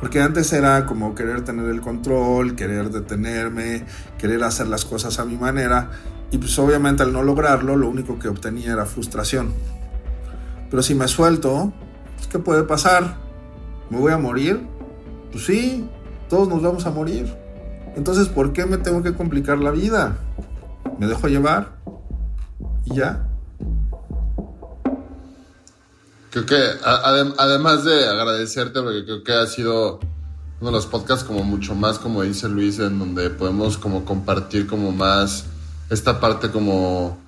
Porque 0.00 0.20
antes 0.20 0.52
era 0.52 0.84
como 0.84 1.14
querer 1.14 1.46
tener 1.46 1.70
el 1.70 1.80
control, 1.80 2.56
querer 2.56 2.90
detenerme, 2.90 3.86
querer 4.18 4.44
hacer 4.44 4.66
las 4.66 4.84
cosas 4.84 5.18
a 5.18 5.24
mi 5.24 5.38
manera. 5.38 5.92
Y 6.30 6.36
pues 6.36 6.58
obviamente 6.58 7.02
al 7.02 7.12
no 7.14 7.22
lograrlo, 7.22 7.74
lo 7.74 7.88
único 7.88 8.18
que 8.18 8.28
obtenía 8.28 8.74
era 8.74 8.84
frustración. 8.84 9.54
Pero 10.70 10.82
si 10.82 10.94
me 10.94 11.08
suelto, 11.08 11.72
pues, 12.16 12.26
¿qué 12.28 12.38
puede 12.38 12.64
pasar? 12.64 13.16
¿Me 13.90 13.98
voy 13.98 14.12
a 14.12 14.18
morir? 14.18 14.66
Pues 15.30 15.44
sí, 15.44 15.88
todos 16.28 16.48
nos 16.48 16.62
vamos 16.62 16.86
a 16.86 16.90
morir. 16.90 17.32
Entonces, 17.96 18.28
¿por 18.28 18.52
qué 18.52 18.66
me 18.66 18.78
tengo 18.78 19.02
que 19.02 19.14
complicar 19.14 19.58
la 19.58 19.70
vida? 19.70 20.16
Me 20.98 21.06
dejo 21.06 21.28
llevar 21.28 21.76
y 22.84 22.96
ya. 22.96 23.28
Creo 26.30 26.46
que 26.46 26.56
además 26.82 27.84
de 27.84 28.08
agradecerte, 28.08 28.82
porque 28.82 29.04
creo 29.04 29.22
que 29.22 29.32
ha 29.32 29.46
sido 29.46 30.00
uno 30.60 30.70
de 30.70 30.72
los 30.72 30.86
podcasts 30.86 31.24
como 31.24 31.44
mucho 31.44 31.76
más, 31.76 32.00
como 32.00 32.22
dice 32.22 32.48
Luis, 32.48 32.80
en 32.80 32.98
donde 32.98 33.30
podemos 33.30 33.78
como 33.78 34.04
compartir 34.04 34.66
como 34.66 34.90
más 34.90 35.44
esta 35.90 36.18
parte 36.18 36.50
como 36.50 37.18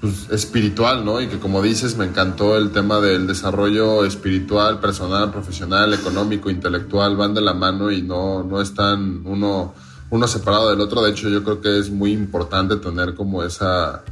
pues, 0.00 0.28
espiritual, 0.30 1.04
¿no? 1.04 1.20
Y 1.20 1.26
que 1.26 1.38
como 1.38 1.60
dices, 1.60 1.96
me 1.96 2.04
encantó 2.04 2.56
el 2.56 2.70
tema 2.70 3.00
del 3.00 3.26
desarrollo 3.26 4.04
espiritual, 4.04 4.78
personal, 4.78 5.30
profesional, 5.32 5.92
económico, 5.92 6.50
intelectual, 6.50 7.16
van 7.16 7.34
de 7.34 7.40
la 7.40 7.54
mano 7.54 7.90
y 7.90 8.02
no, 8.02 8.44
no 8.44 8.60
están 8.60 9.22
uno, 9.24 9.74
uno 10.10 10.28
separado 10.28 10.70
del 10.70 10.80
otro. 10.80 11.02
De 11.02 11.10
hecho, 11.10 11.28
yo 11.28 11.42
creo 11.42 11.60
que 11.60 11.78
es 11.78 11.90
muy 11.90 12.12
importante 12.12 12.76
tener 12.76 13.14
como 13.14 13.42
esa 13.42 14.04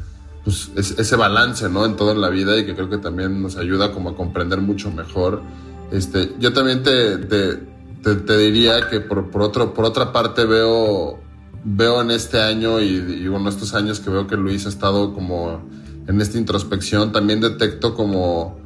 pues, 0.47 0.71
ese 0.77 1.17
balance, 1.17 1.69
¿no? 1.69 1.85
En 1.85 1.97
todo 1.97 2.13
en 2.13 2.21
la 2.21 2.31
vida 2.31 2.57
y 2.57 2.65
que 2.65 2.75
creo 2.75 2.89
que 2.89 2.99
también 2.99 3.43
nos 3.43 3.57
ayuda 3.57 3.91
como 3.91 4.11
a 4.11 4.15
comprender 4.17 4.61
mucho 4.61 4.93
mejor. 4.93 5.43
Este, 5.91 6.35
yo 6.39 6.53
también 6.53 6.85
te, 6.85 7.19
te, 7.19 8.39
diría 8.39 8.89
que 8.89 9.01
por, 9.01 9.29
por, 9.31 9.43
otro, 9.43 9.75
por 9.75 9.85
otra 9.85 10.13
parte 10.13 10.45
veo, 10.45 11.19
veo 11.65 12.01
en 12.01 12.13
este 12.13 12.41
año 12.41 12.81
y, 12.81 12.87
y 12.87 13.27
bueno, 13.27 13.49
estos 13.49 13.75
años 13.75 13.99
que 13.99 14.09
veo 14.09 14.29
que 14.29 14.37
Luis 14.37 14.67
ha 14.67 14.69
estado 14.69 15.15
como 15.15 15.63
en 16.07 16.21
esta 16.21 16.39
introspección, 16.39 17.13
también 17.13 17.41
detecto 17.41 17.95
como 17.95 18.59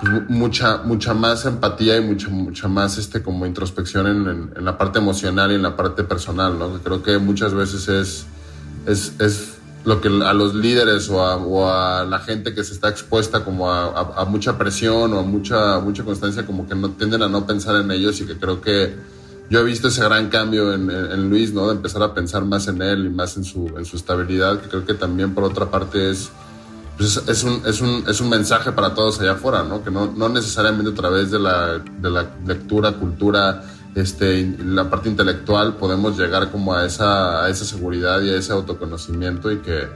pues, 0.00 0.28
mucha, 0.28 0.78
mucha 0.84 1.14
más 1.14 1.44
empatía 1.44 1.96
y 1.96 2.00
mucha, 2.00 2.28
mucha 2.28 2.68
más 2.68 2.98
este, 2.98 3.22
como 3.22 3.46
introspección 3.46 4.06
en, 4.06 4.50
en, 4.56 4.64
la 4.64 4.76
parte 4.76 4.98
emocional 4.98 5.52
y 5.52 5.54
en 5.54 5.62
la 5.62 5.76
parte 5.76 6.04
personal, 6.04 6.58
¿no? 6.58 6.78
Creo 6.82 7.02
que 7.02 7.18
muchas 7.18 7.54
veces 7.54 7.88
es, 7.88 8.26
es, 8.86 9.20
es 9.20 9.62
lo 9.84 10.00
que 10.00 10.08
a 10.08 10.32
los 10.32 10.54
líderes 10.54 11.08
o 11.10 11.68
a, 11.68 12.04
la 12.04 12.18
gente 12.20 12.54
que 12.54 12.62
se 12.62 12.74
está 12.74 12.88
expuesta 12.88 13.44
como 13.44 13.70
a, 13.70 14.24
mucha 14.26 14.56
presión 14.56 15.12
o 15.12 15.18
a 15.18 15.22
mucha, 15.22 15.80
mucha 15.80 16.04
constancia, 16.04 16.46
como 16.46 16.68
que 16.68 16.74
no 16.74 16.90
tienden 16.90 17.22
a 17.22 17.28
no 17.28 17.46
pensar 17.46 17.76
en 17.76 17.90
ellos 17.90 18.20
y 18.20 18.26
que 18.26 18.36
creo 18.36 18.60
que 18.60 18.94
yo 19.50 19.60
he 19.60 19.64
visto 19.64 19.88
ese 19.88 20.02
gran 20.04 20.28
cambio 20.28 20.72
en, 20.72 21.28
Luis, 21.28 21.52
¿no? 21.52 21.68
De 21.68 21.74
empezar 21.74 22.02
a 22.02 22.14
pensar 22.14 22.44
más 22.44 22.68
en 22.68 22.80
él 22.80 23.06
y 23.06 23.10
más 23.10 23.36
en 23.36 23.44
su, 23.44 23.74
en 23.76 23.84
su 23.84 23.96
estabilidad, 23.96 24.60
que 24.60 24.68
creo 24.68 24.86
que 24.86 24.94
también 24.94 25.34
por 25.34 25.44
otra 25.44 25.70
parte 25.70 26.10
es, 26.10 26.30
pues 26.96 27.16
es, 27.26 27.44
un, 27.44 27.62
es, 27.66 27.80
un, 27.80 28.04
es 28.06 28.20
un 28.20 28.28
mensaje 28.28 28.72
para 28.72 28.94
todos 28.94 29.20
allá 29.20 29.32
afuera, 29.32 29.62
¿no? 29.62 29.82
Que 29.82 29.90
no, 29.90 30.12
no 30.12 30.28
necesariamente 30.28 30.90
a 30.90 30.94
través 30.94 31.30
de 31.30 31.38
la, 31.38 31.78
de 31.78 32.10
la 32.10 32.30
lectura, 32.46 32.92
cultura, 32.92 33.62
este, 33.94 34.56
la 34.64 34.88
parte 34.88 35.08
intelectual 35.08 35.76
podemos 35.76 36.18
llegar 36.18 36.50
como 36.50 36.74
a 36.74 36.86
esa, 36.86 37.44
a 37.44 37.50
esa 37.50 37.64
seguridad 37.64 38.20
y 38.22 38.30
a 38.30 38.36
ese 38.36 38.52
autoconocimiento 38.52 39.50
y 39.50 39.58
que 39.58 39.86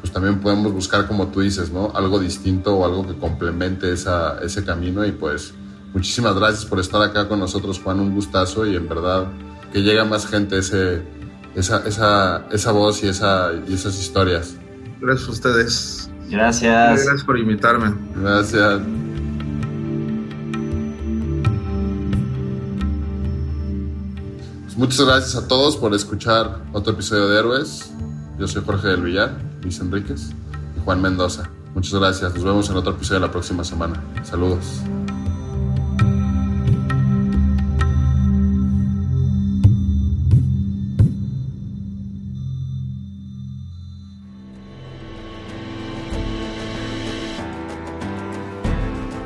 pues 0.00 0.12
también 0.12 0.40
podemos 0.40 0.72
buscar, 0.72 1.06
como 1.06 1.28
tú 1.28 1.40
dices, 1.40 1.70
¿no? 1.70 1.92
Algo 1.94 2.18
distinto 2.18 2.74
o 2.76 2.84
algo 2.84 3.06
que 3.06 3.14
complemente 3.18 3.92
esa, 3.92 4.38
ese 4.40 4.64
camino 4.64 5.04
y 5.04 5.12
pues 5.12 5.52
muchísimas 5.92 6.34
gracias 6.36 6.64
por 6.64 6.80
estar 6.80 7.02
acá 7.02 7.28
con 7.28 7.40
nosotros, 7.40 7.80
Juan, 7.82 8.00
un 8.00 8.14
gustazo 8.14 8.66
y 8.66 8.76
en 8.76 8.88
verdad 8.88 9.26
que 9.72 9.82
llegue 9.82 10.02
más 10.04 10.26
gente 10.26 10.58
ese, 10.58 11.02
esa, 11.54 11.86
esa, 11.86 12.46
esa 12.50 12.72
voz 12.72 13.02
y, 13.02 13.08
esa, 13.08 13.50
y 13.68 13.74
esas 13.74 13.98
historias. 13.98 14.56
Gracias 15.00 15.28
a 15.28 15.32
ustedes. 15.32 16.09
Gracias. 16.30 17.04
Gracias 17.04 17.24
por 17.24 17.38
invitarme. 17.38 17.92
Gracias. 18.16 18.80
Muchas 24.76 25.04
gracias 25.04 25.36
a 25.36 25.46
todos 25.46 25.76
por 25.76 25.92
escuchar 25.92 26.62
otro 26.72 26.94
episodio 26.94 27.28
de 27.28 27.38
Héroes. 27.38 27.92
Yo 28.38 28.48
soy 28.48 28.62
Jorge 28.64 28.88
del 28.88 29.02
Villar, 29.02 29.36
Luis 29.62 29.78
Enríquez 29.78 30.30
y 30.74 30.80
Juan 30.82 31.02
Mendoza. 31.02 31.50
Muchas 31.74 31.92
gracias. 32.00 32.34
Nos 32.34 32.44
vemos 32.44 32.70
en 32.70 32.76
otro 32.76 32.92
episodio 32.92 33.20
la 33.20 33.30
próxima 33.30 33.62
semana. 33.62 34.02
Saludos. 34.22 34.82